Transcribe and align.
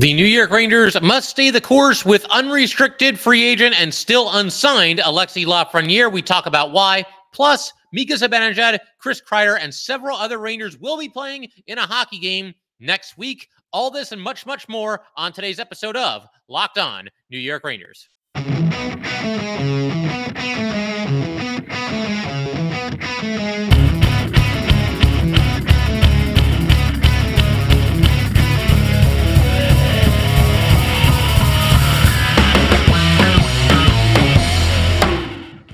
The 0.00 0.14
New 0.14 0.26
York 0.26 0.52
Rangers 0.52 1.00
must 1.02 1.28
stay 1.28 1.50
the 1.50 1.60
course 1.60 2.04
with 2.04 2.24
unrestricted 2.26 3.18
free 3.18 3.42
agent 3.42 3.74
and 3.76 3.92
still 3.92 4.30
unsigned 4.30 5.00
Alexi 5.00 5.44
Lafreniere. 5.44 6.12
We 6.12 6.22
talk 6.22 6.46
about 6.46 6.70
why. 6.70 7.04
Plus, 7.32 7.72
Mika 7.92 8.14
Zibanejad, 8.14 8.78
Chris 9.00 9.20
Kreider, 9.20 9.58
and 9.60 9.74
several 9.74 10.16
other 10.16 10.38
Rangers 10.38 10.78
will 10.78 10.96
be 10.96 11.08
playing 11.08 11.48
in 11.66 11.78
a 11.78 11.86
hockey 11.86 12.20
game 12.20 12.54
next 12.78 13.18
week. 13.18 13.48
All 13.72 13.90
this 13.90 14.12
and 14.12 14.22
much, 14.22 14.46
much 14.46 14.68
more 14.68 15.02
on 15.16 15.32
today's 15.32 15.58
episode 15.58 15.96
of 15.96 16.28
Locked 16.46 16.78
On 16.78 17.08
New 17.28 17.38
York 17.38 17.64
Rangers. 17.64 18.08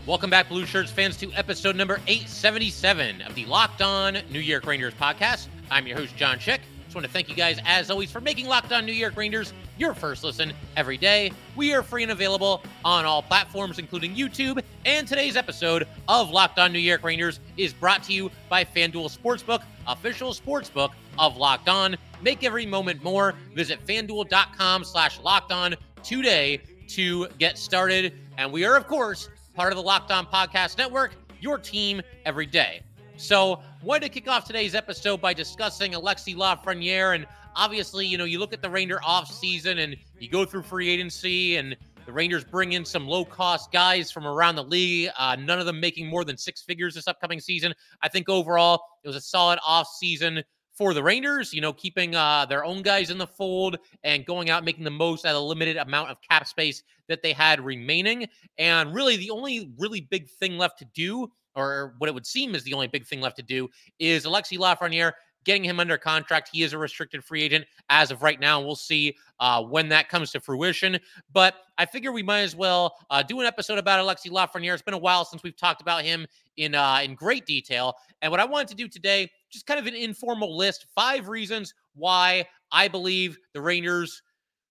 Welcome 0.06 0.28
back, 0.28 0.50
Blue 0.50 0.66
Shirts 0.66 0.90
fans, 0.90 1.16
to 1.16 1.32
episode 1.32 1.76
number 1.76 1.94
877 2.06 3.22
of 3.22 3.34
the 3.34 3.46
Locked 3.46 3.80
On 3.80 4.18
New 4.30 4.38
York 4.38 4.66
Rangers 4.66 4.92
podcast. 4.92 5.46
I'm 5.70 5.86
your 5.86 5.96
host, 5.96 6.14
John 6.14 6.38
Chick. 6.38 6.60
Just 6.84 6.94
want 6.94 7.06
to 7.06 7.10
thank 7.10 7.30
you 7.30 7.34
guys, 7.34 7.58
as 7.64 7.90
always, 7.90 8.10
for 8.10 8.20
making 8.20 8.46
Locked 8.46 8.70
On 8.72 8.84
New 8.84 8.92
York 8.92 9.16
Rangers 9.16 9.54
your 9.78 9.94
first 9.94 10.22
listen 10.22 10.52
every 10.76 10.98
day. 10.98 11.32
We 11.56 11.72
are 11.72 11.82
free 11.82 12.02
and 12.02 12.12
available 12.12 12.62
on 12.84 13.06
all 13.06 13.22
platforms, 13.22 13.78
including 13.78 14.14
YouTube. 14.14 14.62
And 14.84 15.08
today's 15.08 15.38
episode 15.38 15.88
of 16.06 16.28
Locked 16.28 16.58
On 16.58 16.70
New 16.70 16.80
York 16.80 17.02
Rangers 17.02 17.40
is 17.56 17.72
brought 17.72 18.02
to 18.02 18.12
you 18.12 18.30
by 18.50 18.62
FanDuel 18.62 19.16
Sportsbook, 19.16 19.62
official 19.86 20.34
sportsbook 20.34 20.90
of 21.18 21.38
Locked 21.38 21.70
On. 21.70 21.96
Make 22.20 22.44
every 22.44 22.66
moment 22.66 23.02
more. 23.02 23.36
Visit 23.54 23.78
fanduel.com 23.86 24.84
slash 24.84 25.18
locked 25.20 25.50
on 25.50 25.76
today 26.02 26.60
to 26.88 27.26
get 27.38 27.56
started. 27.56 28.12
And 28.36 28.52
we 28.52 28.66
are, 28.66 28.76
of 28.76 28.86
course, 28.86 29.30
part 29.54 29.72
of 29.72 29.76
the 29.76 29.82
Locked 29.82 30.10
On 30.10 30.26
Podcast 30.26 30.78
Network, 30.78 31.14
your 31.40 31.58
team 31.58 32.02
every 32.24 32.46
day. 32.46 32.82
So, 33.16 33.60
wanted 33.82 34.02
to 34.02 34.08
kick 34.08 34.28
off 34.28 34.44
today's 34.44 34.74
episode 34.74 35.20
by 35.20 35.32
discussing 35.32 35.92
Alexi 35.92 36.34
Lafreniere. 36.34 37.14
And 37.14 37.26
obviously, 37.54 38.06
you 38.06 38.18
know, 38.18 38.24
you 38.24 38.40
look 38.40 38.52
at 38.52 38.60
the 38.60 38.68
Ranger 38.68 39.00
off 39.04 39.30
season 39.30 39.78
and 39.78 39.96
you 40.18 40.28
go 40.28 40.44
through 40.44 40.62
free 40.62 40.88
agency, 40.88 41.56
and 41.56 41.76
the 42.06 42.12
Rangers 42.12 42.44
bring 42.44 42.72
in 42.72 42.84
some 42.84 43.06
low 43.06 43.24
cost 43.24 43.72
guys 43.72 44.10
from 44.10 44.26
around 44.26 44.56
the 44.56 44.64
league, 44.64 45.10
uh, 45.18 45.36
none 45.36 45.58
of 45.58 45.66
them 45.66 45.80
making 45.80 46.08
more 46.08 46.24
than 46.24 46.36
six 46.36 46.62
figures 46.62 46.94
this 46.94 47.08
upcoming 47.08 47.40
season. 47.40 47.72
I 48.02 48.08
think 48.08 48.28
overall, 48.28 48.82
it 49.04 49.08
was 49.08 49.16
a 49.16 49.20
solid 49.20 49.58
off 49.66 49.88
season 49.88 50.42
for 50.74 50.92
the 50.92 51.02
Rangers, 51.02 51.52
you 51.52 51.60
know, 51.60 51.72
keeping 51.72 52.14
uh, 52.14 52.46
their 52.46 52.64
own 52.64 52.82
guys 52.82 53.10
in 53.10 53.18
the 53.18 53.26
fold 53.26 53.78
and 54.02 54.26
going 54.26 54.50
out 54.50 54.64
making 54.64 54.84
the 54.84 54.90
most 54.90 55.24
out 55.24 55.34
of 55.34 55.42
limited 55.44 55.76
amount 55.76 56.10
of 56.10 56.18
cap 56.28 56.46
space 56.46 56.82
that 57.08 57.22
they 57.22 57.32
had 57.32 57.60
remaining. 57.60 58.26
And 58.58 58.92
really, 58.92 59.16
the 59.16 59.30
only 59.30 59.72
really 59.78 60.00
big 60.00 60.28
thing 60.28 60.58
left 60.58 60.78
to 60.80 60.84
do, 60.94 61.30
or 61.54 61.94
what 61.98 62.08
it 62.08 62.14
would 62.14 62.26
seem 62.26 62.54
is 62.54 62.64
the 62.64 62.74
only 62.74 62.88
big 62.88 63.06
thing 63.06 63.20
left 63.20 63.36
to 63.36 63.42
do, 63.42 63.68
is 63.98 64.24
Alexi 64.24 64.58
Lafreniere 64.58 65.12
getting 65.44 65.64
him 65.64 65.78
under 65.78 65.96
contract. 65.96 66.50
He 66.52 66.62
is 66.62 66.72
a 66.72 66.78
restricted 66.78 67.22
free 67.22 67.42
agent 67.42 67.66
as 67.90 68.10
of 68.10 68.22
right 68.22 68.40
now. 68.40 68.60
We'll 68.60 68.76
see 68.76 69.16
uh, 69.40 69.62
when 69.62 69.88
that 69.90 70.08
comes 70.08 70.32
to 70.32 70.40
fruition. 70.40 70.98
But 71.32 71.54
I 71.78 71.86
figure 71.86 72.12
we 72.12 72.22
might 72.22 72.40
as 72.40 72.56
well 72.56 72.96
uh, 73.10 73.22
do 73.22 73.40
an 73.40 73.46
episode 73.46 73.78
about 73.78 74.04
Alexi 74.04 74.30
Lafreniere. 74.30 74.72
It's 74.72 74.82
been 74.82 74.94
a 74.94 74.98
while 74.98 75.24
since 75.24 75.42
we've 75.42 75.56
talked 75.56 75.82
about 75.82 76.02
him 76.02 76.26
in 76.56 76.74
uh, 76.74 77.00
in 77.02 77.14
great 77.14 77.46
detail. 77.46 77.94
And 78.22 78.30
what 78.30 78.40
I 78.40 78.44
wanted 78.44 78.68
to 78.68 78.74
do 78.74 78.88
today, 78.88 79.30
just 79.54 79.66
kind 79.66 79.80
of 79.80 79.86
an 79.86 79.94
informal 79.94 80.56
list, 80.56 80.86
five 80.94 81.28
reasons 81.28 81.72
why 81.94 82.46
I 82.70 82.88
believe 82.88 83.38
the 83.54 83.62
Rangers 83.62 84.22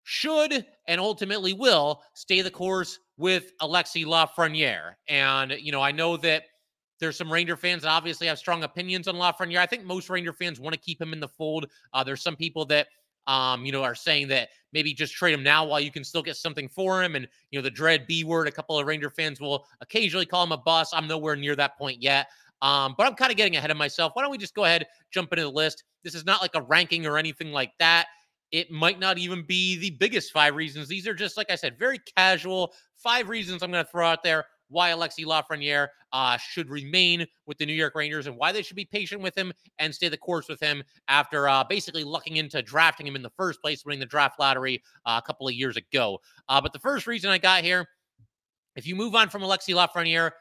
should 0.03 0.65
and 0.87 1.01
ultimately 1.01 1.53
will 1.53 2.03
stay 2.13 2.41
the 2.41 2.51
course 2.51 2.99
with 3.17 3.51
Alexi 3.61 4.05
Lafreniere. 4.05 4.93
And 5.07 5.53
you 5.59 5.71
know, 5.71 5.81
I 5.81 5.91
know 5.91 6.17
that 6.17 6.43
there's 6.99 7.17
some 7.17 7.31
Ranger 7.31 7.57
fans 7.57 7.83
that 7.83 7.89
obviously 7.89 8.27
have 8.27 8.37
strong 8.37 8.63
opinions 8.63 9.07
on 9.07 9.15
Lafreniere. 9.15 9.57
I 9.57 9.65
think 9.65 9.83
most 9.83 10.09
Ranger 10.09 10.33
fans 10.33 10.59
want 10.59 10.73
to 10.73 10.79
keep 10.79 11.01
him 11.01 11.13
in 11.13 11.19
the 11.19 11.27
fold. 11.27 11.65
Uh, 11.93 12.03
there's 12.03 12.21
some 12.21 12.35
people 12.35 12.65
that 12.65 12.87
um, 13.27 13.65
you 13.65 13.71
know, 13.71 13.83
are 13.83 13.95
saying 13.95 14.27
that 14.29 14.49
maybe 14.73 14.93
just 14.93 15.13
trade 15.13 15.33
him 15.33 15.43
now 15.43 15.65
while 15.65 15.79
you 15.79 15.91
can 15.91 16.03
still 16.03 16.21
get 16.21 16.35
something 16.35 16.67
for 16.67 17.03
him. 17.03 17.15
And, 17.15 17.27
you 17.51 17.59
know, 17.59 17.63
the 17.63 17.71
dread 17.71 18.05
B 18.07 18.23
word, 18.23 18.47
a 18.47 18.51
couple 18.51 18.77
of 18.77 18.85
Ranger 18.85 19.09
fans 19.09 19.39
will 19.39 19.65
occasionally 19.81 20.25
call 20.25 20.43
him 20.43 20.51
a 20.51 20.57
bust. 20.57 20.93
I'm 20.95 21.07
nowhere 21.07 21.35
near 21.35 21.55
that 21.55 21.77
point 21.77 22.01
yet. 22.01 22.27
Um, 22.63 22.95
but 22.97 23.05
I'm 23.05 23.13
kind 23.13 23.29
of 23.29 23.37
getting 23.37 23.57
ahead 23.57 23.69
of 23.69 23.77
myself. 23.77 24.13
Why 24.15 24.23
don't 24.23 24.31
we 24.31 24.37
just 24.39 24.55
go 24.55 24.63
ahead, 24.63 24.87
jump 25.11 25.31
into 25.33 25.43
the 25.43 25.51
list? 25.51 25.83
This 26.03 26.15
is 26.15 26.25
not 26.25 26.41
like 26.41 26.55
a 26.55 26.61
ranking 26.61 27.05
or 27.05 27.17
anything 27.17 27.51
like 27.51 27.73
that. 27.77 28.07
It 28.51 28.71
might 28.71 28.99
not 28.99 29.17
even 29.17 29.43
be 29.45 29.77
the 29.77 29.91
biggest 29.91 30.31
five 30.31 30.55
reasons. 30.55 30.87
These 30.87 31.07
are 31.07 31.13
just, 31.13 31.37
like 31.37 31.51
I 31.51 31.55
said, 31.55 31.77
very 31.77 31.99
casual 32.15 32.73
five 32.95 33.27
reasons 33.27 33.61
I'm 33.61 33.71
going 33.71 33.83
to 33.83 33.91
throw 33.91 34.07
out 34.07 34.23
there 34.23 34.45
why 34.69 34.91
Alexi 34.91 35.25
Lafreniere 35.25 35.87
uh, 36.13 36.37
should 36.37 36.69
remain 36.69 37.25
with 37.45 37.57
the 37.57 37.65
New 37.65 37.73
York 37.73 37.95
Rangers 37.95 38.27
and 38.27 38.35
why 38.35 38.51
they 38.51 38.61
should 38.61 38.75
be 38.75 38.85
patient 38.85 39.21
with 39.21 39.37
him 39.37 39.53
and 39.79 39.93
stay 39.93 40.09
the 40.09 40.17
course 40.17 40.47
with 40.47 40.59
him 40.59 40.83
after 41.07 41.47
uh, 41.47 41.63
basically 41.63 42.03
lucking 42.03 42.37
into 42.37 42.61
drafting 42.61 43.05
him 43.05 43.15
in 43.15 43.21
the 43.21 43.31
first 43.37 43.61
place, 43.61 43.85
winning 43.85 43.99
the 43.99 44.05
draft 44.05 44.39
lottery 44.39 44.81
uh, 45.05 45.19
a 45.23 45.25
couple 45.25 45.47
of 45.47 45.53
years 45.53 45.77
ago. 45.77 46.19
Uh, 46.49 46.59
but 46.59 46.73
the 46.73 46.79
first 46.79 47.07
reason 47.07 47.29
I 47.29 47.37
got 47.37 47.63
here, 47.63 47.87
if 48.75 48.87
you 48.87 48.95
move 48.95 49.15
on 49.15 49.29
from 49.29 49.41
Alexi 49.41 49.75
Lafreniere, 49.75 50.31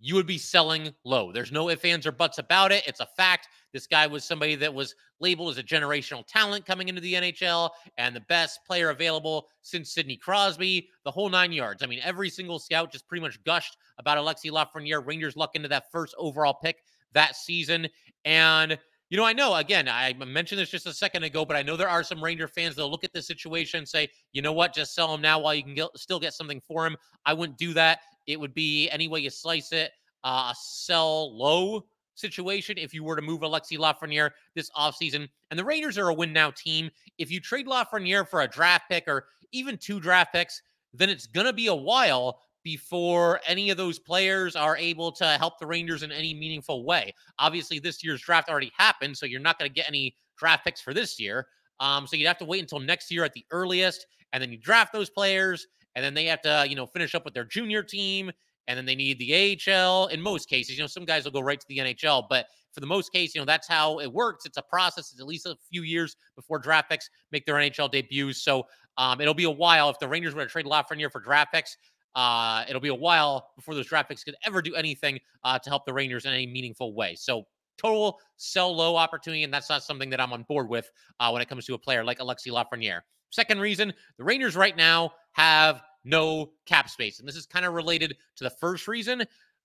you 0.00 0.14
would 0.14 0.26
be 0.26 0.38
selling 0.38 0.94
low. 1.04 1.32
There's 1.32 1.52
no 1.52 1.68
ifs, 1.68 1.84
ands, 1.84 2.06
or 2.06 2.12
buts 2.12 2.38
about 2.38 2.72
it. 2.72 2.84
It's 2.86 3.00
a 3.00 3.08
fact. 3.16 3.48
This 3.72 3.86
guy 3.86 4.06
was 4.06 4.24
somebody 4.24 4.54
that 4.56 4.72
was 4.72 4.94
labeled 5.20 5.50
as 5.50 5.58
a 5.58 5.62
generational 5.62 6.24
talent 6.26 6.64
coming 6.64 6.88
into 6.88 7.00
the 7.00 7.14
NHL 7.14 7.70
and 7.96 8.14
the 8.14 8.20
best 8.22 8.60
player 8.66 8.90
available 8.90 9.48
since 9.62 9.92
Sidney 9.92 10.16
Crosby, 10.16 10.88
the 11.04 11.10
whole 11.10 11.28
nine 11.28 11.52
yards. 11.52 11.82
I 11.82 11.86
mean, 11.86 12.00
every 12.02 12.30
single 12.30 12.58
scout 12.58 12.92
just 12.92 13.08
pretty 13.08 13.22
much 13.22 13.42
gushed 13.44 13.76
about 13.98 14.18
Alexi 14.18 14.50
Lafreniere. 14.50 15.04
Rangers 15.04 15.36
luck 15.36 15.54
into 15.54 15.68
that 15.68 15.90
first 15.90 16.14
overall 16.16 16.54
pick 16.54 16.82
that 17.12 17.36
season. 17.36 17.88
And 18.24 18.78
you 19.10 19.16
know, 19.16 19.24
I 19.24 19.32
know, 19.32 19.54
again, 19.54 19.88
I 19.88 20.12
mentioned 20.12 20.60
this 20.60 20.68
just 20.68 20.86
a 20.86 20.92
second 20.92 21.22
ago, 21.22 21.44
but 21.44 21.56
I 21.56 21.62
know 21.62 21.76
there 21.76 21.88
are 21.88 22.02
some 22.02 22.22
Ranger 22.22 22.46
fans 22.46 22.76
that'll 22.76 22.90
look 22.90 23.04
at 23.04 23.12
this 23.14 23.26
situation 23.26 23.78
and 23.78 23.88
say, 23.88 24.08
you 24.32 24.42
know 24.42 24.52
what, 24.52 24.74
just 24.74 24.94
sell 24.94 25.14
him 25.14 25.22
now 25.22 25.38
while 25.38 25.54
you 25.54 25.62
can 25.62 25.74
get, 25.74 25.88
still 25.96 26.20
get 26.20 26.34
something 26.34 26.60
for 26.60 26.86
him. 26.86 26.94
I 27.24 27.32
wouldn't 27.32 27.56
do 27.56 27.72
that. 27.72 28.00
It 28.28 28.38
would 28.38 28.54
be 28.54 28.88
any 28.90 29.08
way 29.08 29.20
you 29.20 29.30
slice 29.30 29.72
it, 29.72 29.90
uh, 30.22 30.52
a 30.52 30.54
sell 30.56 31.36
low 31.36 31.86
situation 32.14 32.76
if 32.78 32.92
you 32.92 33.02
were 33.02 33.16
to 33.16 33.22
move 33.22 33.40
Alexi 33.40 33.78
Lafreniere 33.78 34.30
this 34.54 34.70
offseason. 34.76 35.28
And 35.50 35.58
the 35.58 35.64
Rangers 35.64 35.96
are 35.98 36.10
a 36.10 36.14
win 36.14 36.32
now 36.32 36.50
team. 36.50 36.90
If 37.16 37.30
you 37.30 37.40
trade 37.40 37.66
Lafreniere 37.66 38.28
for 38.28 38.42
a 38.42 38.48
draft 38.48 38.84
pick 38.90 39.08
or 39.08 39.26
even 39.52 39.78
two 39.78 39.98
draft 39.98 40.32
picks, 40.32 40.62
then 40.92 41.08
it's 41.08 41.26
going 41.26 41.46
to 41.46 41.52
be 41.52 41.68
a 41.68 41.74
while 41.74 42.40
before 42.64 43.40
any 43.46 43.70
of 43.70 43.76
those 43.78 43.98
players 43.98 44.56
are 44.56 44.76
able 44.76 45.10
to 45.12 45.24
help 45.38 45.58
the 45.58 45.66
Rangers 45.66 46.02
in 46.02 46.12
any 46.12 46.34
meaningful 46.34 46.84
way. 46.84 47.14
Obviously, 47.38 47.78
this 47.78 48.04
year's 48.04 48.20
draft 48.20 48.50
already 48.50 48.72
happened, 48.76 49.16
so 49.16 49.24
you're 49.24 49.40
not 49.40 49.58
going 49.58 49.70
to 49.70 49.74
get 49.74 49.88
any 49.88 50.14
draft 50.36 50.64
picks 50.64 50.80
for 50.80 50.92
this 50.92 51.18
year. 51.18 51.46
Um, 51.80 52.06
so 52.06 52.16
you'd 52.16 52.26
have 52.26 52.38
to 52.38 52.44
wait 52.44 52.60
until 52.60 52.80
next 52.80 53.10
year 53.10 53.24
at 53.24 53.32
the 53.32 53.44
earliest, 53.52 54.06
and 54.32 54.42
then 54.42 54.50
you 54.50 54.58
draft 54.58 54.92
those 54.92 55.08
players, 55.08 55.66
and 55.94 56.04
then 56.04 56.14
they 56.14 56.24
have 56.26 56.40
to, 56.42 56.66
you 56.68 56.76
know, 56.76 56.86
finish 56.86 57.14
up 57.14 57.24
with 57.24 57.34
their 57.34 57.44
junior 57.44 57.82
team, 57.82 58.30
and 58.66 58.76
then 58.76 58.84
they 58.84 58.94
need 58.94 59.18
the 59.18 59.58
AHL. 59.68 60.08
In 60.08 60.20
most 60.20 60.48
cases, 60.48 60.76
you 60.76 60.82
know, 60.82 60.86
some 60.86 61.04
guys 61.04 61.24
will 61.24 61.32
go 61.32 61.40
right 61.40 61.58
to 61.58 61.66
the 61.68 61.78
NHL, 61.78 62.24
but 62.28 62.46
for 62.72 62.80
the 62.80 62.86
most 62.86 63.12
case, 63.12 63.34
you 63.34 63.40
know, 63.40 63.44
that's 63.44 63.66
how 63.66 63.98
it 63.98 64.12
works. 64.12 64.44
It's 64.46 64.58
a 64.58 64.62
process. 64.62 65.10
It's 65.10 65.20
at 65.20 65.26
least 65.26 65.46
a 65.46 65.56
few 65.70 65.82
years 65.82 66.16
before 66.36 66.58
draft 66.58 66.90
picks 66.90 67.08
make 67.32 67.46
their 67.46 67.56
NHL 67.56 67.90
debuts. 67.90 68.42
So 68.42 68.66
um, 68.98 69.20
it'll 69.20 69.34
be 69.34 69.44
a 69.44 69.50
while 69.50 69.88
if 69.88 69.98
the 69.98 70.08
Rangers 70.08 70.34
were 70.34 70.44
to 70.44 70.50
trade 70.50 70.66
Lafreniere 70.66 71.10
for 71.10 71.20
draft 71.20 71.52
picks. 71.52 71.76
Uh, 72.14 72.64
it'll 72.68 72.80
be 72.80 72.88
a 72.88 72.94
while 72.94 73.50
before 73.56 73.74
those 73.74 73.86
draft 73.86 74.08
picks 74.08 74.24
could 74.24 74.36
ever 74.44 74.60
do 74.60 74.74
anything 74.74 75.18
uh, 75.44 75.58
to 75.58 75.70
help 75.70 75.86
the 75.86 75.92
Rangers 75.92 76.24
in 76.24 76.32
any 76.32 76.46
meaningful 76.46 76.94
way. 76.94 77.14
So 77.14 77.44
total 77.78 78.18
sell 78.36 78.74
low 78.74 78.96
opportunity, 78.96 79.44
and 79.44 79.54
that's 79.54 79.68
not 79.68 79.82
something 79.82 80.10
that 80.10 80.20
I'm 80.20 80.32
on 80.32 80.42
board 80.42 80.68
with 80.68 80.90
uh, 81.20 81.30
when 81.30 81.40
it 81.42 81.48
comes 81.48 81.64
to 81.66 81.74
a 81.74 81.78
player 81.78 82.04
like 82.04 82.18
Alexi 82.18 82.48
Lafreniere. 82.48 83.00
Second 83.30 83.60
reason, 83.60 83.92
the 84.16 84.24
Rangers 84.24 84.56
right 84.56 84.76
now 84.76 85.12
have 85.32 85.82
no 86.04 86.50
cap 86.66 86.88
space, 86.88 87.18
and 87.18 87.28
this 87.28 87.36
is 87.36 87.46
kind 87.46 87.64
of 87.64 87.74
related 87.74 88.16
to 88.36 88.44
the 88.44 88.50
first 88.50 88.88
reason. 88.88 89.24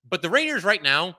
But 0.09 0.21
the 0.21 0.29
Rangers 0.29 0.63
right 0.63 0.83
now, 0.83 1.17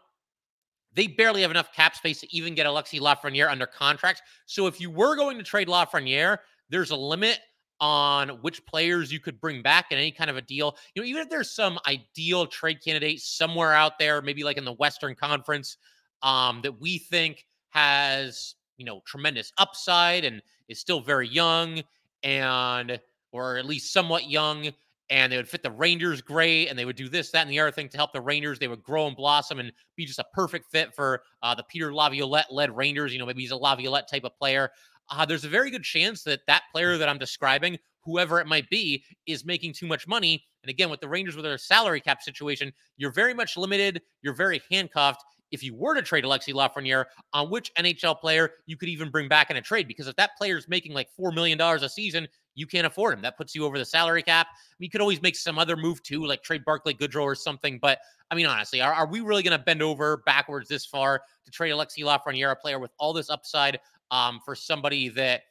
they 0.94 1.06
barely 1.06 1.42
have 1.42 1.50
enough 1.50 1.72
cap 1.72 1.96
space 1.96 2.20
to 2.20 2.36
even 2.36 2.54
get 2.54 2.66
Alexi 2.66 3.00
Lafreniere 3.00 3.50
under 3.50 3.66
contract. 3.66 4.22
So 4.46 4.66
if 4.66 4.80
you 4.80 4.90
were 4.90 5.16
going 5.16 5.38
to 5.38 5.44
trade 5.44 5.68
Lafreniere, 5.68 6.38
there's 6.68 6.90
a 6.90 6.96
limit 6.96 7.40
on 7.80 8.28
which 8.42 8.64
players 8.66 9.12
you 9.12 9.18
could 9.18 9.40
bring 9.40 9.60
back 9.60 9.86
in 9.90 9.98
any 9.98 10.12
kind 10.12 10.30
of 10.30 10.36
a 10.36 10.42
deal. 10.42 10.76
You 10.94 11.02
know, 11.02 11.06
even 11.08 11.22
if 11.22 11.28
there's 11.28 11.50
some 11.50 11.78
ideal 11.86 12.46
trade 12.46 12.82
candidate 12.82 13.20
somewhere 13.20 13.72
out 13.72 13.98
there, 13.98 14.22
maybe 14.22 14.44
like 14.44 14.56
in 14.56 14.64
the 14.64 14.72
Western 14.72 15.14
Conference, 15.14 15.76
um, 16.22 16.60
that 16.62 16.80
we 16.80 16.98
think 16.98 17.46
has, 17.70 18.54
you 18.76 18.84
know, 18.84 19.02
tremendous 19.04 19.52
upside 19.58 20.24
and 20.24 20.40
is 20.68 20.78
still 20.78 21.00
very 21.00 21.28
young 21.28 21.82
and 22.24 23.00
or 23.30 23.56
at 23.56 23.66
least 23.66 23.92
somewhat 23.92 24.28
young 24.28 24.72
and 25.10 25.30
they 25.30 25.36
would 25.36 25.48
fit 25.48 25.62
the 25.62 25.70
Rangers 25.70 26.22
great, 26.22 26.68
and 26.68 26.78
they 26.78 26.86
would 26.86 26.96
do 26.96 27.10
this, 27.10 27.30
that, 27.30 27.42
and 27.42 27.50
the 27.50 27.60
other 27.60 27.70
thing 27.70 27.90
to 27.90 27.96
help 27.96 28.12
the 28.12 28.20
Rangers. 28.20 28.58
They 28.58 28.68
would 28.68 28.82
grow 28.82 29.06
and 29.06 29.14
blossom 29.14 29.60
and 29.60 29.70
be 29.96 30.06
just 30.06 30.18
a 30.18 30.24
perfect 30.32 30.70
fit 30.70 30.94
for 30.94 31.22
uh, 31.42 31.54
the 31.54 31.62
Peter 31.64 31.92
Laviolette 31.92 32.50
led 32.50 32.74
Rangers. 32.74 33.12
You 33.12 33.18
know, 33.18 33.26
maybe 33.26 33.42
he's 33.42 33.50
a 33.50 33.56
Laviolette 33.56 34.08
type 34.10 34.24
of 34.24 34.36
player. 34.38 34.70
uh, 35.10 35.26
there's 35.26 35.44
a 35.44 35.48
very 35.48 35.70
good 35.70 35.82
chance 35.82 36.22
that 36.24 36.40
that 36.46 36.62
player 36.72 36.96
that 36.96 37.08
I'm 37.08 37.18
describing, 37.18 37.78
whoever 38.02 38.40
it 38.40 38.46
might 38.46 38.68
be, 38.70 39.04
is 39.26 39.44
making 39.44 39.74
too 39.74 39.86
much 39.86 40.06
money. 40.06 40.44
And 40.62 40.70
again, 40.70 40.90
with 40.90 41.00
the 41.00 41.08
Rangers 41.08 41.36
with 41.36 41.44
their 41.44 41.58
salary 41.58 42.00
cap 42.00 42.22
situation, 42.22 42.72
you're 42.96 43.12
very 43.12 43.34
much 43.34 43.56
limited. 43.56 44.00
You're 44.22 44.34
very 44.34 44.62
handcuffed 44.70 45.22
if 45.54 45.62
you 45.62 45.74
were 45.74 45.94
to 45.94 46.02
trade 46.02 46.24
Alexi 46.24 46.52
Lafreniere, 46.52 47.04
on 47.32 47.50
which 47.50 47.72
NHL 47.74 48.20
player 48.20 48.50
you 48.66 48.76
could 48.76 48.88
even 48.88 49.10
bring 49.10 49.28
back 49.28 49.50
in 49.50 49.56
a 49.56 49.62
trade. 49.62 49.88
Because 49.88 50.06
if 50.06 50.16
that 50.16 50.30
player 50.36 50.58
is 50.58 50.68
making 50.68 50.92
like 50.92 51.08
$4 51.18 51.34
million 51.34 51.60
a 51.60 51.88
season, 51.88 52.28
you 52.54 52.66
can't 52.66 52.86
afford 52.86 53.14
him. 53.14 53.22
That 53.22 53.36
puts 53.36 53.54
you 53.54 53.64
over 53.64 53.78
the 53.78 53.84
salary 53.84 54.22
cap. 54.22 54.48
I 54.50 54.56
mean, 54.78 54.86
you 54.86 54.90
could 54.90 55.00
always 55.00 55.22
make 55.22 55.36
some 55.36 55.58
other 55.58 55.76
move 55.76 56.02
too, 56.02 56.24
like 56.24 56.42
trade 56.42 56.64
Barclay 56.64 56.94
Goodrow 56.94 57.22
or 57.22 57.34
something. 57.34 57.78
But 57.80 57.98
I 58.30 58.34
mean, 58.34 58.46
honestly, 58.46 58.80
are, 58.80 58.92
are 58.92 59.06
we 59.06 59.20
really 59.20 59.42
going 59.42 59.56
to 59.58 59.64
bend 59.64 59.82
over 59.82 60.22
backwards 60.26 60.68
this 60.68 60.86
far 60.86 61.20
to 61.44 61.50
trade 61.50 61.70
Alexi 61.70 62.04
Lafreniere, 62.04 62.52
a 62.52 62.56
player 62.56 62.78
with 62.78 62.92
all 62.98 63.12
this 63.12 63.30
upside, 63.30 63.78
um, 64.10 64.40
for 64.44 64.54
somebody 64.54 65.08
that, 65.10 65.42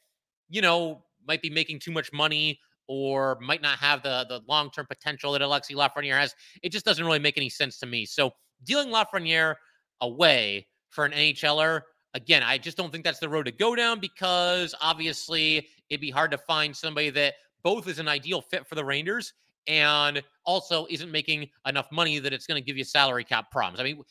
you 0.48 0.62
know, 0.62 1.02
might 1.26 1.42
be 1.42 1.50
making 1.50 1.78
too 1.78 1.92
much 1.92 2.12
money 2.12 2.58
or 2.86 3.38
might 3.40 3.62
not 3.62 3.78
have 3.78 4.02
the 4.02 4.26
the 4.28 4.40
long 4.46 4.70
term 4.70 4.86
potential 4.86 5.32
that 5.32 5.42
Alexi 5.42 5.74
Lafreniere 5.74 6.18
has? 6.18 6.34
It 6.62 6.70
just 6.70 6.84
doesn't 6.84 7.04
really 7.04 7.18
make 7.18 7.36
any 7.36 7.48
sense 7.48 7.78
to 7.78 7.86
me. 7.86 8.06
So 8.06 8.32
dealing 8.64 8.88
Lafreniere 8.88 9.56
away 10.00 10.66
for 10.90 11.04
an 11.04 11.12
NHLer. 11.12 11.82
Again, 12.14 12.42
I 12.42 12.58
just 12.58 12.76
don't 12.76 12.92
think 12.92 13.04
that's 13.04 13.18
the 13.18 13.28
road 13.28 13.46
to 13.46 13.52
go 13.52 13.74
down 13.74 13.98
because 14.00 14.74
obviously 14.80 15.66
it'd 15.90 16.00
be 16.00 16.10
hard 16.10 16.30
to 16.30 16.38
find 16.38 16.74
somebody 16.74 17.10
that 17.10 17.34
both 17.62 17.88
is 17.88 17.98
an 17.98 18.08
ideal 18.08 18.40
fit 18.40 18.66
for 18.66 18.76
the 18.76 18.84
Rangers 18.84 19.32
and 19.66 20.22
also 20.44 20.86
isn't 20.90 21.10
making 21.10 21.48
enough 21.66 21.90
money 21.90 22.18
that 22.18 22.32
it's 22.32 22.46
going 22.46 22.60
to 22.60 22.64
give 22.64 22.76
you 22.76 22.84
salary 22.84 23.24
cap 23.24 23.50
problems. 23.50 23.80
I 23.80 23.84
mean, 23.84 24.02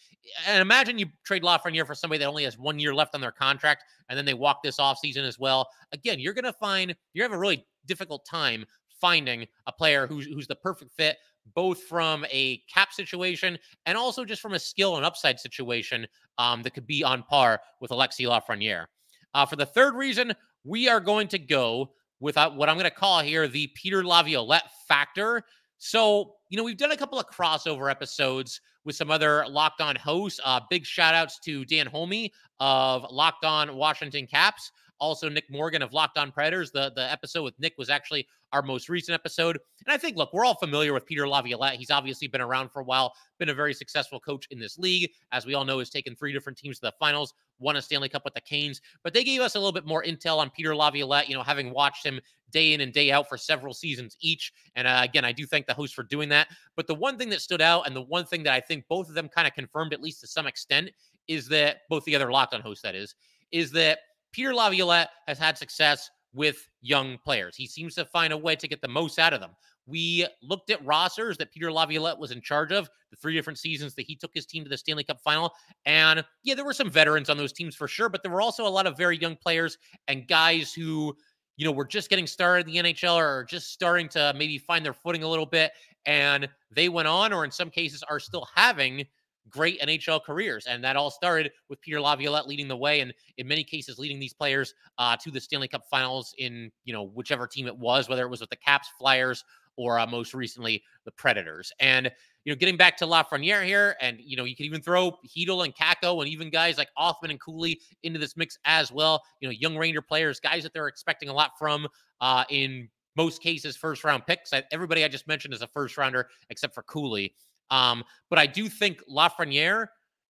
and 0.48 0.62
imagine 0.62 0.98
you 0.98 1.06
trade 1.26 1.44
Lafreniere 1.44 1.86
for 1.86 1.96
somebody 1.96 2.20
that 2.20 2.28
only 2.28 2.44
has 2.44 2.58
one 2.58 2.80
year 2.80 2.94
left 2.94 3.14
on 3.14 3.22
their 3.22 3.32
contract 3.32 3.84
and 4.10 4.18
then 4.18 4.26
they 4.26 4.34
walk 4.34 4.64
this 4.64 4.78
offseason 4.78 5.28
as 5.28 5.38
well. 5.38 5.70
Again, 5.92 6.20
you're 6.20 6.34
going 6.34 6.44
to 6.46 6.54
find 6.54 6.96
you're 7.14 7.26
have 7.26 7.34
a 7.34 7.40
really 7.40 7.66
difficult 7.86 8.26
time 8.26 8.66
finding 9.00 9.46
a 9.68 9.72
player 9.72 10.08
who's 10.08 10.26
who's 10.26 10.48
the 10.48 10.56
perfect 10.56 10.92
fit 10.96 11.18
both 11.56 11.84
from 11.84 12.26
a 12.32 12.58
cap 12.74 12.94
situation 12.94 13.58
and 13.86 13.98
also 13.98 14.26
just 14.26 14.42
from 14.42 14.54
a 14.54 14.60
skill 14.60 14.98
and 14.98 15.06
upside 15.06 15.40
situation 15.40 16.08
um, 16.38 16.62
that 16.64 16.74
could 16.74 16.88
be 16.88 17.04
on 17.04 17.24
par 17.24 17.62
with 17.80 17.92
Alexi 17.92 18.28
Lafreniere. 18.28 18.86
Uh, 19.34 19.46
for 19.46 19.56
the 19.56 19.66
third 19.66 19.96
reason, 19.96 20.34
we 20.64 20.88
are 20.88 21.00
going 21.00 21.28
to 21.28 21.40
go 21.40 21.92
with 22.20 22.38
uh, 22.38 22.50
what 22.52 22.70
I'm 22.70 22.76
going 22.76 22.90
to 22.90 22.96
call 22.96 23.20
here 23.20 23.48
the 23.48 23.68
Peter 23.76 24.06
Laviolette 24.06 24.70
factor. 24.88 25.44
So, 25.78 26.36
you 26.50 26.58
know, 26.58 26.64
we've 26.64 26.78
done 26.78 26.92
a 26.92 26.98
couple 26.98 27.20
of 27.20 27.28
crossover 27.28 27.92
episodes 27.92 28.62
with 28.86 28.96
some 28.96 29.12
other 29.12 29.46
Locked 29.50 29.82
On 29.82 29.96
hosts. 29.96 30.40
Uh, 30.44 30.62
big 30.70 30.86
shout 30.86 31.14
outs 31.14 31.40
to 31.40 31.66
Dan 31.66 31.88
Holme 31.88 32.30
of 32.60 33.06
Locked 33.12 33.46
On 33.46 33.76
Washington 33.76 34.28
Caps. 34.28 34.72
Also, 35.00 35.28
Nick 35.28 35.50
Morgan 35.52 35.82
of 35.82 35.92
Locked 35.92 36.18
On 36.18 36.32
Predators. 36.32 36.72
The, 36.72 36.92
the 36.96 37.12
episode 37.12 37.44
with 37.44 37.60
Nick 37.60 37.74
was 37.78 37.90
actually 37.90 38.26
our 38.54 38.62
most 38.62 38.88
recent 38.88 39.14
episode. 39.14 39.60
And 39.86 39.94
I 39.94 39.98
think, 39.98 40.16
look, 40.16 40.32
we're 40.32 40.46
all 40.46 40.56
familiar 40.56 40.94
with 40.94 41.06
Peter 41.06 41.28
Laviolette. 41.28 41.76
He's 41.76 41.92
obviously 41.92 42.28
been 42.28 42.40
around 42.40 42.70
for 42.72 42.80
a 42.80 42.84
while, 42.84 43.14
been 43.40 43.50
a 43.50 43.54
very 43.54 43.74
successful 43.74 44.20
coach 44.20 44.48
in 44.52 44.60
this 44.60 44.78
league. 44.78 45.10
As 45.32 45.46
we 45.46 45.56
all 45.56 45.66
know, 45.66 45.80
has 45.80 45.90
taken 45.90 46.16
three 46.16 46.32
different 46.32 46.58
teams 46.58 46.80
to 46.80 46.86
the 46.88 46.94
finals, 47.00 47.34
won 47.60 47.76
a 47.76 47.82
Stanley 47.82 48.10
Cup 48.10 48.24
with 48.24 48.36
the 48.36 48.42
Canes. 48.42 48.80
But 49.04 49.14
they 49.14 49.24
gave 49.24 49.42
us 49.42 49.56
a 49.56 49.60
little 49.60 49.74
bit 49.74 49.86
more 49.86 50.04
intel 50.04 50.38
on 50.38 50.50
Peter 50.52 50.76
Laviolette, 50.76 51.28
you 51.28 51.36
know, 51.36 51.44
having 51.44 51.74
watched 51.74 52.06
him 52.06 52.20
day 52.52 52.74
in 52.74 52.82
and 52.82 52.94
day 52.94 53.12
out 53.12 53.28
for 53.28 53.38
several 53.38 53.74
seasons 53.74 54.16
each. 54.22 54.54
And 54.76 54.88
uh, 54.88 55.02
again, 55.04 55.26
I 55.26 55.32
do 55.32 55.46
thank 55.46 55.66
the 55.66 55.74
host 55.74 55.96
for 55.96 56.04
doing 56.04 56.30
that. 56.30 56.48
But 56.76 56.88
the 56.88 56.96
one 56.96 57.18
thing 57.18 57.30
that 57.30 57.42
stood 57.42 57.62
out, 57.62 57.88
and 57.88 57.96
the 57.96 58.04
one 58.04 58.26
thing 58.26 58.44
that 58.44 58.54
I 58.54 58.62
think 58.62 58.86
both 58.88 59.10
of 59.10 59.16
them 59.16 59.28
kind 59.28 59.48
of 59.48 59.54
confirmed, 59.54 59.94
at 59.94 60.02
least 60.02 60.22
to 60.22 60.28
some 60.28 60.46
extent, 60.46 60.92
is 61.28 61.48
that 61.48 61.82
both 61.90 62.06
the 62.06 62.16
other 62.16 62.32
locked 62.32 62.54
on 62.54 62.62
hosts, 62.62 62.84
that 62.84 62.96
is, 62.96 63.16
is 63.52 63.72
that 63.72 64.00
Peter 64.32 64.54
Laviolette 64.54 65.10
has 65.28 65.38
had 65.38 65.58
success 65.58 66.10
with 66.34 66.68
young 66.82 67.18
players. 67.24 67.56
He 67.56 67.68
seems 67.68 67.96
to 67.96 68.06
find 68.06 68.34
a 68.34 68.38
way 68.38 68.56
to 68.56 68.68
get 68.68 68.82
the 68.82 68.88
most 68.88 69.20
out 69.20 69.34
of 69.34 69.40
them. 69.40 69.52
We 69.86 70.26
looked 70.42 70.70
at 70.70 70.84
rosters 70.86 71.38
that 71.38 71.52
Peter 71.52 71.72
Laviolette 71.72 72.18
was 72.18 72.32
in 72.32 72.42
charge 72.42 72.72
of, 72.72 72.90
the 73.12 73.18
three 73.18 73.34
different 73.34 73.60
seasons 73.60 73.94
that 73.96 74.04
he 74.04 74.16
took 74.16 74.32
his 74.34 74.46
team 74.46 74.64
to 74.64 74.70
the 74.70 74.78
Stanley 74.78 75.04
Cup 75.04 75.20
final. 75.22 75.54
And 75.86 76.24
yeah, 76.44 76.56
there 76.56 76.66
were 76.66 76.74
some 76.74 76.90
veterans 76.90 77.30
on 77.30 77.38
those 77.38 77.54
teams 77.54 77.76
for 77.76 77.88
sure, 77.88 78.10
but 78.10 78.24
there 78.24 78.32
were 78.32 78.42
also 78.42 78.66
a 78.66 78.70
lot 78.70 78.88
of 78.88 78.98
very 78.98 79.18
young 79.18 79.36
players 79.36 79.78
and 80.08 80.28
guys 80.28 80.74
who, 80.74 81.16
you 81.58 81.66
know, 81.66 81.72
were 81.72 81.86
just 81.86 82.10
getting 82.10 82.28
started 82.28 82.68
in 82.68 82.74
the 82.74 82.94
NHL 82.94 83.16
or 83.16 83.44
just 83.44 83.72
starting 83.72 84.08
to 84.10 84.34
maybe 84.36 84.58
find 84.58 84.86
their 84.86 84.94
footing 84.94 85.24
a 85.24 85.28
little 85.28 85.46
bit. 85.46 85.72
And 86.06 86.50
they 86.72 86.90
went 86.90 87.08
on, 87.08 87.32
or 87.32 87.46
in 87.46 87.52
some 87.52 87.70
cases, 87.70 88.04
are 88.04 88.20
still 88.20 88.48
having 88.56 89.06
great 89.50 89.80
NHL 89.82 90.24
careers. 90.24 90.66
And 90.66 90.84
that 90.84 90.96
all 90.96 91.12
started 91.12 91.52
with 91.70 91.82
Peter 91.82 92.00
Laviolette 92.00 92.48
leading 92.48 92.68
the 92.68 92.78
way, 92.78 93.02
and 93.02 93.14
in 93.38 93.48
many 93.48 93.64
cases, 93.64 94.00
leading 94.00 94.20
these 94.20 94.34
players 94.34 94.74
uh, 94.98 95.16
to 95.18 95.32
the 95.32 95.40
Stanley 95.40 95.68
Cup 95.68 95.84
Finals 95.90 96.34
in 96.38 96.72
you 96.86 96.94
know 96.94 97.04
whichever 97.04 97.48
team 97.48 97.68
it 97.68 97.78
was, 97.78 98.10
whether 98.10 98.24
it 98.24 98.30
was 98.30 98.42
with 98.42 98.50
the 98.50 98.58
Caps, 98.58 98.90
Flyers, 99.00 99.44
or 99.78 100.00
uh, 100.00 100.08
most 100.08 100.34
recently 100.34 100.84
the 101.06 101.12
Predators. 101.12 101.72
And 101.80 102.12
you 102.46 102.52
know, 102.52 102.58
getting 102.58 102.78
back 102.78 102.98
to 102.98 103.06
Lafreniere 103.06 103.66
here, 103.66 103.96
and 104.02 104.20
you 104.20 104.36
know, 104.36 104.44
you 104.44 104.56
could 104.56 104.66
even 104.66 104.82
throw 104.82 105.18
Chytil 105.28 105.64
and 105.64 105.74
Kakko, 105.76 106.20
and 106.20 106.28
even 106.30 106.50
guys 106.50 106.78
like 106.78 106.90
Othmann 106.98 107.30
and 107.30 107.40
Cuylle 107.40 107.76
into 108.04 108.20
this 108.20 108.36
mix 108.36 108.58
as 108.66 108.92
well. 108.92 109.22
You 109.40 109.48
know, 109.48 109.54
young 109.54 109.78
Ranger 109.78 110.02
players, 110.02 110.40
guys 110.40 110.64
that 110.64 110.74
they're 110.74 110.88
expecting 110.88 111.30
a 111.30 111.34
lot 111.34 111.52
from 111.58 111.88
uh, 112.22 112.44
in 112.50 112.90
most 113.16 113.42
cases, 113.42 113.78
first 113.78 114.04
round 114.04 114.26
picks. 114.26 114.52
Everybody 114.72 115.04
I 115.04 115.08
just 115.08 115.28
mentioned 115.28 115.54
is 115.54 115.62
a 115.62 115.68
first 115.68 115.98
rounder 115.98 116.28
except 116.50 116.74
for 116.74 116.84
Cuylle. 116.84 117.32
Um, 117.74 118.04
but 118.30 118.38
I 118.38 118.46
do 118.46 118.70
think 118.70 119.02
Lafreniere 119.10 119.88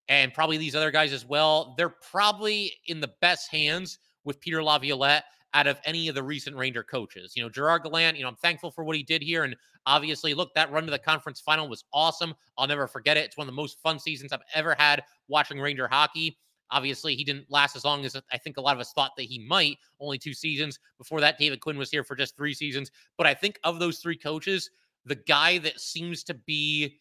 and 0.09 0.33
probably 0.33 0.59
these 0.59 0.77
other 0.77 0.93
guys 0.93 1.13
as 1.13 1.27
well, 1.27 1.75
they're 1.77 1.89
probably 1.89 2.73
in 2.87 3.01
the 3.01 3.11
best 3.21 3.51
hands 3.51 3.99
with 4.25 4.41
Peter 4.41 4.63
Laviolette 4.63 5.25
out 5.53 5.67
of 5.67 5.81
any 5.85 6.07
of 6.07 6.15
the 6.15 6.23
recent 6.23 6.57
Ranger 6.57 6.85
coaches. 6.85 7.33
You 7.35 7.43
know, 7.43 7.49
Gerard 7.49 7.83
Gallant, 7.83 8.17
you 8.17 8.23
know, 8.23 8.29
I'm 8.29 8.37
thankful 8.37 8.71
for 8.71 8.85
what 8.85 8.97
he 8.97 9.03
did 9.03 9.23
here. 9.23 9.43
And 9.43 9.57
obviously, 9.87 10.35
look, 10.35 10.55
that 10.55 10.71
run 10.71 10.85
to 10.85 10.91
the 10.93 11.01
conference 11.01 11.41
final 11.41 11.69
was 11.69 11.85
awesome. 11.93 12.33
I'll 12.57 12.69
never 12.69 12.87
forget 12.87 13.17
it. 13.17 13.25
It's 13.25 13.37
one 13.37 13.49
of 13.49 13.53
the 13.53 13.61
most 13.61 13.81
fun 13.81 13.99
seasons 13.99 14.33
I've 14.33 14.41
ever 14.55 14.77
had 14.79 15.03
watching 15.27 15.59
Ranger 15.59 15.89
hockey. 15.89 16.39
Obviously, 16.71 17.17
he 17.17 17.25
didn't 17.25 17.51
last 17.51 17.75
as 17.75 17.85
long 17.85 18.05
as 18.05 18.17
I 18.33 18.39
think 18.39 18.57
a 18.57 18.61
lot 18.61 18.77
of 18.77 18.81
us 18.81 18.93
thought 18.93 19.13
that 19.17 19.25
he 19.25 19.41
might. 19.41 19.79
Only 19.99 20.17
two 20.17 20.33
seasons. 20.33 20.79
Before 20.97 21.21
that, 21.21 21.39
David 21.39 21.61
Quinn 21.61 21.77
was 21.77 21.91
here 21.91 22.05
for 22.05 22.15
just 22.15 22.37
three 22.37 22.55
seasons. 22.55 22.93
But 23.19 23.27
I 23.27 23.35
think 23.35 23.59
of 23.65 23.81
those 23.81 23.99
three 23.99 24.17
coaches, 24.17 24.71
the 25.05 25.17
guy 25.17 25.59
that 25.59 25.81
seems 25.81 26.23
to 26.25 26.35
be 26.35 27.01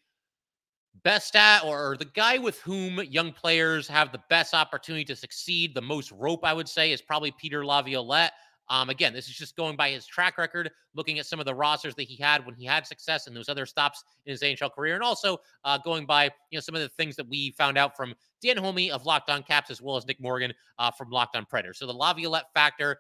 best 1.04 1.36
at 1.36 1.64
or 1.64 1.96
the 1.98 2.06
guy 2.06 2.38
with 2.38 2.60
whom 2.62 3.02
young 3.04 3.32
players 3.32 3.88
have 3.88 4.12
the 4.12 4.22
best 4.30 4.54
opportunity 4.54 5.06
to 5.06 5.16
succeed, 5.16 5.74
the 5.74 5.82
most 5.82 6.12
rope, 6.12 6.42
I 6.44 6.54
would 6.54 6.70
say, 6.70 6.92
is 6.92 7.02
probably 7.02 7.32
Peter 7.32 7.66
Laviolette. 7.66 8.34
Um, 8.70 8.90
again, 8.90 9.12
this 9.12 9.28
is 9.28 9.36
just 9.36 9.58
going 9.58 9.76
by 9.76 9.90
his 9.90 10.06
track 10.06 10.38
record, 10.38 10.72
looking 10.96 11.20
at 11.20 11.26
some 11.26 11.40
of 11.40 11.46
the 11.46 11.54
rosters 11.54 11.94
that 11.96 12.04
he 12.04 12.16
had 12.16 12.46
when 12.46 12.56
he 12.56 12.66
had 12.66 12.88
success 12.88 13.28
and 13.28 13.36
those 13.36 13.50
other 13.50 13.66
stops 13.66 14.04
in 14.26 14.32
his 14.32 14.42
NHL 14.42 14.72
career, 14.72 14.96
and 14.96 15.04
also 15.04 15.38
uh, 15.66 15.78
going 15.78 16.06
by 16.06 16.26
you 16.52 16.58
know 16.58 16.62
some 16.62 16.76
of 16.76 16.82
the 16.82 16.88
things 16.90 17.16
that 17.18 17.28
we 17.28 17.52
found 17.52 17.78
out 17.78 17.98
from 17.98 18.14
Dan 18.42 18.58
Holme 18.58 18.90
of 18.92 19.06
Locked 19.06 19.30
On 19.30 19.44
Caps 19.44 19.72
as 19.72 19.82
well 19.82 19.98
as 19.98 20.08
Nick 20.08 20.22
Morgan 20.22 20.54
uh, 20.80 20.90
from 20.92 21.10
Locked 21.10 21.36
On 21.36 21.46
Predator. 21.46 21.74
So 21.74 21.86
the 21.86 21.94
Laviolette 21.94 22.54
factor, 22.54 23.00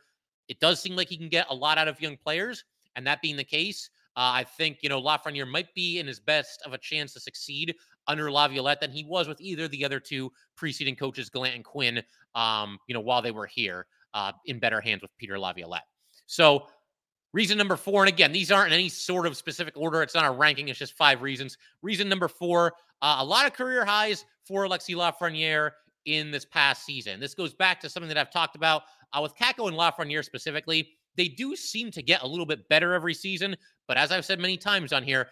it 0.50 0.60
does 0.60 0.82
seem 0.82 0.96
like 0.98 1.08
he 1.08 1.18
can 1.18 1.30
get 1.30 1.46
a 1.50 1.56
lot 1.56 1.78
out 1.78 1.88
of 1.88 2.02
young 2.02 2.18
players, 2.18 2.66
and 2.98 3.08
that 3.08 3.22
being 3.22 3.38
the 3.38 3.44
case, 3.44 3.90
uh, 4.22 4.34
I 4.36 4.44
think, 4.44 4.84
you 4.84 4.90
know, 4.90 5.02
Lafreniere 5.02 5.50
might 5.50 5.74
be 5.74 5.98
in 5.98 6.06
his 6.06 6.20
best 6.20 6.62
of 6.64 6.74
a 6.74 6.78
chance 6.78 7.12
to 7.14 7.20
succeed 7.20 7.74
under 8.06 8.32
Laviolette 8.32 8.80
than 8.80 8.92
he 8.92 9.04
was 9.04 9.28
with 9.28 9.42
either 9.42 9.68
the 9.68 9.84
other 9.84 10.00
two 10.00 10.32
preceding 10.56 10.96
coaches, 10.96 11.28
Gallant 11.28 11.56
and 11.56 11.66
Quinn, 11.66 12.04
um, 12.36 12.78
you 12.86 12.94
know, 12.94 13.00
while 13.00 13.24
they 13.24 13.32
were 13.32 13.48
here 13.48 13.88
uh, 14.14 14.32
in 14.46 14.60
better 14.60 14.80
hands 14.80 15.02
with 15.02 15.10
Peter 15.18 15.40
Laviolette. 15.40 15.88
So, 16.28 16.68
reason 17.34 17.58
number 17.58 17.76
four, 17.76 18.04
and 18.04 18.10
again, 18.10 18.32
these 18.32 18.52
aren't 18.52 18.68
in 18.68 18.74
any 18.74 18.90
sort 18.90 19.26
of 19.26 19.36
specific 19.36 19.76
order. 19.76 20.04
It's 20.04 20.14
not 20.14 20.28
a 20.28 20.32
ranking, 20.32 20.68
it's 20.68 20.78
just 20.78 20.94
five 20.94 21.24
reasons. 21.24 21.58
Reason 21.82 22.08
number 22.08 22.28
four, 22.28 22.74
uh, 23.02 23.16
a 23.22 23.26
lot 23.26 23.48
of 23.48 23.54
career 23.54 23.84
highs 23.84 24.26
for 24.46 24.66
Alexi 24.68 24.96
Lafreniere 24.96 25.72
in 26.06 26.30
this 26.30 26.46
past 26.46 26.86
season. 26.86 27.20
This 27.20 27.34
goes 27.34 27.56
back 27.56 27.80
to 27.80 27.90
something 27.90 28.08
that 28.08 28.20
I've 28.20 28.32
talked 28.32 28.56
about 28.56 28.84
uh, 29.14 29.22
with 29.24 29.36
Kakko 29.36 29.68
and 29.68 29.76
Lafreniere 29.76 30.24
specifically. 30.24 30.92
They 31.16 31.28
do 31.28 31.56
seem 31.56 31.92
to 31.92 32.02
get 32.02 32.24
a 32.24 32.28
little 32.28 32.46
bit 32.46 32.68
better 32.70 32.94
every 32.94 33.14
season, 33.14 33.56
but 33.88 33.98
as 33.98 34.12
I've 34.12 34.26
said 34.26 34.40
many 34.40 34.58
times 34.58 34.94
on 34.94 35.04
here, 35.04 35.28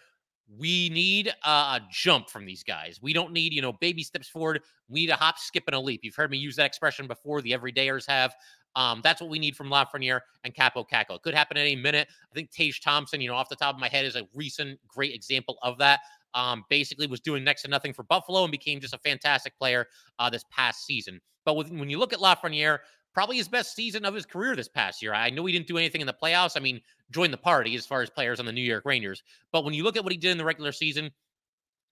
we 0.58 0.88
need 0.90 1.32
a 1.44 1.80
jump 1.92 2.28
from 2.28 2.44
these 2.44 2.64
guys. 2.64 2.98
We 3.00 3.12
don't 3.12 3.32
need, 3.32 3.52
you 3.52 3.62
know, 3.62 3.72
baby 3.74 4.02
steps 4.02 4.28
forward. 4.28 4.62
We 4.88 5.00
need 5.00 5.10
a 5.10 5.16
hop, 5.16 5.38
skip, 5.38 5.64
and 5.68 5.76
a 5.76 5.80
leap. 5.80 6.00
You've 6.02 6.16
heard 6.16 6.30
me 6.30 6.38
use 6.38 6.56
that 6.56 6.66
expression 6.66 7.06
before. 7.06 7.40
The 7.40 7.52
everydayers 7.52 8.06
have. 8.08 8.34
Um, 8.76 9.00
that's 9.02 9.20
what 9.20 9.30
we 9.30 9.38
need 9.38 9.56
from 9.56 9.68
Lafreniere 9.68 10.20
and 10.44 10.54
Kaapo 10.54 10.84
Kakko. 10.88 11.16
It 11.16 11.22
could 11.22 11.34
happen 11.34 11.56
at 11.56 11.62
any 11.62 11.76
minute. 11.76 12.08
I 12.30 12.34
think 12.34 12.50
Tage 12.50 12.80
Thompson, 12.80 13.20
you 13.20 13.28
know, 13.28 13.34
off 13.34 13.48
the 13.48 13.56
top 13.56 13.74
of 13.74 13.80
my 13.80 13.88
head, 13.88 14.04
is 14.04 14.16
a 14.16 14.26
recent 14.34 14.78
great 14.88 15.14
example 15.14 15.58
of 15.62 15.78
that. 15.78 16.00
Um, 16.34 16.64
basically 16.68 17.08
was 17.08 17.20
doing 17.20 17.42
next 17.42 17.62
to 17.62 17.68
nothing 17.68 17.92
for 17.92 18.04
Buffalo 18.04 18.44
and 18.44 18.52
became 18.52 18.80
just 18.80 18.94
a 18.94 18.98
fantastic 18.98 19.56
player 19.58 19.86
uh, 20.20 20.30
this 20.30 20.44
past 20.50 20.86
season. 20.86 21.20
But 21.44 21.54
with, 21.56 21.70
when 21.70 21.90
you 21.90 21.98
look 21.98 22.12
at 22.12 22.20
Lafreniere, 22.20 22.78
probably 23.12 23.36
his 23.36 23.48
best 23.48 23.74
season 23.74 24.04
of 24.04 24.14
his 24.14 24.26
career 24.26 24.54
this 24.54 24.68
past 24.68 25.02
year. 25.02 25.12
I 25.12 25.30
know 25.30 25.44
he 25.46 25.52
didn't 25.52 25.66
do 25.66 25.78
anything 25.78 26.00
in 26.00 26.06
the 26.06 26.14
playoffs. 26.14 26.56
I 26.56 26.60
mean, 26.60 26.80
join 27.10 27.30
the 27.30 27.36
party 27.36 27.74
as 27.74 27.86
far 27.86 28.02
as 28.02 28.10
players 28.10 28.40
on 28.40 28.46
the 28.46 28.52
New 28.52 28.60
York 28.60 28.84
Rangers. 28.84 29.22
But 29.52 29.64
when 29.64 29.74
you 29.74 29.82
look 29.82 29.96
at 29.96 30.04
what 30.04 30.12
he 30.12 30.18
did 30.18 30.30
in 30.30 30.38
the 30.38 30.44
regular 30.44 30.72
season, 30.72 31.10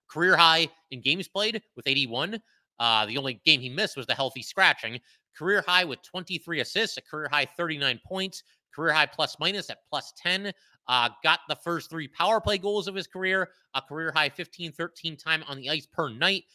career 0.09 0.35
high 0.35 0.67
in 0.91 1.01
games 1.01 1.27
played 1.27 1.61
with 1.75 1.87
81. 1.87 2.39
Uh, 2.79 3.05
the 3.05 3.17
only 3.17 3.41
game 3.45 3.59
he 3.59 3.69
missed 3.69 3.97
was 3.97 4.07
the 4.07 4.15
healthy 4.15 4.41
scratching. 4.41 4.99
career 5.37 5.63
high 5.65 5.85
with 5.85 6.01
23 6.03 6.61
assists, 6.61 6.97
a 6.97 7.01
career 7.01 7.29
high 7.31 7.45
39 7.57 7.99
points, 8.05 8.43
career 8.73 8.93
high 8.93 9.05
plus 9.05 9.37
minus 9.39 9.69
at 9.69 9.79
plus 9.89 10.13
10. 10.21 10.51
Uh, 10.87 11.09
got 11.23 11.41
the 11.47 11.55
first 11.55 11.89
three 11.89 12.07
power 12.07 12.41
play 12.41 12.57
goals 12.57 12.87
of 12.87 12.95
his 12.95 13.07
career, 13.07 13.49
a 13.75 13.81
career 13.81 14.11
high 14.13 14.29
15 14.29 14.71
13 14.71 15.17
time 15.17 15.43
on 15.47 15.57
the 15.57 15.69
ice 15.69 15.85
per 15.85 16.09
night, 16.09 16.45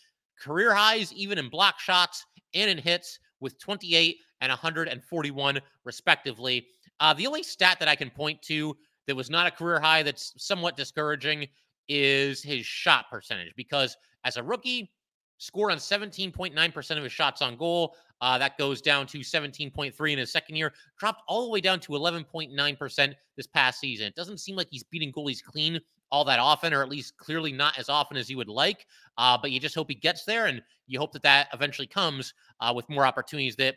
career 0.41 0.75
highs 0.75 1.13
even 1.13 1.39
in 1.39 1.49
block 1.49 1.79
shots 1.79 2.27
and 2.55 2.71
in 2.71 2.79
hits 2.79 3.19
with 3.45 3.59
28 3.61 4.17
and 4.41 4.51
141 4.51 5.61
respectively. 5.85 6.67
Uh, 6.99 7.15
the 7.15 7.27
only 7.27 7.45
stat 7.45 7.79
that 7.79 7.89
I 7.89 7.95
can 7.95 8.11
point 8.11 8.43
to 8.43 8.77
that 9.07 9.15
was 9.15 9.31
not 9.31 9.47
a 9.47 9.51
career 9.51 9.79
high 9.79 10.03
that's 10.03 10.33
somewhat 10.37 10.77
discouraging 10.77 11.47
is 11.89 12.43
his 12.43 12.67
shot 12.67 13.11
percentage 13.11 13.53
because 13.57 13.97
as 14.25 14.37
a 14.37 14.43
rookie, 14.43 14.91
scored 15.39 15.73
on 15.73 15.79
17.9% 15.79 16.97
of 16.97 17.03
his 17.03 17.13
shots 17.13 17.43
on 17.43 17.57
goal. 17.57 17.95
Uh, 18.21 18.39
that 18.39 18.57
goes 18.57 18.81
down 18.81 19.07
to 19.07 19.19
17.3 19.19 20.13
in 20.13 20.19
his 20.19 20.33
second 20.33 20.57
year, 20.57 20.73
dropped 20.99 21.23
all 21.29 21.45
the 21.45 21.51
way 21.51 21.61
down 21.61 21.79
to 21.81 21.93
11.9% 21.93 23.15
this 23.37 23.47
past 23.47 23.81
season. 23.81 24.07
It 24.07 24.15
doesn't 24.15 24.39
seem 24.39 24.57
like 24.57 24.69
he's 24.71 24.85
beating 24.85 25.13
goalies 25.13 25.43
clean 25.43 25.79
all 26.11 26.25
that 26.25 26.39
often, 26.39 26.73
or 26.73 26.83
at 26.83 26.89
least 26.89 27.17
clearly 27.17 27.53
not 27.53 27.79
as 27.79 27.89
often 27.89 28.17
as 28.17 28.31
you 28.31 28.37
would 28.37 28.49
like. 28.49 28.87
Uh, 29.19 29.39
but 29.41 29.51
you 29.51 29.61
just 29.61 29.75
hope 29.75 29.89
he 29.89 29.95
gets 29.95 30.25
there, 30.25 30.47
and 30.47 30.63
you 30.87 30.99
hope 30.99 31.13
that 31.13 31.23
that 31.23 31.49
eventually 31.53 31.87
comes 31.87 32.35
uh, 32.61 32.73
with 32.75 32.89
more 32.89 33.07
opportunities 33.07 33.57
that 33.57 33.77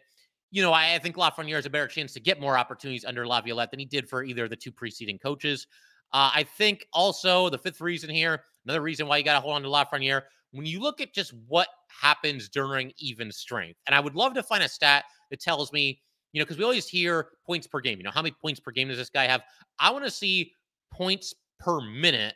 you 0.51 0.61
know, 0.61 0.71
I, 0.71 0.95
I 0.95 0.99
think 0.99 1.17
Lafreniere 1.17 1.55
has 1.55 1.65
a 1.65 1.69
better 1.69 1.87
chance 1.87 2.13
to 2.13 2.19
get 2.19 2.39
more 2.39 2.57
opportunities 2.57 3.03
under 3.03 3.27
Laviolette 3.27 3.71
than 3.71 3.79
he 3.79 3.85
did 3.85 4.07
for 4.07 4.23
either 4.23 4.45
of 4.45 4.49
the 4.49 4.55
two 4.55 4.71
preceding 4.71 5.19
coaches. 5.19 5.67
Uh, 6.13 6.31
I 6.33 6.43
think 6.43 6.87
also 6.93 7.49
the 7.49 7.57
fifth 7.57 7.81
reason 7.81 8.09
here, 8.09 8.43
another 8.65 8.81
reason 8.81 9.07
why 9.07 9.17
you 9.17 9.25
got 9.25 9.33
to 9.33 9.41
hold 9.41 9.55
on 9.55 9.63
to 9.63 9.67
Lafreniere, 9.67 10.21
when 10.51 10.65
you 10.65 10.79
look 10.79 11.01
at 11.01 11.13
just 11.13 11.33
what 11.47 11.67
happens 11.89 12.47
during 12.47 12.93
even 12.97 13.31
strength, 13.31 13.79
and 13.85 13.95
I 13.95 13.99
would 13.99 14.15
love 14.15 14.33
to 14.35 14.43
find 14.43 14.63
a 14.63 14.69
stat 14.69 15.03
that 15.29 15.41
tells 15.41 15.73
me, 15.73 15.99
you 16.31 16.39
know, 16.39 16.45
because 16.45 16.57
we 16.57 16.63
always 16.63 16.87
hear 16.87 17.29
points 17.45 17.67
per 17.67 17.81
game. 17.81 17.97
You 17.97 18.05
know, 18.05 18.11
how 18.11 18.21
many 18.21 18.35
points 18.41 18.59
per 18.59 18.71
game 18.71 18.87
does 18.87 18.97
this 18.97 19.09
guy 19.09 19.25
have? 19.25 19.41
I 19.79 19.91
want 19.91 20.05
to 20.05 20.11
see 20.11 20.53
points 20.91 21.33
per 21.59 21.81
minute 21.81 22.35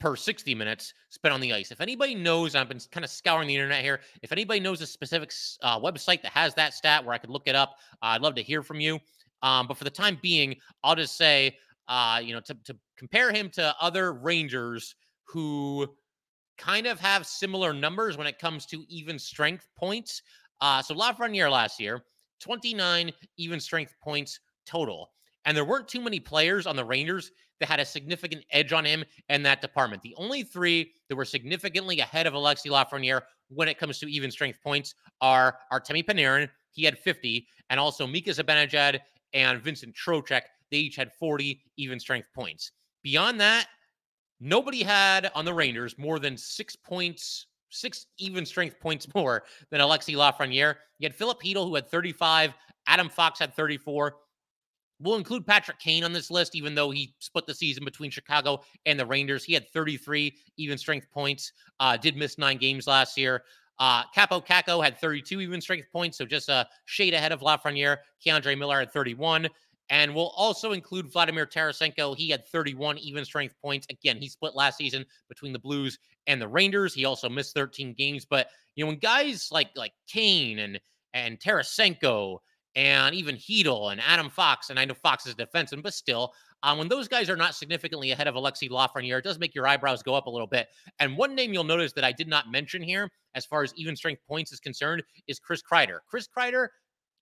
per 0.00 0.16
60 0.16 0.54
minutes 0.54 0.92
spent 1.08 1.32
on 1.32 1.40
the 1.40 1.52
ice. 1.52 1.70
If 1.70 1.80
anybody 1.80 2.14
knows, 2.14 2.54
I've 2.54 2.68
been 2.68 2.80
kind 2.90 3.04
of 3.04 3.10
scouring 3.10 3.48
the 3.48 3.54
internet 3.54 3.82
here. 3.82 4.00
If 4.22 4.32
anybody 4.32 4.60
knows 4.60 4.80
a 4.82 4.86
specific 4.86 5.32
uh, 5.62 5.80
website 5.80 6.20
that 6.22 6.32
has 6.32 6.54
that 6.54 6.74
stat 6.74 7.04
where 7.04 7.14
I 7.14 7.18
could 7.18 7.30
look 7.30 7.46
it 7.46 7.54
up, 7.54 7.76
uh, 8.02 8.08
I'd 8.08 8.20
love 8.20 8.34
to 8.34 8.42
hear 8.42 8.62
from 8.62 8.80
you. 8.80 8.98
Um, 9.42 9.66
but 9.66 9.76
for 9.76 9.84
the 9.84 9.90
time 9.90 10.18
being, 10.20 10.56
I'll 10.82 10.96
just 10.96 11.16
say, 11.16 11.56
uh, 11.88 12.20
you 12.22 12.34
know, 12.34 12.40
to, 12.40 12.54
to 12.64 12.76
compare 12.96 13.32
him 13.32 13.50
to 13.50 13.74
other 13.80 14.12
Rangers 14.12 14.94
who 15.24 15.88
kind 16.58 16.86
of 16.86 17.00
have 17.00 17.26
similar 17.26 17.72
numbers 17.72 18.16
when 18.16 18.26
it 18.26 18.38
comes 18.38 18.66
to 18.66 18.84
even 18.88 19.18
strength 19.18 19.68
points. 19.76 20.22
Uh, 20.60 20.82
so 20.82 20.94
Lafreniere 20.94 21.50
last 21.50 21.80
year, 21.80 22.04
29 22.40 23.10
even 23.38 23.60
strength 23.60 23.94
points 24.02 24.40
total. 24.66 25.10
And 25.44 25.56
there 25.56 25.64
weren't 25.64 25.88
too 25.88 26.00
many 26.00 26.20
players 26.20 26.66
on 26.66 26.76
the 26.76 26.84
Rangers 26.84 27.30
that 27.60 27.68
had 27.68 27.80
a 27.80 27.84
significant 27.84 28.44
edge 28.50 28.72
on 28.72 28.84
him 28.84 29.04
in 29.28 29.42
that 29.42 29.60
department. 29.60 30.02
The 30.02 30.14
only 30.16 30.42
three 30.42 30.92
that 31.08 31.16
were 31.16 31.24
significantly 31.24 32.00
ahead 32.00 32.26
of 32.26 32.34
Alexi 32.34 32.70
Lafreniere 32.70 33.22
when 33.48 33.68
it 33.68 33.78
comes 33.78 33.98
to 33.98 34.10
even 34.10 34.30
strength 34.30 34.60
points 34.62 34.94
are 35.20 35.58
Artemi 35.72 36.04
Panarin. 36.04 36.48
He 36.72 36.84
had 36.84 36.98
50, 36.98 37.46
and 37.70 37.78
also 37.78 38.06
Mika 38.06 38.30
Zibanejad 38.30 39.00
and 39.32 39.62
Vincent 39.62 39.94
Trocheck. 39.94 40.42
They 40.70 40.78
each 40.78 40.96
had 40.96 41.12
40 41.12 41.60
even 41.76 42.00
strength 42.00 42.28
points. 42.34 42.72
Beyond 43.02 43.40
that, 43.40 43.68
nobody 44.40 44.82
had 44.82 45.30
on 45.34 45.44
the 45.44 45.54
Rangers 45.54 45.96
more 45.98 46.18
than 46.18 46.36
six 46.36 46.74
points, 46.74 47.46
six 47.70 48.06
even 48.18 48.44
strength 48.44 48.80
points 48.80 49.06
more 49.14 49.44
than 49.70 49.80
Alexi 49.80 50.16
Lafreniere. 50.16 50.76
You 50.98 51.06
had 51.06 51.14
Filip 51.14 51.40
Chytil, 51.42 51.68
who 51.68 51.74
had 51.74 51.88
35. 51.88 52.54
Adam 52.86 53.08
Fox 53.08 53.38
had 53.38 53.54
34. 53.54 54.16
We'll 55.00 55.16
include 55.16 55.46
Patrick 55.46 55.78
Kane 55.78 56.04
on 56.04 56.12
this 56.12 56.30
list, 56.30 56.54
even 56.54 56.74
though 56.74 56.90
he 56.90 57.14
split 57.18 57.46
the 57.46 57.54
season 57.54 57.84
between 57.84 58.10
Chicago 58.10 58.60
and 58.86 58.98
the 58.98 59.06
Rangers. 59.06 59.44
He 59.44 59.52
had 59.52 59.68
33 59.70 60.34
even 60.56 60.78
strength 60.78 61.10
points, 61.10 61.52
uh, 61.80 61.96
did 61.96 62.16
miss 62.16 62.38
nine 62.38 62.58
games 62.58 62.86
last 62.86 63.18
year. 63.18 63.42
Uh, 63.78 64.04
Kaapo 64.16 64.44
Kakko 64.44 64.82
had 64.82 64.98
32 64.98 65.40
even 65.40 65.60
strength 65.60 65.88
points, 65.92 66.18
so 66.18 66.24
just 66.24 66.48
a 66.48 66.66
shade 66.84 67.12
ahead 67.12 67.32
of 67.32 67.40
Lafreniere. 67.40 67.98
K'Andre 68.24 68.56
Miller 68.56 68.78
had 68.78 68.92
31. 68.92 69.48
And 69.90 70.14
we'll 70.14 70.32
also 70.36 70.72
include 70.72 71.12
Vladimir 71.12 71.46
Tarasenko. 71.46 72.16
He 72.16 72.30
had 72.30 72.46
31 72.48 72.96
even 72.98 73.24
strength 73.24 73.54
points. 73.60 73.86
Again, 73.90 74.16
he 74.16 74.28
split 74.28 74.54
last 74.54 74.78
season 74.78 75.04
between 75.28 75.52
the 75.52 75.58
Blues 75.58 75.98
and 76.26 76.40
the 76.40 76.48
Rangers. 76.48 76.94
He 76.94 77.04
also 77.04 77.28
missed 77.28 77.54
13 77.54 77.92
games. 77.92 78.24
But 78.24 78.48
you 78.76 78.84
know, 78.84 78.88
when 78.88 78.98
guys 78.98 79.48
like 79.52 79.68
like 79.76 79.92
Kane 80.08 80.60
and 80.60 80.80
and 81.12 81.38
Tarasenko 81.38 82.38
and 82.76 83.14
even 83.14 83.36
Chytil 83.36 83.92
and 83.92 84.00
Adam 84.00 84.28
Fox, 84.28 84.70
and 84.70 84.78
I 84.78 84.84
know 84.84 84.94
Fox 84.94 85.26
is 85.26 85.34
defenseman, 85.34 85.82
but 85.82 85.94
still, 85.94 86.32
um, 86.62 86.78
when 86.78 86.88
those 86.88 87.08
guys 87.08 87.28
are 87.28 87.36
not 87.36 87.54
significantly 87.54 88.10
ahead 88.10 88.26
of 88.26 88.34
Alexi 88.34 88.70
Lafreniere, 88.70 89.18
it 89.18 89.24
does 89.24 89.38
make 89.38 89.54
your 89.54 89.66
eyebrows 89.66 90.02
go 90.02 90.14
up 90.14 90.26
a 90.26 90.30
little 90.30 90.46
bit. 90.46 90.68
And 90.98 91.16
one 91.16 91.34
name 91.34 91.52
you'll 91.52 91.62
notice 91.62 91.92
that 91.92 92.04
I 92.04 92.12
did 92.12 92.26
not 92.26 92.50
mention 92.50 92.82
here, 92.82 93.10
as 93.34 93.44
far 93.44 93.62
as 93.62 93.74
even 93.76 93.94
strength 93.94 94.22
points 94.26 94.50
is 94.50 94.60
concerned, 94.60 95.02
is 95.28 95.38
Chris 95.38 95.62
Kreider. 95.62 95.98
Chris 96.08 96.26
Kreider, 96.26 96.68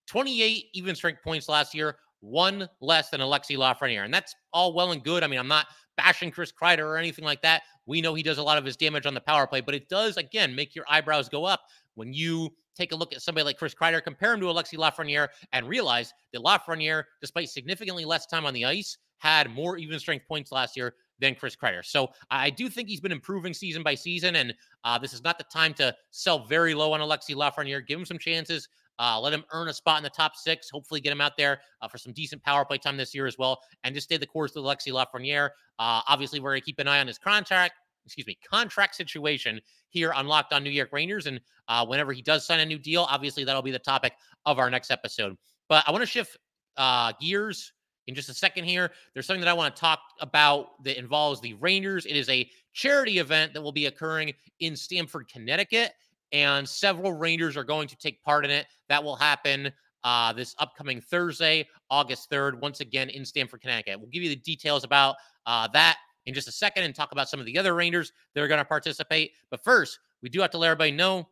28 0.07 0.67
even 0.75 0.95
strength 0.95 1.23
points 1.23 1.49
last 1.49 1.75
year, 1.75 1.97
one 2.21 2.69
less 2.81 3.11
than 3.11 3.21
Alexi 3.21 3.57
Lafreniere. 3.57 4.05
And 4.05 4.15
that's 4.15 4.35
all 4.53 4.73
well 4.73 4.93
and 4.93 5.03
good. 5.03 5.25
I 5.25 5.27
mean, 5.27 5.41
I'm 5.41 5.49
not 5.49 5.67
bashing 5.97 6.31
Chris 6.31 6.53
Kreider 6.53 6.85
or 6.85 6.97
anything 6.97 7.25
like 7.25 7.43
that. 7.43 7.63
We 7.85 8.01
know 8.01 8.15
he 8.15 8.23
does 8.23 8.39
a 8.39 8.43
lot 8.43 8.59
of 8.59 8.65
his 8.65 8.77
damage 8.77 9.07
on 9.07 9.15
the 9.15 9.21
power 9.21 9.47
play, 9.47 9.61
but 9.61 9.75
it 9.75 9.89
does, 9.89 10.17
again, 10.17 10.55
make 10.55 10.75
your 10.75 10.85
eyebrows 10.89 11.29
go 11.29 11.45
up 11.45 11.63
when 11.95 12.13
you 12.13 12.51
take 12.77 12.93
a 12.93 12.97
look 12.97 13.13
at 13.13 13.23
somebody 13.23 13.45
like 13.45 13.59
Chris 13.59 13.75
Kreider, 13.75 14.03
compare 14.03 14.33
him 14.33 14.41
to 14.41 14.47
Alexi 14.47 14.77
Lafreniere, 14.77 15.29
and 15.53 15.69
realize 15.69 16.13
that 16.33 16.43
Lafreniere, 16.43 17.05
despite 17.21 17.49
significantly 17.49 18.05
less 18.05 18.27
time 18.27 18.47
on 18.47 18.55
the 18.55 18.65
ice, 18.65 18.97
had 19.19 19.55
more 19.55 19.79
even 19.79 19.99
strength 19.99 20.27
points 20.27 20.51
last 20.51 20.77
year 20.77 20.95
than 21.21 21.35
Chris 21.35 21.55
Kreider. 21.55 21.85
So 21.85 22.09
I 22.31 22.51
do 22.51 22.69
think 22.69 22.89
he's 22.89 23.01
been 23.01 23.13
improving 23.13 23.55
season 23.55 23.83
by 23.83 23.95
season, 23.95 24.37
and 24.37 24.53
uh, 24.85 24.99
this 24.99 25.13
is 25.13 25.23
not 25.23 25.39
the 25.39 25.45
time 25.45 25.73
to 25.75 25.95
sell 26.11 26.45
very 26.45 26.75
low 26.75 26.93
on 26.93 27.01
Alexi 27.01 27.35
Lafreniere. 27.35 27.87
Give 27.87 27.99
him 27.99 28.05
some 28.05 28.19
chances. 28.19 28.69
Uh, 28.99 29.19
let 29.19 29.33
him 29.33 29.45
earn 29.53 29.69
a 29.69 29.73
spot 29.73 29.97
in 29.97 30.03
the 30.03 30.11
top 30.11 30.37
six. 30.37 30.69
Hopefully, 30.71 31.01
get 31.01 31.13
him 31.13 31.21
out 31.21 31.37
there 31.37 31.61
uh, 31.81 31.89
for 31.89 31.99
some 31.99 32.13
decent 32.13 32.43
power 32.43 32.65
play 32.65 32.79
time 32.79 32.97
this 32.97 33.15
year 33.15 33.27
as 33.27 33.39
well, 33.39 33.61
and 33.85 33.95
just 33.95 34.05
stay 34.05 34.17
the 34.17 34.27
course 34.27 34.55
with 34.55 34.65
Alexi 34.65 34.93
Lafreniere. 34.93 35.51
Uh, 35.79 36.03
obviously, 36.09 36.41
we're 36.41 36.51
going 36.51 36.61
to 36.61 36.65
keep 36.65 36.79
an 36.79 36.89
eye 36.89 37.01
on 37.01 37.07
his 37.07 37.19
contract. 37.19 37.75
Excuse 38.05 38.27
me, 38.27 38.39
contract 38.49 38.95
situation 38.95 39.61
here 39.91 40.13
on 40.13 40.27
Locked 40.27 40.53
On 40.53 40.63
New 40.63 40.71
York 40.71 40.91
Rangers, 40.93 41.27
and 41.27 41.41
uh, 41.69 41.87
whenever 41.87 42.13
he 42.13 42.23
does 42.23 42.47
sign 42.47 42.61
a 42.61 42.67
new 42.67 42.79
deal, 42.79 43.07
obviously 43.09 43.45
that'll 43.45 43.63
be 43.63 43.71
the 43.71 43.79
topic 43.79 44.15
of 44.47 44.59
our 44.59 44.71
next 44.71 44.91
episode. 44.91 45.37
But 45.69 45.85
I 45.87 45.93
want 45.93 46.03
to 46.03 46.07
shift 46.07 46.37
uh, 46.77 47.13
gears 47.21 47.73
in 48.09 48.15
just 48.15 48.29
a 48.29 48.35
second 48.35 48.65
here. 48.65 48.91
There's 49.15 49.27
something 49.27 49.41
that 49.41 49.51
I 49.51 49.55
want 49.55 49.75
to 49.75 49.81
talk 49.81 50.01
about 50.21 50.83
that 50.85 50.99
involves 50.99 51.41
the 51.41 51.55
Rangers. 51.55 52.07
It 52.07 52.17
is 52.17 52.29
a 52.29 52.49
charity 52.73 53.19
event 53.19 53.55
that 53.55 53.63
will 53.63 53.73
be 53.73 53.87
occurring 53.87 54.33
in 54.59 54.75
Stamford, 54.75 55.29
Connecticut 55.29 55.93
and 56.33 56.69
several 56.69 57.13
Rangers 57.13 57.57
are 57.57 57.65
going 57.65 57.89
to 57.89 57.97
take 57.97 58.23
part 58.23 58.45
in 58.45 58.51
it. 58.51 58.67
That 58.89 59.05
will 59.05 59.17
happen 59.17 59.71
uh, 60.05 60.33
this 60.33 60.55
upcoming 60.59 61.01
Thursday, 61.01 61.69
August 61.91 62.31
3rd, 62.31 62.61
once 62.61 62.81
again 62.81 63.11
in 63.11 63.25
Stamford, 63.25 63.61
Connecticut. 63.61 64.01
We'll 64.01 64.09
give 64.09 64.23
you 64.23 64.31
the 64.31 64.37
details 64.37 64.83
about 64.83 65.17
uh, 65.47 65.69
that 65.69 65.99
in 66.27 66.35
just 66.35 66.49
a 66.49 66.53
second 66.53 66.85
and 66.85 66.95
talk 66.95 67.13
about 67.13 67.29
some 67.29 67.41
of 67.41 67.47
the 67.47 67.59
other 67.59 67.75
Rangers 67.75 68.13
that 68.35 68.43
are 68.43 68.49
going 68.49 68.59
to 68.59 68.65
participate. 68.65 69.33
But 69.51 69.65
first, 69.65 69.99
we 70.23 70.29
do 70.29 70.41
have 70.41 70.51
to 70.51 70.59
let 70.59 70.69
everybody 70.69 70.93
know 70.93 71.29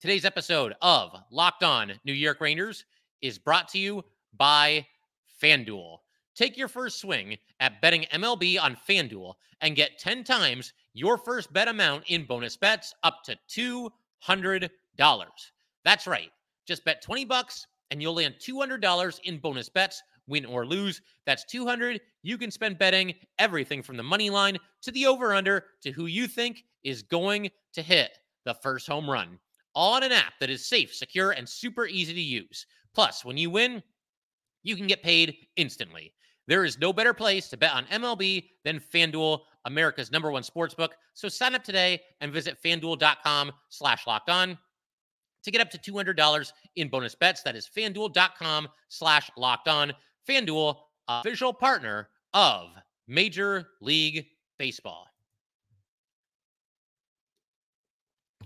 today's 0.00 0.24
episode 0.24 0.74
of 0.82 1.10
Locked 1.30 1.62
On 1.62 1.92
New 2.04 2.12
York 2.12 2.40
Rangers 2.40 2.84
is 3.20 3.38
brought 3.38 3.68
to 3.68 3.78
you 3.78 4.04
by 4.36 4.86
FanDuel. 5.42 5.98
Take 6.36 6.56
your 6.56 6.68
first 6.68 7.00
swing 7.00 7.36
at 7.58 7.80
betting 7.82 8.06
MLB 8.12 8.62
on 8.62 8.76
FanDuel 8.88 9.34
and 9.60 9.74
get 9.74 9.98
10 9.98 10.22
times 10.22 10.72
your 10.94 11.18
first 11.18 11.52
bet 11.52 11.66
amount 11.66 12.04
in 12.06 12.24
bonus 12.24 12.56
bets 12.56 12.94
up 13.02 13.24
to 13.24 13.90
$200. 14.20 14.70
That's 15.84 16.06
right. 16.06 16.30
Just 16.66 16.84
bet 16.84 17.02
20 17.02 17.24
bucks 17.24 17.66
and 17.90 18.00
you'll 18.00 18.14
land 18.14 18.36
$200 18.40 19.20
in 19.24 19.38
bonus 19.38 19.68
bets, 19.68 20.02
win 20.28 20.44
or 20.44 20.64
lose. 20.64 21.00
That's 21.26 21.44
200 21.44 22.00
you 22.22 22.38
can 22.38 22.50
spend 22.50 22.78
betting 22.78 23.14
everything 23.38 23.82
from 23.82 23.96
the 23.96 24.02
money 24.02 24.30
line 24.30 24.58
to 24.82 24.90
the 24.90 25.06
over 25.06 25.34
under 25.34 25.64
to 25.82 25.90
who 25.90 26.06
you 26.06 26.26
think 26.26 26.64
is 26.84 27.02
going 27.02 27.50
to 27.72 27.82
hit 27.82 28.18
the 28.44 28.54
first 28.54 28.86
home 28.86 29.08
run. 29.08 29.38
All 29.74 29.94
on 29.94 30.02
an 30.02 30.12
app 30.12 30.34
that 30.40 30.50
is 30.50 30.66
safe, 30.66 30.94
secure, 30.94 31.32
and 31.32 31.48
super 31.48 31.86
easy 31.86 32.14
to 32.14 32.20
use. 32.20 32.66
Plus, 32.94 33.24
when 33.24 33.36
you 33.36 33.50
win, 33.50 33.82
you 34.62 34.76
can 34.76 34.86
get 34.86 35.02
paid 35.02 35.36
instantly. 35.56 36.12
There 36.46 36.64
is 36.64 36.78
no 36.78 36.92
better 36.92 37.12
place 37.12 37.48
to 37.50 37.56
bet 37.56 37.74
on 37.74 37.84
MLB 37.86 38.48
than 38.64 38.80
FanDuel, 38.80 39.40
America's 39.66 40.10
number 40.10 40.30
one 40.30 40.42
sportsbook. 40.42 40.90
So 41.12 41.28
sign 41.28 41.54
up 41.54 41.62
today 41.62 42.00
and 42.20 42.32
visit 42.32 42.60
fanduel.com 42.62 43.52
slash 43.68 44.06
locked 44.06 44.30
on 44.30 44.58
to 45.42 45.50
get 45.50 45.60
up 45.60 45.70
to 45.70 45.78
$200 45.78 46.52
in 46.76 46.88
bonus 46.88 47.14
bets. 47.14 47.42
That 47.42 47.54
is 47.54 47.68
fanduel.com 47.68 48.68
slash 48.88 49.30
locked 49.36 49.68
on. 49.68 49.92
FanDuel, 50.28 50.76
official 51.08 51.52
partner 51.52 52.08
of 52.34 52.68
Major 53.06 53.68
League 53.80 54.26
Baseball. 54.58 55.06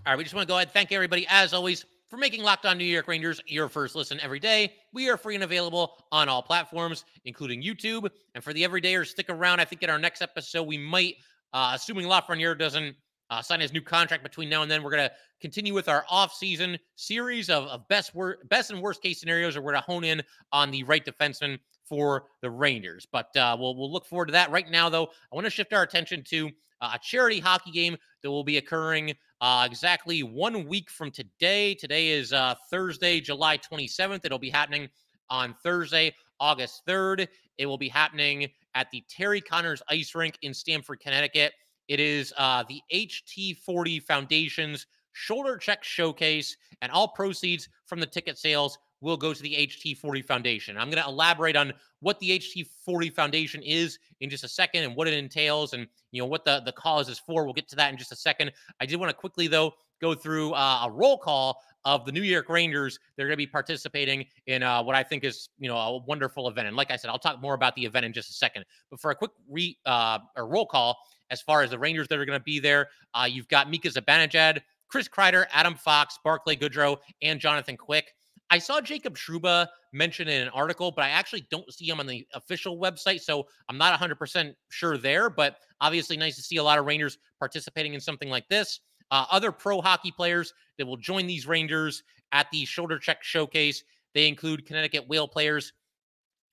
All 0.05 0.11
right, 0.11 0.17
we 0.17 0.23
just 0.23 0.35
want 0.35 0.47
to 0.47 0.51
go 0.51 0.55
ahead 0.55 0.67
and 0.67 0.73
thank 0.73 0.91
everybody, 0.91 1.25
as 1.29 1.53
always, 1.53 1.85
for 2.09 2.17
making 2.17 2.43
Locked 2.43 2.65
On 2.65 2.77
New 2.77 2.83
York 2.83 3.07
Rangers 3.07 3.41
your 3.47 3.69
first 3.69 3.95
listen 3.95 4.19
every 4.21 4.39
day. 4.39 4.73
We 4.93 5.09
are 5.09 5.17
free 5.17 5.35
and 5.35 5.43
available 5.43 5.97
on 6.11 6.29
all 6.29 6.41
platforms, 6.41 7.05
including 7.25 7.61
YouTube. 7.61 8.09
And 8.35 8.43
for 8.43 8.53
the 8.53 8.63
everydayers, 8.63 9.07
stick 9.07 9.29
around. 9.29 9.59
I 9.59 9.65
think 9.65 9.81
in 9.81 9.89
our 9.89 9.99
next 9.99 10.21
episode, 10.21 10.63
we 10.63 10.77
might, 10.77 11.15
uh, 11.53 11.71
assuming 11.73 12.05
Lafreniere 12.05 12.57
doesn't 12.57 12.95
uh, 13.29 13.41
sign 13.41 13.61
his 13.61 13.73
new 13.73 13.81
contract 13.81 14.23
between 14.23 14.49
now 14.49 14.61
and 14.61 14.69
then, 14.69 14.83
we're 14.83 14.91
going 14.91 15.07
to 15.09 15.11
continue 15.41 15.73
with 15.73 15.87
our 15.87 16.05
off-season 16.09 16.77
series 16.95 17.49
of, 17.49 17.63
of 17.65 17.87
best, 17.87 18.13
wor- 18.13 18.39
best 18.49 18.71
and 18.71 18.81
worst 18.81 19.01
case 19.01 19.19
scenarios, 19.19 19.55
or 19.55 19.61
we're 19.61 19.71
going 19.71 19.81
to 19.81 19.91
hone 19.91 20.03
in 20.03 20.21
on 20.51 20.69
the 20.69 20.83
right 20.83 21.05
defenseman 21.05 21.57
for 21.85 22.25
the 22.41 22.49
Rangers. 22.49 23.07
But 23.11 23.35
uh, 23.35 23.55
we'll, 23.59 23.75
we'll 23.75 23.91
look 23.91 24.05
forward 24.05 24.27
to 24.27 24.31
that. 24.33 24.51
Right 24.51 24.69
now, 24.69 24.89
though, 24.89 25.09
I 25.31 25.35
want 25.35 25.45
to 25.45 25.51
shift 25.51 25.73
our 25.73 25.83
attention 25.83 26.23
to 26.29 26.49
a 26.81 26.99
charity 27.01 27.39
hockey 27.39 27.71
game 27.71 27.95
that 28.21 28.29
will 28.29 28.43
be 28.43 28.57
occurring 28.57 29.13
uh, 29.41 29.67
exactly 29.69 30.23
one 30.23 30.67
week 30.67 30.89
from 30.89 31.11
today. 31.11 31.75
Today 31.75 32.09
is 32.09 32.33
uh, 32.33 32.55
Thursday, 32.69 33.19
July 33.19 33.57
27th. 33.57 34.25
It'll 34.25 34.39
be 34.39 34.49
happening 34.49 34.89
on 35.29 35.55
Thursday, 35.63 36.13
August 36.39 36.83
3rd. 36.87 37.27
It 37.57 37.65
will 37.65 37.77
be 37.77 37.89
happening 37.89 38.49
at 38.75 38.89
the 38.91 39.03
Terry 39.09 39.41
Conners 39.41 39.81
Ice 39.89 40.13
Rink 40.15 40.37
in 40.41 40.53
Stamford, 40.53 40.99
Connecticut. 40.99 41.53
It 41.87 41.99
is 41.99 42.33
uh, 42.37 42.63
the 42.67 42.81
HT40 42.93 44.01
Foundation's 44.03 44.87
Shoulder 45.13 45.57
Check 45.57 45.83
Showcase, 45.83 46.57
and 46.81 46.91
all 46.91 47.07
proceeds 47.09 47.69
from 47.85 47.99
the 47.99 48.05
ticket 48.05 48.37
sales 48.37 48.77
will 49.03 49.17
go 49.17 49.33
to 49.33 49.41
the 49.41 49.53
HT40 49.53 50.25
Foundation. 50.25 50.77
I'm 50.77 50.89
going 50.89 51.03
to 51.03 51.09
elaborate 51.09 51.55
on 51.55 51.73
what 51.99 52.19
the 52.19 52.39
HT40 52.39 53.13
Foundation 53.13 53.61
is 53.61 53.99
in 54.21 54.29
just 54.29 54.43
a 54.43 54.47
second 54.47 54.83
and 54.83 54.95
what 54.95 55.07
it 55.07 55.13
entails 55.13 55.73
and 55.73 55.87
you 56.11 56.21
know 56.21 56.25
what 56.25 56.45
the 56.45 56.61
the 56.65 56.71
cause 56.71 57.09
is 57.09 57.19
for. 57.19 57.43
We'll 57.43 57.53
get 57.53 57.67
to 57.69 57.75
that 57.75 57.91
in 57.91 57.97
just 57.97 58.11
a 58.11 58.15
second. 58.15 58.51
I 58.79 58.85
did 58.85 58.95
want 58.95 59.09
to 59.09 59.13
quickly 59.13 59.47
though 59.47 59.73
go 60.01 60.13
through 60.15 60.53
uh, 60.53 60.85
a 60.85 60.91
roll 60.91 61.17
call 61.17 61.61
of 61.85 62.05
the 62.05 62.11
New 62.11 62.21
York 62.21 62.49
Rangers. 62.49 62.99
They're 63.15 63.27
going 63.27 63.33
to 63.33 63.37
be 63.37 63.47
participating 63.47 64.25
in 64.47 64.63
uh, 64.63 64.81
what 64.83 64.95
I 64.95 65.03
think 65.03 65.23
is, 65.23 65.49
you 65.59 65.67
know, 65.67 65.77
a 65.77 65.97
wonderful 65.97 66.47
event. 66.47 66.67
And 66.67 66.77
like 66.77 66.91
I 66.91 66.95
said, 66.95 67.09
I'll 67.09 67.19
talk 67.19 67.41
more 67.41 67.53
about 67.53 67.75
the 67.75 67.85
event 67.85 68.05
in 68.05 68.13
just 68.13 68.29
a 68.29 68.33
second. 68.33 68.65
But 68.89 68.99
for 68.99 69.11
a 69.11 69.15
quick 69.15 69.31
re 69.49 69.77
uh, 69.85 70.19
or 70.35 70.47
roll 70.47 70.65
call, 70.65 70.97
as 71.29 71.41
far 71.41 71.61
as 71.61 71.71
the 71.71 71.79
Rangers 71.79 72.07
that 72.07 72.19
are 72.19 72.25
going 72.25 72.39
to 72.39 72.43
be 72.43 72.59
there, 72.59 72.89
uh, 73.13 73.27
you've 73.29 73.47
got 73.47 73.69
Mika 73.69 73.89
Zibanejad, 73.89 74.61
Chris 74.87 75.07
Kreider, 75.07 75.45
Adam 75.51 75.75
Fox, 75.75 76.19
Barclay 76.23 76.55
Goodrow, 76.55 76.97
and 77.21 77.39
Jonathan 77.39 77.75
Quick. 77.75 78.13
I 78.53 78.59
saw 78.59 78.79
Jacob 78.79 79.15
Trouba 79.17 79.65
mentioned 79.93 80.29
in 80.29 80.43
an 80.43 80.49
article, 80.49 80.91
but 80.91 81.03
I 81.03 81.09
actually 81.09 81.47
don't 81.49 81.73
see 81.73 81.89
him 81.89 81.99
on 81.99 82.05
the 82.05 82.23
official 82.35 82.77
website. 82.77 83.21
So 83.21 83.47
I'm 83.67 83.79
not 83.79 83.99
100% 83.99 84.53
sure 84.69 84.95
there, 84.95 85.31
but 85.31 85.57
obviously 85.81 86.17
nice 86.17 86.35
to 86.35 86.43
see 86.43 86.57
a 86.57 86.63
lot 86.63 86.77
of 86.77 86.85
Rangers 86.85 87.17
participating 87.39 87.95
in 87.95 87.99
something 87.99 88.29
like 88.29 88.47
this. 88.49 88.81
Uh, 89.09 89.25
other 89.31 89.51
pro 89.51 89.81
hockey 89.81 90.11
players 90.11 90.53
that 90.77 90.85
will 90.85 90.97
join 90.97 91.25
these 91.25 91.47
Rangers 91.47 92.03
at 92.31 92.45
the 92.51 92.63
shoulder 92.65 92.99
check 92.99 93.23
showcase, 93.23 93.83
they 94.13 94.27
include 94.27 94.67
Connecticut 94.67 95.09
Whale 95.09 95.27
players 95.27 95.73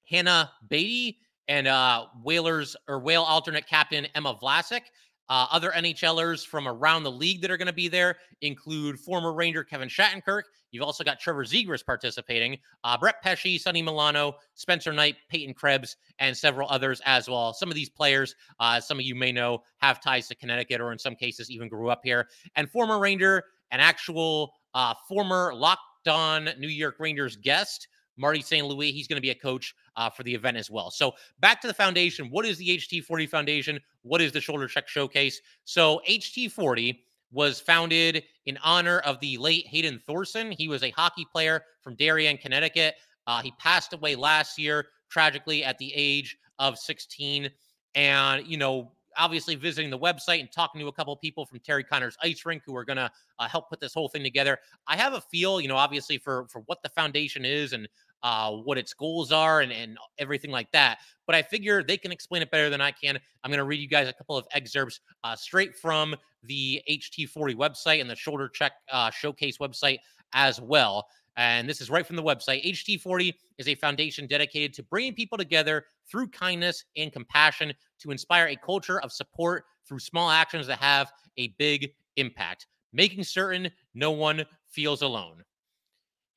Hannah 0.09 0.50
Beatty 0.71 1.19
and 1.49 1.66
uh, 1.66 2.07
Whalers 2.25 2.76
or 2.88 3.00
Whale 3.00 3.25
alternate 3.25 3.66
captain 3.66 4.07
Emma 4.14 4.38
Vlasic. 4.42 4.85
Uh, 5.28 5.47
other 5.50 5.71
NHLers 5.71 6.47
from 6.47 6.66
around 6.66 7.02
the 7.02 7.12
league 7.12 7.42
that 7.42 7.50
are 7.50 7.59
going 7.59 7.66
to 7.66 7.75
be 7.75 7.88
there 7.88 8.16
include 8.40 8.99
former 8.99 9.35
Ranger 9.35 9.62
Kevin 9.62 9.88
Shattenkirk. 9.88 10.42
You've 10.70 10.84
also 10.84 11.04
got 11.04 11.18
Trevor 11.18 11.44
Zegras 11.44 11.84
participating, 11.84 12.58
uh, 12.84 12.96
Brett 12.98 13.22
Pesce, 13.22 13.58
Sonny 13.58 13.82
Milano, 13.82 14.36
Spencer 14.54 14.92
Knight, 14.92 15.16
Peyton 15.28 15.54
Krebs, 15.54 15.96
and 16.18 16.36
several 16.36 16.68
others 16.70 17.00
as 17.04 17.28
well. 17.28 17.52
Some 17.52 17.68
of 17.68 17.74
these 17.74 17.90
players, 17.90 18.34
uh, 18.58 18.80
some 18.80 18.98
of 18.98 19.04
you 19.04 19.14
may 19.14 19.32
know, 19.32 19.62
have 19.78 20.00
ties 20.00 20.28
to 20.28 20.34
Connecticut 20.34 20.80
or 20.80 20.92
in 20.92 20.98
some 20.98 21.14
cases 21.14 21.50
even 21.50 21.68
grew 21.68 21.90
up 21.90 22.00
here. 22.04 22.28
And 22.56 22.70
former 22.70 22.98
Ranger, 22.98 23.44
an 23.70 23.80
actual 23.80 24.54
uh, 24.74 24.94
former 25.08 25.52
Locked 25.54 26.08
On 26.08 26.48
New 26.58 26.68
York 26.68 26.96
Rangers 26.98 27.36
guest, 27.36 27.88
Marty 28.16 28.42
St. 28.42 28.66
Louis. 28.66 28.92
He's 28.92 29.08
going 29.08 29.16
to 29.16 29.22
be 29.22 29.30
a 29.30 29.34
coach 29.34 29.74
uh, 29.96 30.10
for 30.10 30.22
the 30.22 30.34
event 30.34 30.56
as 30.56 30.70
well. 30.70 30.90
So 30.90 31.12
back 31.40 31.60
to 31.62 31.66
the 31.66 31.74
foundation. 31.74 32.30
What 32.30 32.46
is 32.46 32.58
the 32.58 32.78
HT40 32.78 33.28
Foundation? 33.28 33.80
What 34.02 34.20
is 34.20 34.32
the 34.32 34.40
Shoulder 34.40 34.68
Check 34.68 34.88
Showcase? 34.88 35.40
So 35.64 36.00
HT40 36.08 36.98
was 37.33 37.61
founded 37.61 38.25
in 38.47 38.59
honor 38.62 38.99
of 39.01 39.21
the 39.21 39.37
late 39.38 39.66
Hayden 39.66 40.01
Thorson. 40.07 40.51
He 40.51 40.69
was 40.69 40.83
a 40.83 40.90
hockey 40.90 41.27
player 41.31 41.62
from 41.83 41.95
Darien, 41.95 42.37
Connecticut. 42.37 42.95
Uh, 43.27 43.40
he 43.43 43.53
passed 43.59 43.93
away 43.93 44.16
last 44.16 44.59
year, 44.59 44.88
tragically, 45.09 45.64
at 45.64 45.79
the 45.79 45.93
age 45.95 46.37
of 46.59 46.79
16. 46.79 47.51
And, 47.95 48.47
you 48.47 48.57
know, 48.57 48.93
obviously 49.16 49.55
visiting 49.55 49.90
the 49.90 49.99
website 49.99 50.40
and 50.40 50.51
talking 50.51 50.81
to 50.81 50.88
a 50.88 50.93
couple 50.93 51.14
people 51.16 51.45
from 51.45 51.61
Terry 51.61 51.85
Conners 51.85 52.16
Ice 52.23 52.45
Rink 52.47 52.62
who 52.64 52.77
are 52.77 52.85
going 52.85 52.97
to 52.97 53.11
uh, 53.38 53.49
help 53.49 53.69
put 53.69 53.81
this 53.81 53.95
whole 53.95 54.09
thing 54.09 54.23
together. 54.23 54.59
I 54.87 54.97
have 54.97 55.14
a 55.14 55.21
feel, 55.21 55.61
you 55.61 55.69
know, 55.69 55.77
obviously 55.77 56.19
for 56.19 56.47
for 56.49 56.61
what 56.66 56.83
the 56.83 56.88
foundation 56.90 57.45
is 57.45 57.73
and 57.73 57.88
uh, 58.22 58.52
what 58.52 58.78
its 58.78 58.92
goals 58.94 59.33
are 59.33 59.61
and, 59.61 59.72
and 59.72 59.96
everything 60.18 60.50
like 60.50 60.70
that. 60.72 60.98
But 61.26 61.35
I 61.35 61.42
figure 61.42 61.83
they 61.83 61.96
can 61.96 62.12
explain 62.12 62.42
it 62.42 62.50
better 62.50 62.70
than 62.70 62.80
I 62.80 62.90
can. 62.90 63.18
I'm 63.44 63.50
going 63.50 63.59
to 63.59 63.64
read 63.64 63.80
you 63.80 63.88
guys 63.88 64.09
a 64.09 64.12
couple 64.12 64.37
of 64.37 64.46
excerpts 64.52 65.00
uh, 65.24 65.37
straight 65.37 65.76
from 65.76 66.14
the 66.42 66.83
HT40 66.88 67.54
website 67.54 68.00
and 68.00 68.11
the 68.11 68.16
Shoulder 68.16 68.48
Check 68.48 68.72
uh, 68.92 69.11
Showcase 69.11 69.59
website 69.59 69.98
as 70.33 70.61
well. 70.61 71.06
And 71.37 71.68
this 71.68 71.80
is 71.80 71.90
right 71.90 72.06
from 72.06 72.16
the 72.16 72.22
website. 72.22 72.64
HT40 72.64 73.33
is 73.59 73.68
a 73.68 73.74
foundation 73.76 74.26
dedicated 74.26 74.74
to 74.74 74.83
bringing 74.83 75.14
people 75.14 75.38
together 75.38 75.85
through 76.11 76.28
kindness 76.28 76.85
and 76.96 77.12
compassion 77.12 77.72
to 78.00 78.11
inspire 78.11 78.48
a 78.48 78.56
culture 78.56 79.00
of 79.00 79.12
support 79.12 79.64
through 79.87 80.00
small 80.00 80.30
actions 80.30 80.66
that 80.66 80.78
have 80.78 81.12
a 81.38 81.54
big 81.59 81.92
impact, 82.16 82.66
making 82.92 83.24
certain 83.24 83.70
no 83.94 84.11
one 84.11 84.44
feels 84.68 85.02
alone. 85.02 85.42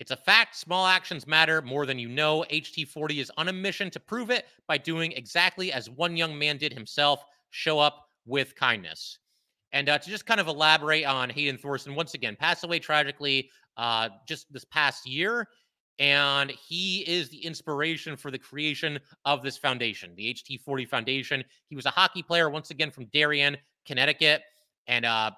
It's 0.04 0.12
a 0.12 0.18
fact. 0.18 0.58
Small 0.58 0.86
actions 0.86 1.26
matter 1.26 1.62
more 1.62 1.86
than 1.86 1.98
you 1.98 2.10
know. 2.10 2.44
HT40 2.52 3.22
is 3.22 3.32
on 3.38 3.48
a 3.48 3.54
mission 3.54 3.90
to 3.92 4.02
prove 4.02 4.32
it 4.32 4.48
by 4.68 4.78
doing 4.78 5.14
exactly 5.14 5.72
as 5.72 5.90
one 5.90 6.18
young 6.18 6.38
man 6.38 6.58
did 6.58 6.74
himself 6.74 7.24
show 7.52 7.80
up 7.80 8.10
with 8.26 8.54
kindness. 8.54 9.20
And 9.72 9.88
uh, 9.88 9.98
to 10.00 10.10
just 10.10 10.26
kind 10.26 10.42
of 10.42 10.50
elaborate 10.50 11.06
on 11.06 11.30
Hayden 11.30 11.58
Thorson, 11.58 11.96
once 11.96 12.16
again, 12.16 12.36
passed 12.38 12.66
away 12.66 12.80
tragically 12.80 13.50
uh, 13.78 14.10
just 14.28 14.52
this 14.52 14.66
past 14.66 15.08
year. 15.08 15.48
And 16.00 16.52
he 16.52 17.06
is 17.08 17.30
the 17.30 17.38
inspiration 17.38 18.18
for 18.18 18.30
the 18.30 18.38
creation 18.38 19.00
of 19.24 19.42
this 19.42 19.56
foundation, 19.56 20.12
the 20.18 20.34
HT40 20.34 20.86
Foundation. 20.86 21.46
He 21.70 21.78
was 21.78 21.86
a 21.86 21.92
hockey 21.92 22.24
player, 22.24 22.50
once 22.50 22.72
again, 22.72 22.92
from 22.92 23.06
Darien, 23.14 23.56
Connecticut. 23.86 24.42
And 24.86 25.06
uh, 25.06 25.32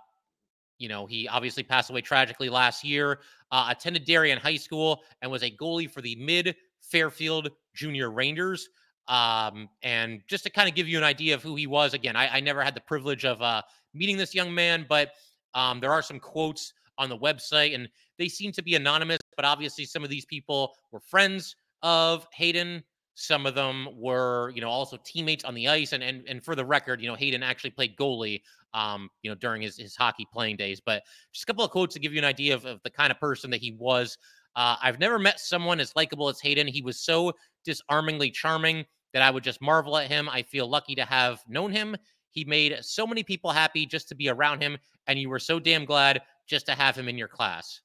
you 0.78 0.90
know, 0.90 1.06
he 1.06 1.28
obviously 1.28 1.64
passed 1.64 1.90
away 1.90 2.02
tragically 2.02 2.50
last 2.50 2.84
year. 2.84 3.20
Uh, 3.52 3.68
attended 3.70 4.06
Darien 4.06 4.40
High 4.40 4.58
School 4.58 5.04
and 5.22 5.32
was 5.32 5.44
a 5.44 5.52
goalie 5.52 5.90
for 5.90 6.02
the 6.02 6.16
mid 6.16 6.56
Fairfield 6.82 7.50
Junior 7.74 8.12
Rangers. 8.12 8.70
Um, 9.08 9.70
and 9.84 10.22
just 10.28 10.44
to 10.46 10.50
kind 10.50 10.68
of 10.68 10.76
give 10.76 10.88
you 10.88 10.98
an 10.98 11.04
idea 11.04 11.36
of 11.36 11.44
who 11.44 11.56
he 11.56 11.68
was, 11.68 11.94
again, 11.94 12.16
I, 12.16 12.38
I 12.38 12.40
never 12.40 12.64
had 12.64 12.76
the 12.76 12.82
privilege 12.82 13.24
of 13.24 13.42
uh, 13.42 13.62
meeting 13.94 14.18
this 14.18 14.34
young 14.34 14.54
man, 14.54 14.86
but 14.90 15.12
um, 15.54 15.80
there 15.80 15.92
are 15.92 16.02
some 16.02 16.20
quotes 16.20 16.74
on 16.98 17.10
the 17.10 17.18
website, 17.18 17.76
and 17.76 17.88
they 18.18 18.28
seem 18.28 18.52
to 18.54 18.64
be 18.64 18.76
anonymous. 18.76 19.20
But 19.36 19.46
obviously, 19.46 19.86
some 19.86 20.04
of 20.04 20.10
these 20.10 20.26
people 20.26 20.76
were 20.92 21.00
friends 21.00 21.56
of 21.84 22.28
Hayden. 22.34 22.84
Some 23.16 23.46
of 23.46 23.56
them 23.56 23.88
were, 23.94 24.52
you 24.56 24.62
know, 24.62 24.70
also 24.70 24.98
teammates 25.06 25.46
on 25.46 25.54
the 25.54 25.68
ice. 25.68 25.94
And 25.94 26.04
and 26.04 26.28
and 26.28 26.44
for 26.44 26.56
the 26.56 26.66
record, 26.66 27.02
you 27.02 27.08
know, 27.08 27.16
Hayden 27.16 27.44
actually 27.44 27.72
played 27.72 27.96
goalie 27.96 28.42
um, 28.76 29.10
you 29.24 29.32
know, 29.32 29.36
during 29.36 29.62
his, 29.62 29.78
his 29.78 29.96
hockey 29.96 30.28
playing 30.32 30.58
days. 30.58 30.82
But 30.86 31.02
just 31.34 31.44
a 31.44 31.48
couple 31.48 31.64
of 31.64 31.72
quotes 31.72 31.94
to 31.94 32.00
give 32.00 32.14
you 32.14 32.20
an 32.20 32.26
idea 32.26 32.54
of, 32.54 32.66
of 32.66 32.82
the 32.84 32.90
kind 32.90 33.10
of 33.10 33.20
person 33.20 33.50
that 33.52 33.62
he 33.62 33.72
was. 33.80 34.18
Uh, 34.56 34.76
I've 34.82 35.00
never 35.00 35.18
met 35.18 35.40
someone 35.40 35.80
as 35.80 35.96
likable 35.96 36.30
as 36.30 36.40
Hayden. 36.42 36.68
He 36.68 36.82
was 36.82 37.00
so 37.00 37.34
disarmingly 37.64 38.30
charming 38.30 38.86
that 39.14 39.22
I 39.22 39.32
would 39.32 39.44
just 39.44 39.62
marvel 39.62 39.98
at 39.98 40.10
him. 40.10 40.30
I 40.30 40.44
feel 40.44 40.68
lucky 40.68 40.94
to 40.96 41.06
have 41.06 41.42
known 41.48 41.72
him. 41.72 41.96
He 42.32 42.44
made 42.44 42.78
so 42.82 43.08
many 43.08 43.24
people 43.24 43.50
happy 43.50 43.86
just 43.86 44.10
to 44.10 44.16
be 44.16 44.28
around 44.28 44.62
him, 44.62 44.78
and 45.08 45.18
you 45.18 45.30
were 45.30 45.40
so 45.40 45.58
damn 45.58 45.86
glad 45.86 46.22
just 46.48 46.66
to 46.66 46.74
have 46.74 46.96
him 46.96 47.08
in 47.08 47.18
your 47.18 47.30
class. 47.30 47.80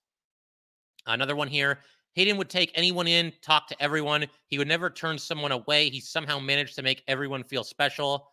Another 1.07 1.37
one 1.37 1.48
here. 1.48 1.79
Hayden 2.14 2.37
would 2.37 2.50
take 2.50 2.72
anyone 2.74 3.07
in, 3.07 3.33
talk 3.42 3.68
to 3.68 3.81
everyone. 3.81 4.26
He 4.48 4.59
would 4.59 4.66
never 4.66 4.90
turn 4.90 5.18
someone 5.18 5.53
away. 5.53 5.88
He 5.88 6.00
somehow 6.00 6.40
managed 6.40 6.74
to 6.74 6.83
make 6.83 7.05
everyone 7.07 7.44
feel 7.44 7.62
special. 7.62 8.29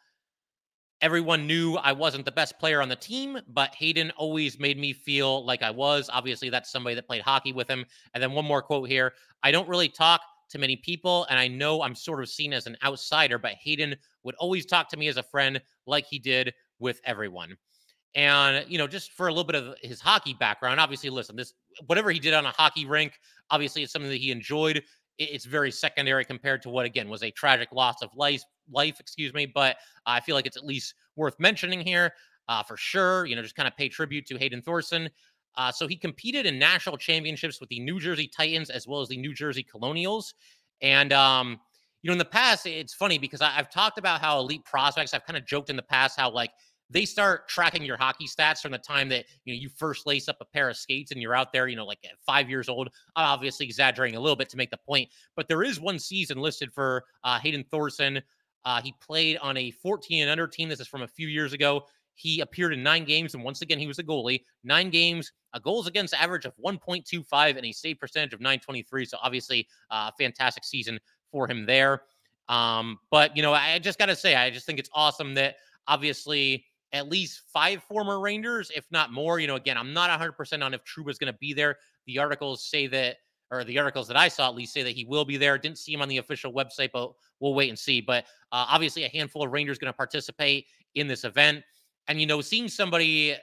Everyone 1.01 1.45
knew 1.45 1.75
I 1.75 1.91
wasn't 1.91 2.25
the 2.25 2.31
best 2.31 2.57
player 2.57 2.81
on 2.81 2.89
the 2.89 2.95
team, 2.95 3.37
but 3.49 3.75
Hayden 3.75 4.11
always 4.17 4.59
made 4.59 4.79
me 4.79 4.93
feel 4.93 5.45
like 5.45 5.61
I 5.61 5.69
was. 5.69 6.09
Obviously, 6.11 6.49
that's 6.49 6.71
somebody 6.71 6.95
that 6.95 7.05
played 7.05 7.21
hockey 7.21 7.53
with 7.53 7.69
him. 7.69 7.85
And 8.13 8.23
then 8.23 8.31
one 8.31 8.45
more 8.45 8.63
quote 8.63 8.89
here 8.89 9.13
I 9.43 9.51
don't 9.51 9.69
really 9.69 9.89
talk 9.89 10.21
to 10.49 10.57
many 10.57 10.75
people, 10.77 11.27
and 11.29 11.37
I 11.37 11.47
know 11.47 11.81
I'm 11.81 11.93
sort 11.93 12.21
of 12.21 12.29
seen 12.29 12.53
as 12.53 12.65
an 12.67 12.77
outsider, 12.83 13.37
but 13.37 13.53
Hayden 13.61 13.95
would 14.23 14.35
always 14.35 14.65
talk 14.65 14.89
to 14.89 14.97
me 14.97 15.07
as 15.07 15.17
a 15.17 15.23
friend 15.23 15.61
like 15.85 16.05
he 16.09 16.19
did 16.19 16.53
with 16.79 16.99
everyone. 17.05 17.57
And, 18.15 18.65
you 18.67 18.79
know, 18.79 18.87
just 18.87 19.11
for 19.11 19.27
a 19.27 19.31
little 19.31 19.43
bit 19.43 19.55
of 19.55 19.75
his 19.83 20.01
hockey 20.01 20.33
background, 20.33 20.79
obviously, 20.79 21.09
listen, 21.11 21.35
this, 21.35 21.53
whatever 21.85 22.09
he 22.09 22.19
did 22.19 22.33
on 22.33 22.45
a 22.45 22.51
hockey 22.51 22.85
rink, 22.85 23.19
obviously, 23.51 23.83
it's 23.83 23.93
something 23.93 24.09
that 24.09 24.17
he 24.17 24.31
enjoyed. 24.31 24.81
It's 25.17 25.45
very 25.45 25.71
secondary 25.71 26.25
compared 26.25 26.61
to 26.63 26.69
what, 26.69 26.85
again, 26.85 27.09
was 27.09 27.23
a 27.23 27.31
tragic 27.31 27.71
loss 27.71 28.01
of 28.01 28.09
life 28.15 28.43
life, 28.71 28.99
excuse 28.99 29.33
me. 29.33 29.45
But 29.45 29.77
I 30.05 30.19
feel 30.19 30.35
like 30.35 30.45
it's 30.45 30.57
at 30.57 30.65
least 30.65 30.93
worth 31.15 31.39
mentioning 31.39 31.81
here 31.81 32.13
uh, 32.49 32.63
for 32.63 32.77
sure. 32.77 33.25
You 33.25 33.35
know, 33.35 33.41
just 33.41 33.55
kind 33.55 33.67
of 33.67 33.75
pay 33.75 33.89
tribute 33.89 34.25
to 34.27 34.37
Hayden 34.37 34.61
Thorson. 34.61 35.09
Uh, 35.55 35.71
so 35.71 35.87
he 35.87 35.95
competed 35.95 36.45
in 36.45 36.59
national 36.59 36.97
championships 36.97 37.59
with 37.59 37.69
the 37.69 37.79
New 37.79 37.99
Jersey 37.99 38.27
Titans 38.27 38.69
as 38.69 38.87
well 38.87 39.01
as 39.01 39.07
the 39.07 39.17
New 39.17 39.33
Jersey 39.33 39.63
Colonials. 39.63 40.35
And, 40.81 41.11
um, 41.11 41.59
you 42.03 42.09
know, 42.09 42.11
in 42.11 42.19
the 42.19 42.25
past, 42.25 42.67
it's 42.67 42.93
funny 42.93 43.17
because 43.17 43.41
I, 43.41 43.49
have 43.49 43.71
talked 43.71 43.97
about 43.97 44.21
how 44.21 44.39
elite 44.39 44.63
prospects, 44.65 45.15
I've 45.15 45.25
kind 45.25 45.35
of 45.35 45.47
joked 45.47 45.71
in 45.71 45.75
the 45.75 45.81
past 45.81 46.19
how, 46.19 46.29
like, 46.29 46.51
they 46.89 47.05
start 47.05 47.49
tracking 47.49 47.83
your 47.83 47.97
hockey 47.97 48.27
stats 48.27 48.61
from 48.61 48.71
the 48.71 48.77
time 48.77 49.09
that 49.09 49.25
you 49.45 49.53
know 49.53 49.59
you 49.59 49.69
first 49.69 50.07
lace 50.07 50.29
up 50.29 50.37
a 50.41 50.45
pair 50.45 50.69
of 50.69 50.77
skates 50.77 51.11
and 51.11 51.21
you're 51.21 51.35
out 51.35 51.51
there, 51.51 51.67
you 51.67 51.75
know, 51.75 51.85
like 51.85 51.99
at 52.05 52.11
five 52.25 52.49
years 52.49 52.69
old. 52.69 52.89
I'm 53.15 53.25
obviously 53.25 53.65
exaggerating 53.65 54.17
a 54.17 54.21
little 54.21 54.35
bit 54.35 54.49
to 54.49 54.57
make 54.57 54.71
the 54.71 54.77
point, 54.77 55.09
but 55.35 55.47
there 55.47 55.63
is 55.63 55.79
one 55.79 55.99
season 55.99 56.37
listed 56.37 56.71
for 56.73 57.03
uh, 57.23 57.39
Hayden 57.39 57.65
Thorson. 57.69 58.21
Uh, 58.65 58.81
he 58.81 58.93
played 59.01 59.37
on 59.37 59.55
a 59.57 59.71
14 59.71 60.23
and 60.23 60.31
under 60.31 60.47
team. 60.47 60.69
This 60.69 60.79
is 60.79 60.87
from 60.87 61.03
a 61.03 61.07
few 61.07 61.27
years 61.27 61.53
ago. 61.53 61.85
He 62.15 62.41
appeared 62.41 62.73
in 62.73 62.81
nine 62.81 63.05
games, 63.05 63.35
and 63.35 63.43
once 63.43 63.61
again, 63.61 63.77
he 63.77 63.85
was 63.85 63.99
a 63.99 64.03
goalie. 64.03 64.41
Nine 64.63 64.89
games, 64.89 65.31
a 65.53 65.59
goals 65.59 65.85
against 65.87 66.15
average 66.15 66.45
of 66.45 66.53
1.25, 66.57 67.57
and 67.57 67.65
a 67.65 67.71
save 67.71 67.99
percentage 67.99 68.33
of 68.33 68.41
923. 68.41 69.05
So 69.05 69.17
obviously, 69.21 69.67
a 69.91 69.95
uh, 69.95 70.11
fantastic 70.19 70.65
season 70.65 70.99
for 71.31 71.47
him 71.47 71.65
there. 71.65 72.01
Um, 72.49 72.97
but 73.11 73.35
you 73.37 73.43
know, 73.43 73.53
I 73.53 73.77
just 73.79 73.99
got 73.99 74.07
to 74.07 74.15
say, 74.15 74.35
I 74.35 74.49
just 74.49 74.65
think 74.65 74.79
it's 74.79 74.89
awesome 74.93 75.35
that 75.35 75.57
obviously 75.87 76.65
at 76.93 77.09
least 77.09 77.41
five 77.51 77.83
former 77.83 78.19
Rangers, 78.19 78.71
if 78.75 78.85
not 78.91 79.11
more. 79.11 79.39
You 79.39 79.47
know, 79.47 79.55
again, 79.55 79.77
I'm 79.77 79.93
not 79.93 80.09
100% 80.19 80.63
on 80.63 80.73
if 80.73 80.83
Trouba's 80.83 81.17
going 81.17 81.31
to 81.31 81.37
be 81.39 81.53
there. 81.53 81.77
The 82.05 82.19
articles 82.19 82.65
say 82.65 82.87
that, 82.87 83.17
or 83.51 83.63
the 83.63 83.77
articles 83.79 84.07
that 84.07 84.17
I 84.17 84.27
saw 84.27 84.49
at 84.49 84.55
least 84.55 84.73
say 84.73 84.83
that 84.83 84.95
he 84.95 85.05
will 85.05 85.25
be 85.25 85.37
there. 85.37 85.57
Didn't 85.57 85.77
see 85.77 85.93
him 85.93 86.01
on 86.01 86.09
the 86.09 86.17
official 86.17 86.51
website, 86.51 86.89
but 86.93 87.11
we'll 87.39 87.53
wait 87.53 87.69
and 87.69 87.79
see. 87.79 88.01
But 88.01 88.25
uh, 88.51 88.65
obviously, 88.69 89.03
a 89.03 89.09
handful 89.09 89.43
of 89.43 89.51
Rangers 89.51 89.77
going 89.77 89.91
to 89.91 89.97
participate 89.97 90.65
in 90.95 91.07
this 91.07 91.23
event. 91.23 91.63
And, 92.07 92.19
you 92.19 92.27
know, 92.27 92.41
seeing 92.41 92.67
somebody 92.67 93.35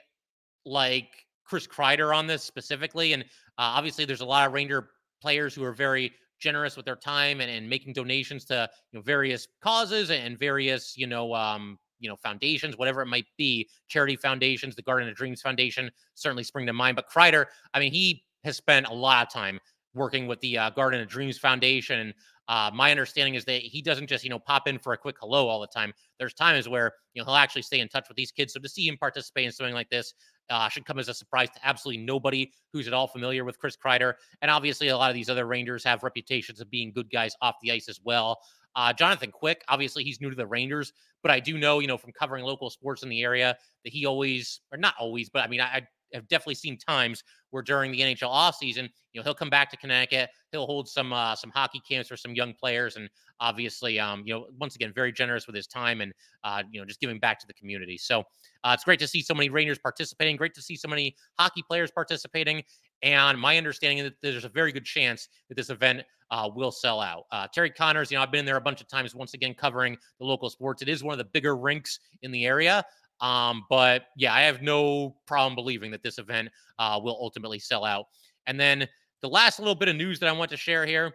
like 0.65 1.09
Chris 1.45 1.67
Kreider 1.67 2.15
on 2.15 2.27
this 2.27 2.43
specifically, 2.43 3.13
and 3.13 3.23
uh, 3.23 3.77
obviously 3.77 4.05
there's 4.05 4.21
a 4.21 4.25
lot 4.25 4.47
of 4.47 4.53
Ranger 4.53 4.89
players 5.21 5.53
who 5.55 5.63
are 5.63 5.73
very 5.73 6.13
generous 6.39 6.75
with 6.75 6.85
their 6.85 6.95
time 6.95 7.41
and, 7.41 7.49
and 7.49 7.69
making 7.69 7.93
donations 7.93 8.45
to 8.45 8.69
you 8.91 8.99
know 8.99 9.01
various 9.01 9.47
causes 9.61 10.11
and 10.11 10.37
various 10.37 10.97
you 10.97 11.07
know 11.07 11.33
um 11.33 11.79
you 11.99 12.09
know 12.09 12.15
foundations 12.15 12.77
whatever 12.77 13.01
it 13.01 13.07
might 13.07 13.25
be 13.37 13.67
charity 13.87 14.15
foundations 14.15 14.75
the 14.75 14.81
garden 14.81 15.07
of 15.07 15.15
dreams 15.15 15.41
foundation 15.41 15.89
certainly 16.13 16.43
spring 16.43 16.65
to 16.65 16.73
mind 16.73 16.95
but 16.95 17.09
kreider 17.09 17.45
i 17.73 17.79
mean 17.79 17.91
he 17.91 18.23
has 18.43 18.57
spent 18.57 18.87
a 18.87 18.93
lot 18.93 19.25
of 19.25 19.33
time 19.33 19.59
working 19.93 20.27
with 20.27 20.39
the 20.41 20.57
uh, 20.57 20.69
garden 20.71 21.01
of 21.01 21.07
dreams 21.07 21.37
foundation 21.37 22.13
uh, 22.47 22.69
my 22.73 22.91
understanding 22.91 23.35
is 23.35 23.43
that 23.45 23.61
he 23.61 23.81
doesn't 23.81 24.07
just 24.07 24.23
you 24.23 24.29
know 24.29 24.39
pop 24.39 24.67
in 24.67 24.77
for 24.77 24.93
a 24.93 24.97
quick 24.97 25.15
hello 25.19 25.47
all 25.47 25.59
the 25.59 25.67
time. 25.67 25.93
There's 26.19 26.33
times 26.33 26.69
where 26.69 26.93
you 27.13 27.21
know 27.21 27.25
he'll 27.25 27.35
actually 27.35 27.63
stay 27.63 27.79
in 27.79 27.87
touch 27.87 28.07
with 28.07 28.17
these 28.17 28.31
kids. 28.31 28.53
So 28.53 28.59
to 28.59 28.69
see 28.69 28.87
him 28.87 28.97
participate 28.97 29.45
in 29.45 29.51
something 29.51 29.73
like 29.73 29.89
this 29.89 30.13
uh, 30.49 30.69
should 30.69 30.85
come 30.85 30.99
as 30.99 31.09
a 31.09 31.13
surprise 31.13 31.49
to 31.51 31.59
absolutely 31.63 32.03
nobody 32.03 32.51
who's 32.71 32.87
at 32.87 32.93
all 32.93 33.07
familiar 33.07 33.43
with 33.43 33.57
Chris 33.57 33.75
Kreider. 33.75 34.13
And 34.41 34.51
obviously, 34.51 34.89
a 34.89 34.97
lot 34.97 35.09
of 35.09 35.15
these 35.15 35.29
other 35.29 35.45
Rangers 35.45 35.83
have 35.85 36.03
reputations 36.03 36.61
of 36.61 36.69
being 36.69 36.91
good 36.91 37.09
guys 37.09 37.35
off 37.41 37.55
the 37.63 37.71
ice 37.71 37.89
as 37.89 37.99
well. 38.03 38.39
Uh, 38.75 38.93
Jonathan 38.93 39.31
Quick, 39.31 39.63
obviously, 39.67 40.03
he's 40.03 40.21
new 40.21 40.29
to 40.29 40.35
the 40.35 40.47
Rangers, 40.47 40.93
but 41.21 41.31
I 41.31 41.39
do 41.39 41.57
know, 41.57 41.79
you 41.79 41.87
know, 41.87 41.97
from 41.97 42.11
covering 42.11 42.43
local 42.43 42.69
sports 42.69 43.03
in 43.03 43.09
the 43.09 43.21
area 43.23 43.57
that 43.83 43.93
he 43.93 44.05
always, 44.05 44.61
or 44.71 44.77
not 44.77 44.95
always, 44.99 45.29
but 45.29 45.43
I 45.43 45.47
mean, 45.47 45.61
I, 45.61 45.87
have 46.13 46.27
definitely 46.27 46.55
seen 46.55 46.77
times 46.77 47.23
where 47.51 47.63
during 47.63 47.91
the 47.91 47.99
NHL 47.99 48.29
offseason, 48.29 48.89
you 49.11 49.19
know, 49.19 49.23
he'll 49.23 49.33
come 49.33 49.49
back 49.49 49.69
to 49.71 49.77
Connecticut, 49.77 50.29
he'll 50.51 50.65
hold 50.65 50.87
some 50.87 51.13
uh, 51.13 51.35
some 51.35 51.51
hockey 51.51 51.81
camps 51.87 52.09
for 52.09 52.17
some 52.17 52.33
young 52.33 52.53
players, 52.53 52.95
and 52.95 53.09
obviously, 53.39 53.99
um, 53.99 54.23
you 54.25 54.33
know, 54.33 54.47
once 54.59 54.75
again, 54.75 54.91
very 54.93 55.11
generous 55.11 55.47
with 55.47 55.55
his 55.55 55.67
time 55.67 56.01
and 56.01 56.13
uh, 56.43 56.63
you 56.71 56.79
know, 56.79 56.85
just 56.85 56.99
giving 56.99 57.19
back 57.19 57.39
to 57.39 57.47
the 57.47 57.53
community. 57.53 57.97
So 57.97 58.21
uh, 58.63 58.71
it's 58.73 58.83
great 58.83 58.99
to 58.99 59.07
see 59.07 59.21
so 59.21 59.33
many 59.33 59.49
Rangers 59.49 59.77
participating. 59.77 60.35
Great 60.35 60.53
to 60.55 60.61
see 60.61 60.75
so 60.75 60.87
many 60.87 61.15
hockey 61.37 61.63
players 61.67 61.91
participating. 61.91 62.63
And 63.01 63.39
my 63.39 63.57
understanding 63.57 63.99
is 63.99 64.05
that 64.05 64.21
there's 64.21 64.45
a 64.45 64.49
very 64.49 64.71
good 64.71 64.85
chance 64.85 65.27
that 65.49 65.55
this 65.55 65.69
event 65.69 66.03
uh, 66.31 66.49
will 66.53 66.71
sell 66.71 67.01
out. 67.01 67.25
Uh, 67.31 67.47
Terry 67.53 67.69
Conners, 67.69 68.09
you 68.09 68.17
know, 68.17 68.23
I've 68.23 68.31
been 68.31 68.45
there 68.45 68.57
a 68.57 68.61
bunch 68.61 68.81
of 68.81 68.87
times. 68.87 69.13
Once 69.13 69.33
again, 69.33 69.53
covering 69.53 69.97
the 70.19 70.25
local 70.25 70.49
sports. 70.49 70.81
It 70.81 70.89
is 70.89 71.03
one 71.03 71.13
of 71.13 71.19
the 71.19 71.29
bigger 71.31 71.55
rinks 71.55 71.99
in 72.23 72.31
the 72.31 72.45
area. 72.45 72.83
Um, 73.21 73.63
but 73.69 74.07
yeah, 74.17 74.33
I 74.33 74.41
have 74.41 74.61
no 74.61 75.15
problem 75.25 75.55
believing 75.55 75.91
that 75.91 76.03
this 76.03 76.17
event 76.17 76.49
uh, 76.79 76.99
will 77.01 77.17
ultimately 77.19 77.59
sell 77.59 77.85
out. 77.85 78.07
And 78.47 78.59
then 78.59 78.87
the 79.21 79.29
last 79.29 79.59
little 79.59 79.75
bit 79.75 79.87
of 79.87 79.95
news 79.95 80.19
that 80.19 80.29
I 80.29 80.31
want 80.31 80.51
to 80.51 80.57
share 80.57 80.85
here 80.85 81.13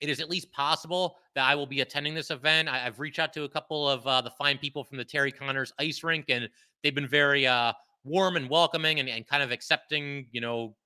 it 0.00 0.08
is 0.08 0.20
at 0.20 0.28
least 0.28 0.52
possible 0.52 1.16
that 1.34 1.44
I 1.44 1.54
will 1.54 1.66
be 1.66 1.80
attending 1.80 2.14
this 2.14 2.30
event. 2.30 2.68
I, 2.68 2.78
have 2.78 3.00
reached 3.00 3.18
out 3.18 3.32
to 3.34 3.44
a 3.44 3.48
couple 3.48 3.88
of 3.88 4.06
uh, 4.06 4.20
the 4.20 4.30
fine 4.30 4.58
people 4.58 4.84
from 4.84 4.98
the 4.98 5.04
Terry 5.04 5.32
Conners 5.32 5.72
ice 5.78 6.02
rink, 6.02 6.26
and 6.28 6.48
they've 6.82 6.94
been 6.94 7.08
very 7.08 7.46
uh, 7.46 7.72
warm 8.06 8.36
and 8.36 8.48
welcoming 8.48 9.00
and, 9.00 9.08
and 9.08 9.26
kind 9.26 9.42
of 9.42 9.50
accepting, 9.50 10.26
you 10.30 10.40
know, 10.40 10.76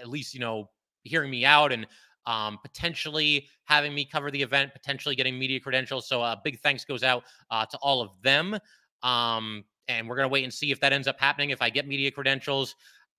at 0.00 0.08
least, 0.08 0.34
you 0.34 0.40
know, 0.40 0.70
hearing 1.04 1.30
me 1.30 1.44
out 1.44 1.72
and 1.72 1.86
um, 2.26 2.58
potentially 2.62 3.48
having 3.64 3.94
me 3.94 4.04
cover 4.04 4.30
the 4.30 4.40
event, 4.40 4.72
potentially 4.72 5.14
getting 5.14 5.38
media 5.38 5.60
credentials. 5.60 6.08
So 6.08 6.20
a 6.20 6.32
uh, 6.32 6.36
big 6.42 6.60
thanks 6.60 6.84
goes 6.84 7.02
out 7.02 7.24
uh, 7.50 7.66
to 7.66 7.76
all 7.78 8.00
of 8.00 8.10
them. 8.22 8.58
Um, 9.02 9.64
and 9.88 10.08
we're 10.08 10.16
going 10.16 10.28
to 10.28 10.32
wait 10.32 10.44
and 10.44 10.52
see 10.52 10.70
if 10.70 10.80
that 10.80 10.92
ends 10.92 11.08
up 11.08 11.18
happening. 11.18 11.50
If 11.50 11.60
I 11.60 11.70
get 11.70 11.86
media 11.86 12.10
credentials, 12.10 12.76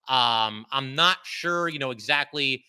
um, 0.07 0.65
I'm 0.71 0.95
not 0.95 1.17
sure, 1.23 1.67
you 1.67 1.79
know, 1.79 1.91
exactly 1.91 2.63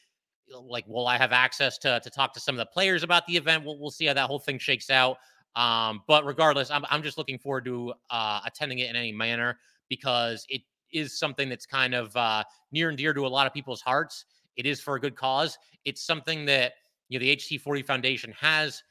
like 0.53 0.87
will 0.87 1.07
I 1.07 1.17
have 1.17 1.33
access 1.33 1.79
to 1.79 2.01
to 2.01 2.11
talk 2.11 2.33
to 2.35 2.41
some 2.41 2.55
of 2.55 2.59
the 2.59 2.67
players 2.67 3.03
about 3.03 3.27
the 3.27 3.37
event? 3.37 3.65
We'll, 3.65 3.79
we'll 3.79 3.91
see 3.91 4.07
how 4.07 4.15
that 4.15 4.27
whole 4.27 4.39
thing 4.39 4.59
shakes 4.59 4.91
out. 4.91 5.17
Um, 5.57 6.03
but 6.07 6.25
regardless, 6.25 6.71
I'm 6.71 6.85
I'm 6.91 7.03
just 7.03 7.19
looking 7.19 7.39
forward 7.39 7.65
to 7.67 7.95
uh, 8.11 8.41
attending 8.45 8.81
it 8.81 8.91
in 8.91 8.97
any 8.97 9.13
manner 9.13 9.59
because 9.89 10.45
it 10.49 10.63
is 10.95 11.19
something 11.19 11.49
that's 11.49 11.67
kind 11.67 11.95
of 11.95 12.17
uh, 12.17 12.45
near 12.73 12.89
and 12.89 12.97
dear 12.97 13.13
to 13.13 13.27
a 13.27 13.29
lot 13.29 13.47
of 13.47 13.53
people's 13.53 13.83
hearts. 13.83 14.25
It 14.57 14.67
is 14.67 14.81
for 14.81 14.95
a 14.95 15.01
good 15.01 15.17
cause. 15.17 15.59
It's 15.85 16.03
something 16.03 16.45
that 16.47 16.75
you 17.09 17.19
know 17.19 17.25
the 17.25 17.37
HT40 17.37 17.85
Foundation 17.85 18.33
has 18.39 18.83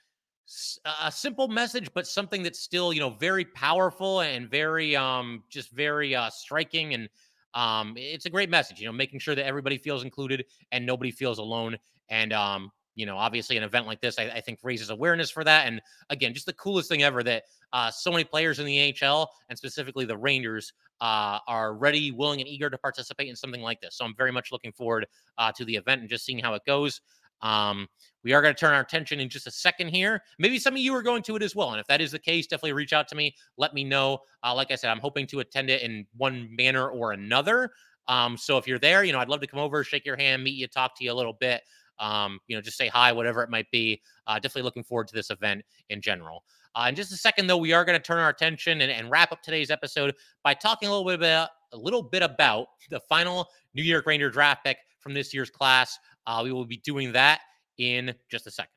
a 1.02 1.12
simple 1.12 1.48
message, 1.48 1.90
but 1.94 2.06
something 2.06 2.44
that's 2.44 2.60
still, 2.60 2.92
you 2.92 3.00
know, 3.00 3.12
very 3.12 3.46
powerful 3.46 4.22
and 4.22 4.50
very, 4.50 4.96
um, 4.96 5.44
just 5.50 5.72
very 5.72 6.14
uh, 6.16 6.30
striking. 6.30 6.94
And 6.94 7.10
um, 7.54 7.94
it's 7.96 8.26
a 8.26 8.30
great 8.30 8.50
message, 8.50 8.80
you 8.80 8.86
know, 8.86 8.92
making 8.92 9.20
sure 9.20 9.36
that 9.36 9.46
everybody 9.46 9.78
feels 9.78 10.04
included 10.04 10.46
and 10.72 10.86
nobody 10.86 11.12
feels 11.12 11.40
alone. 11.40 11.78
And, 12.10 12.34
um, 12.34 12.72
you 12.96 13.06
know, 13.06 13.18
obviously 13.18 13.58
an 13.58 13.64
event 13.64 13.88
like 13.88 14.02
this, 14.02 14.20
I, 14.20 14.24
I, 14.24 14.42
think 14.42 14.60
raises 14.64 14.90
awareness 14.90 15.32
for 15.32 15.44
that. 15.44 15.68
And 15.68 15.82
again, 16.10 16.34
just 16.34 16.46
the 16.46 16.54
coolest 16.54 16.90
thing 16.90 17.04
ever 17.04 17.24
that 17.24 17.44
uh, 17.72 17.90
so 17.90 18.12
many 18.12 18.24
players 18.24 18.60
in 18.60 18.66
the 18.66 18.96
AHL 19.02 19.32
and 19.50 19.58
specifically 19.58 20.06
the 20.06 20.18
Rangers 20.18 20.74
uh, 21.02 21.40
are 21.48 21.74
ready, 21.74 22.12
willing, 22.12 22.40
and 22.40 22.48
eager 22.48 22.70
to 22.70 22.78
participate 22.78 23.30
in 23.30 23.36
something 23.36 23.62
like 23.62 23.82
this. 23.82 23.96
So 23.96 24.06
I'm 24.06 24.16
very 24.16 24.32
much 24.32 24.52
looking 24.52 24.72
forward 24.72 25.08
uh, 25.38 25.52
to 25.54 25.66
the 25.66 25.76
event 25.76 26.02
and 26.02 26.10
just 26.10 26.26
seeing 26.26 26.40
how 26.40 26.54
it 26.54 26.62
goes. 26.66 27.02
Um, 27.42 27.90
we 28.24 28.32
are 28.34 28.42
going 28.42 28.56
to 28.56 28.60
turn 28.60 28.74
our 28.74 28.82
attention 28.82 29.20
in 29.20 29.28
just 29.28 29.48
a 29.48 29.52
second 29.52 29.90
here. 29.90 30.24
Maybe 30.40 30.58
some 30.58 30.76
of 30.76 30.80
you 30.80 30.96
are 30.96 31.02
going 31.02 31.24
to 31.24 31.36
it 31.36 31.44
as 31.44 31.56
well. 31.56 31.72
And 31.72 31.80
if 31.80 31.88
that 31.88 32.00
is 32.00 32.12
the 32.12 32.20
case, 32.20 32.48
definitely 32.48 32.74
reach 32.74 32.94
out 32.94 33.08
to 33.10 33.16
me. 33.16 33.36
Let 33.58 33.74
me 33.74 33.84
know. 33.84 34.20
Uh, 34.44 34.56
like 34.56 34.72
I 34.72 34.76
said, 34.76 34.92
I'm 34.92 35.00
hoping 35.00 35.28
to 35.28 35.42
attend 35.42 35.70
it 35.70 35.82
in 35.82 36.06
one 36.16 36.56
manner 36.56 36.88
or 36.88 37.12
another. 37.12 37.72
Um, 38.08 38.38
so 38.38 38.58
if 38.58 38.68
you're 38.68 38.80
there, 38.80 39.04
you 39.04 39.12
know, 39.12 39.20
I'd 39.20 39.30
love 39.30 39.42
to 39.42 39.48
come 39.48 39.60
over, 39.60 39.84
shake 39.84 40.06
your 40.06 40.18
hand, 40.18 40.44
meet 40.44 40.56
you, 40.56 40.68
talk 40.68 40.98
to 40.98 41.04
you 41.04 41.12
a 41.12 41.14
little 41.14 41.34
bit. 41.34 41.64
Um, 42.00 42.40
you 42.48 42.56
know, 42.56 42.62
just 42.62 42.78
say 42.78 42.88
hi, 42.88 43.12
whatever 43.12 43.44
it 43.44 43.50
might 43.50 43.70
be. 43.72 44.02
Uh, 44.28 44.36
definitely 44.36 44.64
looking 44.64 44.84
forward 44.84 45.08
to 45.08 45.14
this 45.14 45.30
event 45.30 45.64
in 45.90 46.02
general. 46.02 46.44
Uh, 46.76 46.88
in 46.90 46.96
just 46.96 47.12
a 47.12 47.16
second, 47.16 47.48
though, 47.48 47.58
we 47.58 47.72
are 47.72 47.86
going 47.86 47.98
to 47.98 48.04
turn 48.04 48.18
our 48.18 48.30
attention 48.30 48.82
and, 48.82 48.92
and, 48.92 49.12
wrap 49.12 49.32
up 49.32 49.44
today's 49.44 49.70
episode 49.70 50.14
by 50.44 50.56
talking 50.56 50.90
a 50.90 50.92
little 50.92 51.06
bit 51.06 51.16
about 51.16 51.50
a 51.72 51.78
little 51.78 52.02
bit 52.02 52.24
about 52.24 52.68
the 52.90 53.00
final 53.02 53.48
New 53.74 53.84
York 53.84 54.06
Ranger 54.06 54.30
draft 54.30 54.64
pick 54.66 54.78
from 55.00 55.14
this 55.14 55.34
year's 55.34 55.50
class. 55.50 55.98
Uh, 56.26 56.42
we 56.44 56.52
will 56.52 56.66
be 56.66 56.78
doing 56.78 57.12
that 57.12 57.42
in 57.78 58.14
just 58.30 58.48
a 58.48 58.52
second. 58.52 58.72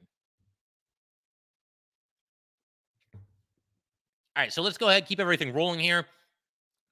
All 3.14 4.42
right, 4.42 4.52
so 4.52 4.60
let's 4.60 4.76
go 4.76 4.88
ahead 4.88 5.06
keep 5.06 5.20
everything 5.20 5.54
rolling 5.54 5.80
here. 5.80 6.06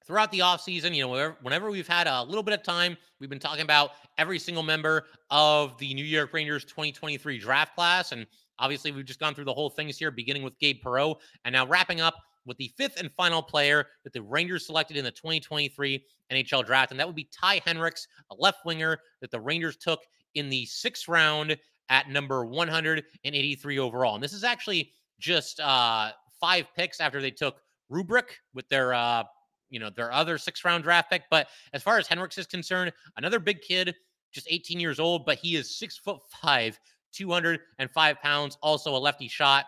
Throughout 0.05 0.31
the 0.31 0.39
offseason, 0.39 0.93
you 0.93 1.01
know, 1.01 1.09
whenever, 1.09 1.37
whenever 1.41 1.71
we've 1.71 1.87
had 1.87 2.05
a 2.05 2.21
little 2.21 2.43
bit 2.43 2.53
of 2.53 2.61
time, 2.61 2.95
we've 3.19 3.29
been 3.29 3.39
talking 3.39 3.63
about 3.63 3.91
every 4.19 4.37
single 4.37 4.61
member 4.61 5.07
of 5.31 5.75
the 5.79 5.95
New 5.95 6.05
York 6.05 6.31
Rangers 6.31 6.63
2023 6.63 7.39
draft 7.39 7.75
class. 7.75 8.11
And 8.11 8.27
obviously, 8.59 8.91
we've 8.91 9.05
just 9.05 9.19
gone 9.19 9.33
through 9.33 9.45
the 9.45 9.53
whole 9.53 9.69
things 9.69 9.97
here, 9.97 10.11
beginning 10.11 10.43
with 10.43 10.59
Gabe 10.59 10.77
Perreault, 10.83 11.15
and 11.43 11.53
now 11.53 11.65
wrapping 11.65 12.01
up 12.01 12.15
with 12.45 12.57
the 12.57 12.71
fifth 12.77 12.99
and 12.99 13.11
final 13.17 13.41
player 13.41 13.87
that 14.03 14.13
the 14.13 14.21
Rangers 14.21 14.67
selected 14.67 14.95
in 14.95 15.03
the 15.03 15.09
2023 15.09 16.05
NHL 16.31 16.63
draft. 16.63 16.91
And 16.91 16.99
that 16.99 17.07
would 17.07 17.15
be 17.15 17.27
Ty 17.31 17.61
Henricks, 17.61 18.05
a 18.29 18.35
left 18.37 18.59
winger 18.63 18.99
that 19.21 19.31
the 19.31 19.39
Rangers 19.39 19.75
took 19.75 20.01
in 20.35 20.49
the 20.49 20.67
sixth 20.67 21.07
round 21.07 21.57
at 21.89 22.09
number 22.09 22.45
183 22.45 23.79
overall. 23.79 24.13
And 24.13 24.23
this 24.23 24.33
is 24.33 24.43
actually 24.43 24.91
just 25.19 25.59
uh, 25.59 26.11
five 26.39 26.67
picks 26.75 26.99
after 26.99 27.21
they 27.21 27.31
took 27.31 27.61
Roobroeck 27.91 28.29
with 28.53 28.67
their 28.69 28.93
uh, 28.93 29.23
you 29.69 29.79
know 29.79 29.89
their 29.89 30.11
other 30.11 30.37
six 30.37 30.63
round 30.63 30.83
draft 30.83 31.09
pick. 31.11 31.23
But 31.29 31.47
as 31.73 31.83
far 31.83 31.97
as 31.97 32.07
Henricks 32.07 32.37
is 32.37 32.47
concerned, 32.47 32.91
another 33.17 33.39
big 33.39 33.61
kid, 33.61 33.95
just 34.31 34.47
18 34.49 34.79
years 34.79 34.99
old, 34.99 35.25
but 35.25 35.37
he 35.37 35.55
is 35.55 35.77
six 35.77 35.97
foot 35.97 36.19
five, 36.41 36.79
205 37.13 38.21
pounds, 38.21 38.57
also 38.61 38.95
a 38.95 38.97
lefty 38.97 39.27
shot. 39.27 39.65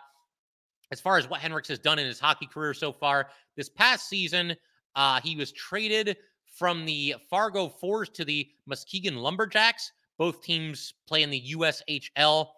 As 0.90 1.00
far 1.00 1.18
as 1.18 1.28
what 1.28 1.40
Henricks 1.40 1.68
has 1.68 1.78
done 1.78 1.98
in 1.98 2.06
his 2.06 2.18
hockey 2.18 2.46
career 2.46 2.72
so 2.72 2.92
far, 2.92 3.28
this 3.56 3.68
past 3.68 4.08
season, 4.08 4.56
uh, 4.94 5.20
he 5.20 5.36
was 5.36 5.52
traded 5.52 6.16
from 6.46 6.86
the 6.86 7.14
Fargo 7.28 7.68
Force 7.68 8.08
to 8.10 8.24
the 8.24 8.48
Muskegon 8.66 9.16
Lumberjacks. 9.16 9.92
Both 10.16 10.42
teams 10.42 10.94
play 11.06 11.22
in 11.22 11.30
the 11.30 11.54
USHL. 11.54 12.48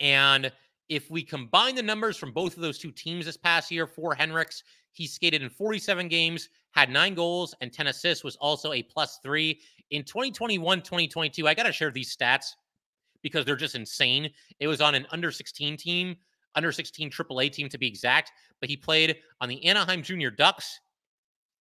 And 0.00 0.52
if 0.88 1.10
we 1.10 1.22
combine 1.22 1.76
the 1.76 1.82
numbers 1.82 2.16
from 2.16 2.32
both 2.32 2.56
of 2.56 2.62
those 2.62 2.78
two 2.78 2.90
teams 2.90 3.24
this 3.24 3.36
past 3.36 3.70
year 3.70 3.86
for 3.86 4.14
Henricks, 4.14 4.62
he 4.92 5.06
skated 5.06 5.42
in 5.42 5.50
47 5.50 6.08
games, 6.08 6.48
had 6.72 6.90
nine 6.90 7.14
goals 7.14 7.54
and 7.60 7.72
10 7.72 7.88
assists, 7.88 8.24
was 8.24 8.36
also 8.36 8.72
a 8.72 8.82
plus 8.82 9.18
three. 9.22 9.60
In 9.90 10.04
2021, 10.04 10.82
2022, 10.82 11.48
I 11.48 11.54
got 11.54 11.64
to 11.64 11.72
share 11.72 11.90
these 11.90 12.14
stats 12.14 12.54
because 13.22 13.44
they're 13.44 13.56
just 13.56 13.74
insane. 13.74 14.30
It 14.58 14.66
was 14.66 14.80
on 14.80 14.94
an 14.94 15.06
under 15.10 15.30
16 15.30 15.76
team, 15.76 16.16
under 16.54 16.72
16 16.72 17.10
AAA 17.10 17.52
team 17.52 17.68
to 17.68 17.78
be 17.78 17.86
exact, 17.86 18.32
but 18.60 18.68
he 18.68 18.76
played 18.76 19.16
on 19.40 19.48
the 19.48 19.64
Anaheim 19.64 20.02
Junior 20.02 20.30
Ducks, 20.30 20.80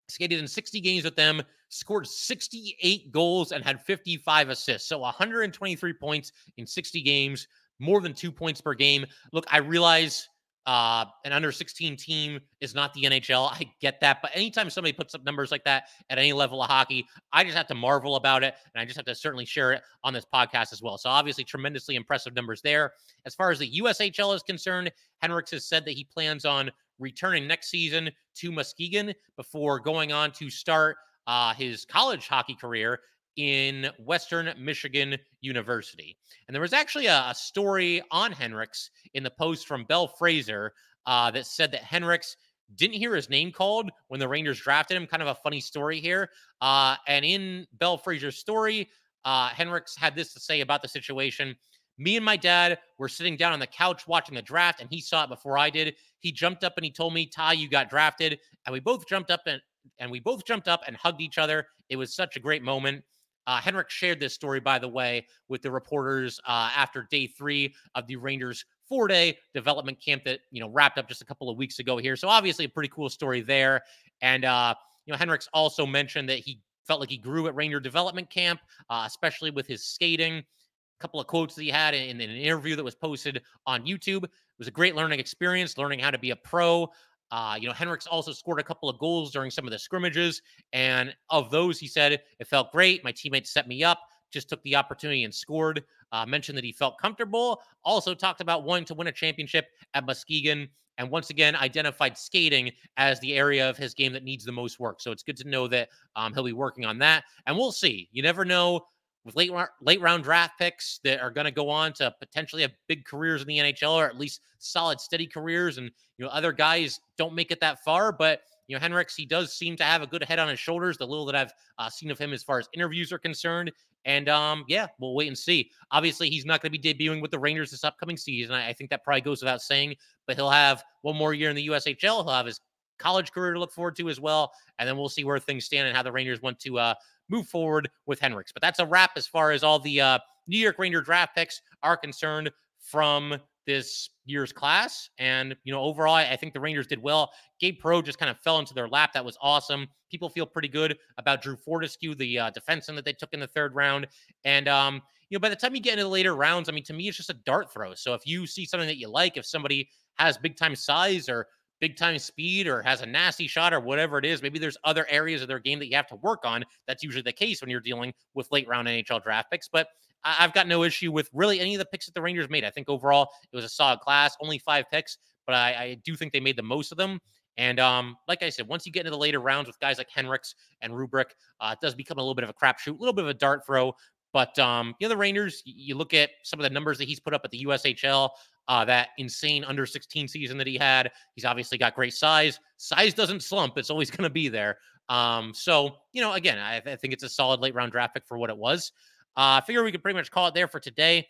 skated 0.08 0.40
in 0.40 0.48
60 0.48 0.80
games 0.82 1.04
with 1.04 1.16
them, 1.16 1.42
scored 1.70 2.08
68 2.08 3.12
goals, 3.12 3.52
and 3.52 3.64
had 3.64 3.84
55 3.84 4.50
assists. 4.50 4.88
So 4.88 5.00
123 5.00 5.94
points 5.94 6.32
in 6.58 6.66
60 6.66 7.02
games, 7.02 7.48
more 7.80 8.02
than 8.02 8.14
two 8.14 8.32
points 8.32 8.62
per 8.62 8.74
game. 8.74 9.06
Look, 9.34 9.46
I 9.52 9.58
realize 9.58 10.28
uh, 10.68 11.06
an 11.24 11.32
under 11.32 11.50
16 11.50 11.96
team 11.96 12.42
is 12.60 12.76
not 12.76 12.94
the 12.94 13.04
NHL. 13.04 13.50
I 13.50 13.72
get 13.80 14.02
that. 14.02 14.22
But 14.22 14.32
anytime 14.36 14.70
somebody 14.70 14.92
puts 14.92 15.16
up 15.16 15.24
numbers 15.24 15.50
like 15.50 15.64
that 15.64 15.86
at 16.10 16.18
any 16.18 16.34
level 16.34 16.62
of 16.62 16.70
hockey, 16.70 17.08
I 17.32 17.46
just 17.46 17.56
have 17.56 17.68
to 17.68 17.76
marvel 17.76 18.18
about 18.18 18.44
it. 18.44 18.54
And 18.76 18.82
I 18.82 18.86
just 18.86 18.98
have 18.98 19.06
to 19.06 19.16
certainly 19.16 19.46
share 19.46 19.72
it 19.72 19.82
on 20.04 20.14
this 20.14 20.26
podcast 20.32 20.74
as 20.74 20.82
well. 20.82 20.98
So 20.98 21.10
obviously, 21.10 21.46
tremendously 21.46 21.96
impressive 21.96 22.36
numbers 22.36 22.62
there. 22.62 22.92
As 23.26 23.34
far 23.34 23.50
as 23.50 23.60
the 23.60 23.80
USHL 23.80 24.36
is 24.36 24.44
concerned, 24.44 24.92
Henricks 25.24 25.52
has 25.52 25.66
said 25.66 25.86
that 25.86 25.92
he 25.92 26.04
plans 26.04 26.44
on 26.44 26.70
returning 27.00 27.48
next 27.48 27.70
season 27.70 28.12
to 28.36 28.52
Muskegon 28.52 29.14
before 29.38 29.80
going 29.80 30.12
on 30.12 30.32
to 30.34 30.50
start 30.50 30.98
uh, 31.28 31.54
his 31.54 31.86
college 31.86 32.28
hockey 32.28 32.56
career 32.56 33.00
in 33.38 33.90
Western 34.00 34.54
Michigan 34.60 35.18
University. 35.42 36.18
And 36.48 36.56
there 36.56 36.62
was 36.62 36.74
actually 36.74 37.06
a, 37.06 37.26
a 37.30 37.36
story 37.36 38.02
on 38.12 38.34
Henricks 38.34 38.90
in 39.14 39.24
the 39.24 39.32
post 39.32 39.68
from 39.68 39.86
Bell 39.86 40.08
Fraser 40.08 40.74
uh, 41.06 41.32
that 41.32 41.46
said 41.46 41.72
that 41.72 41.84
Henricks 41.84 42.36
didn't 42.76 42.98
hear 42.98 43.16
his 43.16 43.30
name 43.30 43.52
called 43.52 43.90
when 44.10 44.20
the 44.20 44.28
Rangers 44.28 44.60
drafted 44.60 44.98
him. 44.98 45.08
Kind 45.08 45.22
of 45.22 45.30
a 45.30 45.36
funny 45.36 45.62
story 45.62 46.00
here. 46.00 46.30
Uh, 46.60 46.96
and 47.08 47.24
in 47.24 47.66
Bell 47.74 47.98
Fraser's 47.98 48.38
story, 48.38 48.90
uh, 49.24 49.50
Henricks 49.50 49.98
had 49.98 50.16
this 50.16 50.34
to 50.34 50.40
say 50.40 50.62
about 50.62 50.82
the 50.82 50.88
situation. 50.88 51.56
Me 51.98 52.16
and 52.16 52.26
my 52.26 52.38
dad 52.38 52.78
were 52.98 53.10
sitting 53.10 53.38
down 53.38 53.54
on 53.54 53.60
the 53.60 53.68
couch 53.68 54.08
watching 54.08 54.36
the 54.36 54.42
draft, 54.42 54.82
and 54.82 54.90
he 54.90 55.02
saw 55.02 55.24
it 55.24 55.30
before 55.30 55.58
I 55.58 55.70
did. 55.70 55.96
He 56.20 56.32
jumped 56.32 56.64
up 56.64 56.74
and 56.78 56.86
he 56.86 56.92
told 56.92 57.14
me, 57.14 57.26
"Ty, 57.26 57.54
you 57.54 57.70
got 57.70 57.90
drafted," 57.90 58.40
and 58.66 58.74
we 58.74 58.80
both 58.80 59.08
jumped 59.08 59.32
up 59.32 59.42
and 59.48 59.62
and 60.00 60.12
we 60.12 60.20
both 60.20 60.46
jumped 60.46 60.68
up 60.68 60.82
and 60.86 60.96
hugged 60.96 61.22
each 61.22 61.38
other. 61.38 61.68
It 61.90 61.96
was 61.96 62.14
such 62.14 62.36
a 62.36 62.40
great 62.40 62.62
moment. 62.62 63.04
Uh, 63.48 63.60
Henrik 63.62 63.90
shared 63.90 64.20
this 64.20 64.34
story, 64.34 64.60
by 64.60 64.78
the 64.78 64.88
way, 64.88 65.26
with 65.48 65.62
the 65.62 65.72
reporters 65.72 66.40
uh, 66.46 66.70
after 66.76 67.08
day 67.10 67.26
three 67.26 67.74
of 67.96 68.06
the 68.06 68.18
Rangers 68.18 68.66
four 68.88 69.08
day 69.08 69.38
development 69.54 70.00
camp 70.04 70.24
that, 70.26 70.42
you 70.52 70.60
know, 70.60 70.70
wrapped 70.70 70.98
up 70.98 71.08
just 71.08 71.22
a 71.22 71.26
couple 71.26 71.50
of 71.50 71.58
weeks 71.58 71.80
ago 71.80 71.98
here. 71.98 72.16
So 72.16 72.28
obviously 72.28 72.66
a 72.66 72.70
pretty 72.70 72.90
cool 72.90 73.10
story 73.10 73.42
there. 73.42 73.82
And, 74.22 74.46
uh, 74.46 74.76
you 75.06 75.14
know, 75.14 75.18
Henricks 75.18 75.48
also 75.54 75.86
mentioned 75.86 76.30
that 76.30 76.40
he 76.40 76.62
felt 76.86 77.00
like 77.00 77.10
he 77.10 77.18
grew 77.18 77.48
at 77.48 77.56
Ranger 77.56 77.80
development 77.80 78.30
camp, 78.30 78.60
uh, 78.90 79.04
especially 79.06 79.52
with 79.52 79.68
his 79.68 79.84
skating. 79.84 80.36
A 80.38 81.00
couple 81.00 81.20
of 81.20 81.28
quotes 81.28 81.54
that 81.56 81.62
he 81.64 81.70
had 81.70 81.94
in, 81.94 82.20
in, 82.22 82.30
an 82.30 82.38
interview 82.38 82.76
that 82.76 82.84
was 82.84 82.96
posted 82.96 83.42
on 83.66 83.86
YouTube. 83.86 84.24
It 84.24 84.32
was 84.58 84.68
a 84.68 84.72
great 84.72 84.96
learning 84.96 85.20
experience, 85.20 85.78
learning 85.78 86.00
how 86.00 86.12
to 86.12 86.18
be 86.18 86.32
a 86.32 86.36
pro. 86.36 86.90
Uh, 87.32 87.58
you 87.60 87.68
know, 87.68 87.74
Henricks 87.74 88.08
also 88.10 88.32
scored 88.32 88.60
a 88.60 88.64
couple 88.64 88.90
of 88.90 88.98
goals 89.00 89.32
during 89.32 89.52
some 89.52 89.66
of 89.66 89.72
the 89.72 89.80
scrimmages. 89.80 90.42
And 90.74 91.16
of 91.30 91.50
those, 91.52 91.80
he 91.80 91.88
said, 91.88 92.22
it 92.40 92.48
felt 92.48 92.72
great. 92.72 93.04
My 93.04 93.12
teammates 93.12 93.52
set 93.52 93.68
me 93.68 93.84
up, 93.84 94.00
just 94.32 94.50
took 94.50 94.62
the 94.64 94.76
opportunity 94.76 95.24
and 95.24 95.34
scored. 95.34 95.84
Uh, 96.12 96.26
mentioned 96.26 96.58
that 96.58 96.64
he 96.64 96.72
felt 96.72 96.98
comfortable. 96.98 97.62
Also 97.84 98.14
talked 98.14 98.40
about 98.40 98.64
wanting 98.64 98.86
to 98.86 98.94
win 98.94 99.08
a 99.08 99.12
championship 99.12 99.68
at 99.94 100.06
Muskegon. 100.06 100.70
And 100.98 101.12
once 101.12 101.30
again, 101.30 101.56
identified 101.56 102.18
skating 102.18 102.72
as 102.96 103.20
the 103.20 103.36
area 103.36 103.70
of 103.70 103.78
his 103.78 103.94
game 103.94 104.14
that 104.14 104.24
needs 104.24 104.44
the 104.46 104.52
most 104.52 104.80
work. 104.80 105.00
So 105.00 105.12
it's 105.12 105.22
good 105.22 105.38
to 105.38 105.50
know 105.50 105.68
that 105.68 105.90
um, 106.16 106.34
he'll 106.34 106.44
be 106.44 106.54
working 106.54 106.86
on 106.86 106.98
that. 107.00 107.24
And 107.46 107.56
we'll 107.56 107.72
see. 107.72 108.10
You 108.12 108.24
never 108.24 108.46
know 108.46 108.88
with 109.28 109.36
late 109.36 109.52
late 109.82 110.02
round 110.02 110.24
draft 110.24 110.58
picks 110.58 111.00
that 111.04 111.20
are 111.20 111.30
going 111.30 111.46
to 111.46 111.52
go 111.52 111.70
on 111.70 111.92
to 111.92 112.12
potentially 112.20 112.62
have 112.62 112.72
big 112.88 113.06
careers 113.06 113.42
in 113.42 113.48
the 113.48 113.58
NHL 113.58 113.92
or 113.92 114.06
at 114.06 114.18
least 114.18 114.40
solid 114.58 115.00
steady 115.00 115.28
careers 115.28 115.78
and 115.78 115.92
you 116.18 116.26
know 116.26 116.32
other 116.32 116.54
guys 116.54 117.02
don't 117.18 117.36
make 117.36 117.52
it 117.52 117.60
that 117.60 117.84
far 117.84 118.12
but 118.12 118.42
you 118.68 118.76
know 118.76 118.82
Henricks 118.82 119.16
he 119.16 119.26
does 119.26 119.54
seem 119.54 119.76
to 119.76 119.84
have 119.84 120.02
a 120.02 120.08
good 120.08 120.24
head 120.24 120.40
on 120.40 120.48
his 120.48 120.60
shoulders 120.60 120.98
the 120.98 121.06
little 121.06 121.26
that 121.26 121.36
I've 121.36 121.52
uh, 121.78 121.90
seen 121.90 122.10
of 122.10 122.18
him 122.18 122.32
as 122.32 122.42
far 122.42 122.58
as 122.58 122.70
interviews 122.74 123.12
are 123.12 123.20
concerned 123.20 123.72
and 124.06 124.30
um 124.30 124.64
yeah 124.70 124.88
we'll 124.98 125.14
wait 125.14 125.28
and 125.28 125.38
see. 125.38 125.70
Obviously 125.92 126.30
he's 126.30 126.46
not 126.46 126.62
going 126.62 126.72
to 126.72 126.80
be 126.80 126.94
debuting 126.94 127.22
with 127.22 127.32
the 127.32 127.40
Rangers 127.40 127.70
this 127.70 127.84
upcoming 127.84 128.16
season 128.16 128.56
I, 128.56 128.70
I 128.70 128.74
think 128.74 128.90
that 128.92 129.04
probably 129.04 129.22
goes 129.22 129.42
without 129.42 129.62
saying 129.62 129.96
but 130.26 130.38
he'll 130.38 130.50
have 130.50 130.84
one 131.02 131.18
more 131.18 131.34
year 131.34 131.50
in 131.50 131.56
the 131.56 131.68
USHL 131.68 132.24
he'll 132.24 132.30
have 132.30 132.46
his 132.46 132.62
college 132.98 133.32
career 133.32 133.54
to 133.54 133.60
look 133.60 133.74
forward 133.74 133.98
to 133.98 134.08
as 134.08 134.22
well 134.22 134.54
and 134.80 134.88
then 134.88 134.98
we'll 134.98 135.10
see 135.10 135.26
where 135.26 135.38
things 135.38 135.66
stand 135.66 135.86
and 135.86 135.96
how 135.96 136.02
the 136.02 136.12
Rangers 136.12 136.42
want 136.42 136.58
to 136.62 136.80
uh 136.80 136.94
move 137.30 137.48
forward 137.48 137.90
with 138.06 138.20
Henricks. 138.20 138.54
But 138.54 138.62
that's 138.62 138.80
a 138.80 138.86
wrap 138.86 139.12
as 139.16 139.28
far 139.28 139.52
as 139.52 139.64
all 139.64 139.80
the 139.80 140.02
uh, 140.02 140.20
New 140.48 140.58
York 140.60 140.80
Ranger 140.80 141.02
draft 141.02 141.36
picks 141.36 141.62
are 141.84 141.98
concerned 141.98 142.52
from 142.80 143.38
this 143.66 144.10
year's 144.26 144.54
class. 144.54 145.10
And, 145.20 145.56
you 145.66 145.74
know, 145.74 145.82
overall, 145.82 146.16
I 146.16 146.36
think 146.38 146.54
the 146.54 146.60
Rangers 146.60 146.88
did 146.88 147.02
well. 147.02 147.32
Gabe 147.60 147.78
Perreault 147.84 148.06
just 148.06 148.18
kind 148.18 148.32
of 148.32 148.40
fell 148.40 148.60
into 148.60 148.74
their 148.74 148.88
lap. 148.88 149.12
That 149.14 149.26
was 149.26 149.38
awesome. 149.42 149.88
People 150.10 150.30
feel 150.30 150.46
pretty 150.46 150.70
good 150.70 150.98
about 151.18 151.42
Drew 151.42 151.58
Fortescue, 151.58 152.16
the 152.16 152.40
uh, 152.40 152.52
defenseman 152.52 152.96
that 152.96 153.04
they 153.04 153.12
took 153.12 153.34
in 153.34 153.42
the 153.42 153.48
third 153.48 153.76
round. 153.76 154.08
And, 154.46 154.70
um, 154.70 155.02
you 155.30 155.38
know, 155.38 155.42
by 155.42 155.50
the 155.50 155.56
time 155.56 155.76
you 155.76 155.82
get 155.82 155.94
into 155.94 156.06
the 156.06 156.10
later 156.10 156.36
rounds, 156.36 156.70
I 156.70 156.72
mean, 156.72 156.86
to 156.86 156.94
me, 156.94 157.10
it's 157.10 157.18
just 157.18 157.30
a 157.30 157.34
dart 157.46 157.72
throw. 157.74 157.94
So 157.94 158.14
if 158.14 158.26
you 158.26 158.48
see 158.48 158.66
something 158.66 158.88
that 158.88 158.98
you 158.98 159.10
like, 159.10 159.36
if 159.36 159.46
somebody 159.46 159.90
has 160.16 160.38
big 160.38 160.56
time 160.56 160.76
size 160.76 161.28
or 161.28 161.48
big 161.80 161.96
time 161.96 162.18
speed 162.18 162.68
or 162.68 162.82
has 162.82 163.02
a 163.02 163.06
nasty 163.06 163.48
shot 163.48 163.74
or 163.74 163.80
whatever 163.80 164.18
it 164.18 164.26
is. 164.26 164.42
Maybe 164.42 164.60
there's 164.60 164.78
other 164.84 165.06
areas 165.10 165.42
of 165.42 165.48
their 165.48 165.60
game 165.60 165.80
that 165.80 165.88
you 165.88 165.96
have 165.96 166.08
to 166.08 166.16
work 166.16 166.42
on. 166.46 166.64
That's 166.88 167.04
usually 167.04 167.22
the 167.22 167.32
case 167.32 167.62
when 167.62 167.70
you're 167.70 167.80
dealing 167.80 168.14
with 168.34 168.52
late 168.52 168.68
round 168.68 168.88
NHL 168.88 169.24
draft 169.24 169.52
picks. 169.52 169.68
But 169.68 169.88
I've 170.24 170.54
got 170.54 170.68
no 170.68 170.84
issue 170.84 171.12
with 171.12 171.30
really 171.34 171.60
any 171.60 171.76
of 171.76 171.80
the 171.80 171.86
picks 171.86 172.06
that 172.08 172.16
the 172.16 172.22
Rangers 172.22 172.50
made. 172.50 172.64
I 172.64 172.70
think 172.70 172.90
overall 172.90 173.30
it 173.52 173.56
was 173.56 173.66
a 173.66 173.70
solid 173.70 174.00
class, 174.00 174.36
only 174.42 174.58
five 174.58 174.86
picks, 174.92 175.18
but 175.46 175.56
I, 175.56 175.70
I 175.70 175.98
do 176.04 176.16
think 176.16 176.34
they 176.34 176.40
made 176.40 176.58
the 176.58 176.64
most 176.64 176.92
of 176.92 176.98
them. 176.98 177.20
And 177.58 177.80
um, 177.80 178.16
like 178.28 178.44
I 178.44 178.50
said, 178.50 178.68
once 178.68 178.86
you 178.86 178.92
get 178.92 179.02
into 179.02 179.12
the 179.12 179.18
later 179.18 179.40
rounds 179.40 179.68
with 179.68 179.80
guys 179.80 179.98
like 179.98 180.10
Henricks 180.16 180.54
and 180.82 180.94
Roobroeck, 180.94 181.32
uh, 181.60 181.74
it 181.74 181.80
does 181.82 181.96
become 181.96 182.18
a 182.18 182.22
little 182.22 182.36
bit 182.36 182.44
of 182.44 182.50
a 182.50 182.54
crapshoot, 182.54 182.96
a 182.96 183.00
little 183.00 183.14
bit 183.14 183.24
of 183.24 183.30
a 183.30 183.34
dart 183.34 183.66
throw. 183.66 183.94
But 184.34 184.58
um, 184.60 184.94
you 185.00 185.08
know, 185.08 185.10
the 185.10 185.18
Rangers, 185.18 185.64
you 185.66 185.96
look 185.96 186.14
at 186.14 186.30
some 186.44 186.60
of 186.60 186.64
the 186.64 186.70
numbers 186.70 186.98
that 187.00 187.08
he's 187.08 187.20
put 187.20 187.34
up 187.34 187.42
at 187.44 187.52
the 187.52 187.66
USHL 187.66 188.30
uh, 188.68 188.86
that 188.86 189.10
insane 189.18 189.64
under 189.64 189.86
16 189.86 190.28
season 190.28 190.58
that 190.58 190.68
he 190.68 190.78
had. 190.78 191.12
He's 191.36 191.46
obviously 191.46 191.78
got 191.78 191.96
great 191.96 192.14
size. 192.14 192.60
Size 192.78 193.14
doesn't 193.14 193.44
slump, 193.44 193.78
it's 193.78 193.90
always 193.90 194.12
going 194.12 194.24
to 194.24 194.30
be 194.30 194.50
there. 194.50 194.78
Um, 195.10 195.54
so, 195.54 195.98
you 196.12 196.22
know, 196.22 196.34
again, 196.34 196.60
I, 196.60 196.78
I, 196.78 196.96
think 196.98 197.14
it's 197.14 197.24
a 197.24 197.30
solid 197.30 197.62
late 197.62 197.74
round 197.74 197.94
draft 197.94 198.14
pick 198.14 198.26
for 198.26 198.38
what 198.38 198.50
it 198.50 198.58
was. 198.58 198.92
Uh, 199.38 199.56
I 199.56 199.62
figure 199.66 199.84
we 199.84 199.92
could 199.92 200.02
pretty 200.02 200.18
much 200.18 200.32
call 200.32 200.48
it 200.48 200.54
there 200.54 200.68
for 200.68 200.82
today. 200.82 201.26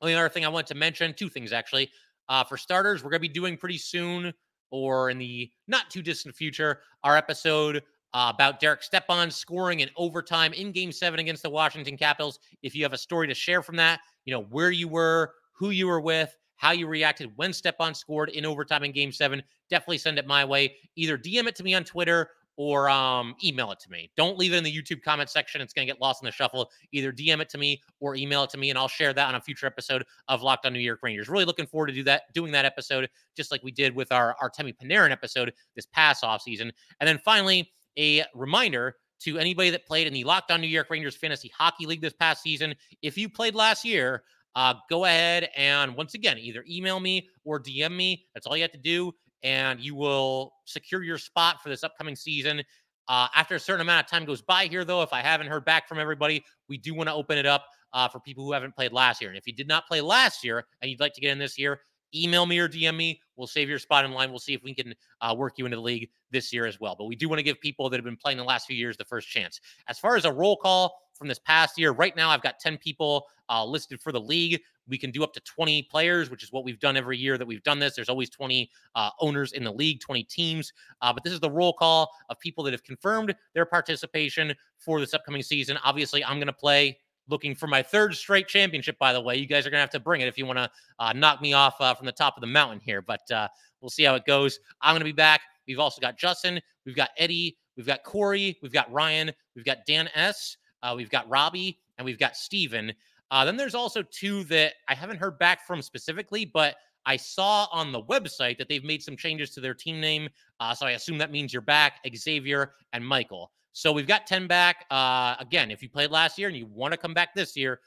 Only 0.00 0.14
other 0.14 0.28
thing 0.28 0.44
I 0.44 0.48
want 0.48 0.66
to 0.68 0.74
mention, 0.74 1.14
two 1.14 1.28
things 1.28 1.52
actually. 1.52 1.90
Uh, 2.28 2.42
for 2.42 2.56
starters, 2.56 3.04
we're 3.04 3.10
going 3.10 3.22
to 3.22 3.28
be 3.28 3.32
doing 3.32 3.56
pretty 3.56 3.78
soon 3.78 4.32
or 4.70 5.10
in 5.10 5.18
the 5.18 5.50
not 5.68 5.90
too 5.90 6.02
distant 6.02 6.34
future 6.34 6.80
our 7.04 7.16
episode 7.16 7.82
uh, 8.12 8.32
about 8.34 8.60
Derek 8.60 8.82
Stepan 8.82 9.30
scoring 9.30 9.80
in 9.80 9.90
overtime 9.96 10.52
in 10.52 10.72
game 10.72 10.90
seven 10.92 11.20
against 11.20 11.42
the 11.42 11.50
Washington 11.50 11.96
Capitals. 11.96 12.38
If 12.62 12.74
you 12.74 12.82
have 12.82 12.92
a 12.92 12.98
story 12.98 13.28
to 13.28 13.34
share 13.34 13.62
from 13.62 13.76
that, 13.76 14.00
you 14.24 14.34
know, 14.34 14.42
where 14.44 14.70
you 14.70 14.88
were, 14.88 15.32
who 15.52 15.70
you 15.70 15.86
were 15.86 16.00
with, 16.00 16.34
how 16.60 16.72
you 16.72 16.86
reacted 16.86 17.32
when 17.36 17.54
Stepan 17.54 17.94
scored 17.94 18.28
in 18.28 18.44
overtime 18.44 18.84
in 18.84 18.92
game 18.92 19.10
seven, 19.10 19.42
definitely 19.70 19.96
send 19.96 20.18
it 20.18 20.26
my 20.26 20.44
way. 20.44 20.76
Either 20.94 21.16
DM 21.16 21.46
it 21.46 21.56
to 21.56 21.62
me 21.62 21.74
on 21.74 21.84
Twitter 21.84 22.28
or 22.58 22.90
um, 22.90 23.34
email 23.42 23.72
it 23.72 23.80
to 23.80 23.90
me. 23.90 24.10
Don't 24.14 24.36
leave 24.36 24.52
it 24.52 24.58
in 24.58 24.64
the 24.64 24.70
YouTube 24.70 25.00
comment 25.02 25.30
section. 25.30 25.62
It's 25.62 25.72
going 25.72 25.88
to 25.88 25.90
get 25.90 26.02
lost 26.02 26.22
in 26.22 26.26
the 26.26 26.32
shuffle. 26.32 26.70
Either 26.92 27.12
DM 27.12 27.40
it 27.40 27.48
to 27.48 27.56
me 27.56 27.80
or 27.98 28.14
email 28.14 28.44
it 28.44 28.50
to 28.50 28.58
me, 28.58 28.68
and 28.68 28.78
I'll 28.78 28.88
share 28.88 29.14
that 29.14 29.26
on 29.26 29.36
a 29.36 29.40
future 29.40 29.64
episode 29.64 30.04
of 30.28 30.42
Locked 30.42 30.66
on 30.66 30.74
New 30.74 30.80
York 30.80 31.00
Rangers. 31.02 31.30
Really 31.30 31.46
looking 31.46 31.66
forward 31.66 31.86
to 31.86 31.94
do 31.94 32.04
that, 32.04 32.24
doing 32.34 32.52
that 32.52 32.66
episode, 32.66 33.08
just 33.34 33.50
like 33.50 33.62
we 33.62 33.72
did 33.72 33.94
with 33.94 34.12
our 34.12 34.36
Artemi 34.42 34.74
Panarin 34.76 35.12
episode 35.12 35.54
this 35.74 35.86
past 35.86 36.22
offseason. 36.22 36.70
And 37.00 37.08
then 37.08 37.18
finally, 37.24 37.72
a 37.98 38.24
reminder 38.34 38.96
to 39.20 39.38
anybody 39.38 39.70
that 39.70 39.86
played 39.86 40.06
in 40.06 40.12
the 40.12 40.24
Locked 40.24 40.50
on 40.50 40.60
New 40.60 40.66
York 40.66 40.90
Rangers 40.90 41.16
Fantasy 41.16 41.50
Hockey 41.56 41.86
League 41.86 42.02
this 42.02 42.12
past 42.12 42.42
season. 42.42 42.74
If 43.00 43.16
you 43.16 43.30
played 43.30 43.54
last 43.54 43.82
year, 43.86 44.24
uh, 44.54 44.74
go 44.88 45.04
ahead 45.04 45.48
and 45.56 45.94
once 45.96 46.14
again, 46.14 46.38
either 46.38 46.64
email 46.68 47.00
me 47.00 47.28
or 47.44 47.60
DM 47.60 47.94
me. 47.94 48.26
That's 48.34 48.46
all 48.46 48.56
you 48.56 48.62
have 48.62 48.72
to 48.72 48.78
do. 48.78 49.12
And 49.42 49.80
you 49.80 49.94
will 49.94 50.52
secure 50.66 51.02
your 51.02 51.18
spot 51.18 51.62
for 51.62 51.68
this 51.68 51.82
upcoming 51.84 52.16
season. 52.16 52.62
Uh, 53.08 53.26
after 53.34 53.54
a 53.54 53.60
certain 53.60 53.80
amount 53.80 54.04
of 54.04 54.10
time 54.10 54.24
goes 54.24 54.42
by 54.42 54.66
here, 54.66 54.84
though, 54.84 55.02
if 55.02 55.12
I 55.12 55.20
haven't 55.20 55.48
heard 55.48 55.64
back 55.64 55.88
from 55.88 55.98
everybody, 55.98 56.44
we 56.68 56.78
do 56.78 56.94
want 56.94 57.08
to 57.08 57.14
open 57.14 57.38
it 57.38 57.46
up 57.46 57.64
uh, 57.92 58.08
for 58.08 58.20
people 58.20 58.44
who 58.44 58.52
haven't 58.52 58.74
played 58.74 58.92
last 58.92 59.20
year. 59.20 59.30
And 59.30 59.38
if 59.38 59.46
you 59.46 59.52
did 59.52 59.66
not 59.66 59.86
play 59.88 60.00
last 60.00 60.44
year 60.44 60.64
and 60.80 60.90
you'd 60.90 61.00
like 61.00 61.14
to 61.14 61.20
get 61.20 61.32
in 61.32 61.38
this 61.38 61.58
year, 61.58 61.80
email 62.14 62.46
me 62.46 62.58
or 62.58 62.68
DM 62.68 62.96
me. 62.96 63.20
We'll 63.36 63.46
save 63.46 63.68
your 63.68 63.78
spot 63.78 64.04
in 64.04 64.12
line. 64.12 64.30
We'll 64.30 64.38
see 64.38 64.54
if 64.54 64.62
we 64.62 64.74
can 64.74 64.94
uh, 65.20 65.34
work 65.36 65.54
you 65.56 65.64
into 65.64 65.76
the 65.76 65.82
league 65.82 66.10
this 66.30 66.52
year 66.52 66.66
as 66.66 66.80
well. 66.80 66.94
But 66.96 67.06
we 67.06 67.16
do 67.16 67.28
want 67.28 67.38
to 67.38 67.42
give 67.42 67.60
people 67.60 67.88
that 67.90 67.96
have 67.96 68.04
been 68.04 68.16
playing 68.16 68.38
the 68.38 68.44
last 68.44 68.66
few 68.66 68.76
years 68.76 68.96
the 68.96 69.04
first 69.04 69.28
chance. 69.28 69.60
As 69.88 69.98
far 69.98 70.16
as 70.16 70.24
a 70.24 70.32
roll 70.32 70.56
call 70.56 71.00
from 71.14 71.28
this 71.28 71.38
past 71.38 71.78
year, 71.78 71.92
right 71.92 72.14
now 72.16 72.30
I've 72.30 72.42
got 72.42 72.58
10 72.58 72.78
people 72.78 73.26
uh, 73.48 73.64
listed 73.64 74.00
for 74.00 74.12
the 74.12 74.20
league. 74.20 74.60
We 74.88 74.98
can 74.98 75.10
do 75.10 75.22
up 75.22 75.32
to 75.34 75.40
20 75.40 75.84
players, 75.84 76.30
which 76.30 76.42
is 76.42 76.52
what 76.52 76.64
we've 76.64 76.80
done 76.80 76.96
every 76.96 77.16
year 77.16 77.38
that 77.38 77.46
we've 77.46 77.62
done 77.62 77.78
this. 77.78 77.94
There's 77.94 78.08
always 78.08 78.28
20 78.28 78.68
uh, 78.94 79.10
owners 79.20 79.52
in 79.52 79.64
the 79.64 79.72
league, 79.72 80.00
20 80.00 80.24
teams. 80.24 80.72
Uh, 81.00 81.12
but 81.12 81.22
this 81.22 81.32
is 81.32 81.40
the 81.40 81.50
roll 81.50 81.72
call 81.72 82.10
of 82.28 82.38
people 82.40 82.64
that 82.64 82.72
have 82.72 82.82
confirmed 82.82 83.34
their 83.54 83.64
participation 83.64 84.54
for 84.78 85.00
this 85.00 85.14
upcoming 85.14 85.42
season. 85.42 85.78
Obviously, 85.84 86.24
I'm 86.24 86.38
going 86.38 86.46
to 86.46 86.52
play 86.52 86.98
looking 87.30 87.54
for 87.54 87.66
my 87.66 87.82
third 87.82 88.14
straight 88.14 88.48
championship, 88.48 88.98
by 88.98 89.12
the 89.12 89.20
way. 89.20 89.36
You 89.36 89.46
guys 89.46 89.66
are 89.66 89.70
going 89.70 89.78
to 89.78 89.82
have 89.82 89.90
to 89.90 90.00
bring 90.00 90.20
it 90.20 90.28
if 90.28 90.36
you 90.36 90.44
want 90.44 90.58
to 90.58 90.70
uh, 90.98 91.12
knock 91.14 91.40
me 91.40 91.52
off 91.52 91.80
uh, 91.80 91.94
from 91.94 92.06
the 92.06 92.12
top 92.12 92.36
of 92.36 92.40
the 92.40 92.46
mountain 92.46 92.80
here, 92.84 93.00
but 93.00 93.30
uh, 93.30 93.48
we'll 93.80 93.90
see 93.90 94.04
how 94.04 94.14
it 94.16 94.24
goes. 94.26 94.58
I'm 94.82 94.92
going 94.92 95.00
to 95.00 95.04
be 95.04 95.12
back. 95.12 95.40
We've 95.66 95.78
also 95.78 96.00
got 96.00 96.18
Justin, 96.18 96.60
we've 96.84 96.96
got 96.96 97.10
Eddie, 97.16 97.56
we've 97.76 97.86
got 97.86 98.02
Corey, 98.02 98.58
we've 98.60 98.72
got 98.72 98.92
Ryan, 98.92 99.30
we've 99.54 99.64
got 99.64 99.86
Dan 99.86 100.08
S, 100.14 100.56
uh, 100.82 100.94
we've 100.96 101.10
got 101.10 101.28
Robbie, 101.28 101.78
and 101.96 102.04
we've 102.04 102.18
got 102.18 102.36
Steven. 102.36 102.92
Uh, 103.30 103.44
then 103.44 103.56
there's 103.56 103.76
also 103.76 104.02
two 104.02 104.42
that 104.44 104.74
I 104.88 104.94
haven't 104.94 105.18
heard 105.18 105.38
back 105.38 105.64
from 105.64 105.80
specifically, 105.80 106.44
but 106.44 106.74
I 107.06 107.16
saw 107.16 107.68
on 107.72 107.92
the 107.92 108.02
website 108.02 108.58
that 108.58 108.68
they've 108.68 108.84
made 108.84 109.02
some 109.02 109.16
changes 109.16 109.50
to 109.50 109.60
their 109.60 109.74
team 109.74 110.00
name. 110.00 110.28
Uh, 110.58 110.74
so 110.74 110.86
I 110.86 110.92
assume 110.92 111.18
that 111.18 111.30
means 111.30 111.52
you're 111.52 111.62
back, 111.62 112.00
Xavier 112.16 112.72
and 112.92 113.06
Michael. 113.06 113.52
So 113.72 113.92
we've 113.92 114.06
got 114.06 114.26
10 114.26 114.46
back. 114.46 114.86
Uh, 114.90 115.36
again, 115.38 115.70
if 115.70 115.82
you 115.82 115.88
played 115.88 116.10
last 116.10 116.38
year 116.38 116.48
and 116.48 116.56
you 116.56 116.66
want 116.66 116.92
to 116.92 116.98
come 116.98 117.14
back 117.14 117.34
this 117.34 117.56
year, 117.56 117.80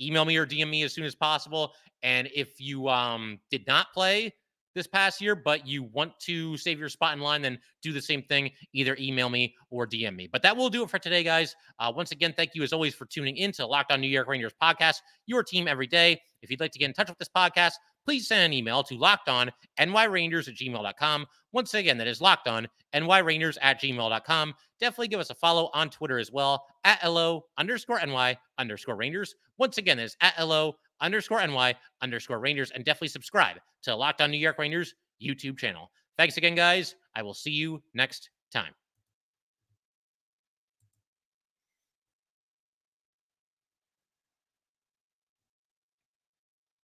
email 0.00 0.24
me 0.24 0.36
or 0.36 0.46
DM 0.46 0.70
me 0.70 0.82
as 0.82 0.92
soon 0.92 1.04
as 1.04 1.14
possible. 1.14 1.72
And 2.02 2.28
if 2.34 2.60
you 2.60 2.88
um, 2.88 3.38
did 3.50 3.66
not 3.66 3.92
play 3.92 4.32
this 4.74 4.86
past 4.86 5.20
year, 5.20 5.34
but 5.34 5.66
you 5.66 5.82
want 5.82 6.12
to 6.20 6.56
save 6.56 6.78
your 6.78 6.88
spot 6.88 7.16
in 7.16 7.20
line, 7.20 7.42
then 7.42 7.58
do 7.82 7.92
the 7.92 8.00
same 8.00 8.22
thing. 8.22 8.50
Either 8.72 8.96
email 9.00 9.28
me 9.28 9.54
or 9.70 9.86
DM 9.86 10.14
me. 10.14 10.28
But 10.30 10.42
that 10.42 10.56
will 10.56 10.70
do 10.70 10.82
it 10.84 10.90
for 10.90 10.98
today, 10.98 11.22
guys. 11.22 11.54
Uh, 11.78 11.92
once 11.94 12.12
again, 12.12 12.32
thank 12.36 12.54
you 12.54 12.62
as 12.62 12.72
always 12.72 12.94
for 12.94 13.06
tuning 13.06 13.36
in 13.36 13.52
to 13.52 13.66
Locked 13.66 13.92
On 13.92 14.00
New 14.00 14.08
York 14.08 14.28
Rangers 14.28 14.52
podcast, 14.62 14.96
your 15.26 15.42
team 15.42 15.66
every 15.66 15.86
day. 15.86 16.20
If 16.42 16.50
you'd 16.50 16.60
like 16.60 16.72
to 16.72 16.78
get 16.78 16.86
in 16.86 16.94
touch 16.94 17.08
with 17.08 17.18
this 17.18 17.28
podcast, 17.34 17.72
please 18.08 18.26
send 18.26 18.42
an 18.42 18.54
email 18.54 18.82
to 18.82 18.94
lockedon 18.94 19.50
nyrangers 19.78 20.48
at 20.48 20.54
gmail.com. 20.54 21.26
Once 21.52 21.74
again, 21.74 21.98
that 21.98 22.06
is 22.06 22.22
locked 22.22 22.48
on 22.48 22.66
nyrangers 22.94 23.58
at 23.60 23.78
gmail.com. 23.78 24.54
Definitely 24.80 25.08
give 25.08 25.20
us 25.20 25.28
a 25.28 25.34
follow 25.34 25.68
on 25.74 25.90
Twitter 25.90 26.18
as 26.18 26.32
well 26.32 26.64
at 26.84 27.06
LO 27.06 27.44
underscore 27.58 28.00
NY 28.00 28.38
underscore 28.56 28.96
Rangers. 28.96 29.34
Once 29.58 29.76
again, 29.76 29.98
that 29.98 30.04
is 30.04 30.16
at 30.22 30.42
LO 30.42 30.76
underscore 31.02 31.46
NY 31.46 31.74
underscore 32.00 32.38
Rangers. 32.38 32.70
And 32.70 32.82
definitely 32.82 33.08
subscribe 33.08 33.58
to 33.82 33.94
Locked 33.94 34.22
On 34.22 34.30
New 34.30 34.38
York 34.38 34.58
Rangers 34.58 34.94
YouTube 35.22 35.58
channel. 35.58 35.90
Thanks 36.16 36.38
again, 36.38 36.54
guys. 36.54 36.94
I 37.14 37.20
will 37.20 37.34
see 37.34 37.50
you 37.50 37.82
next 37.92 38.30
time. 38.50 38.72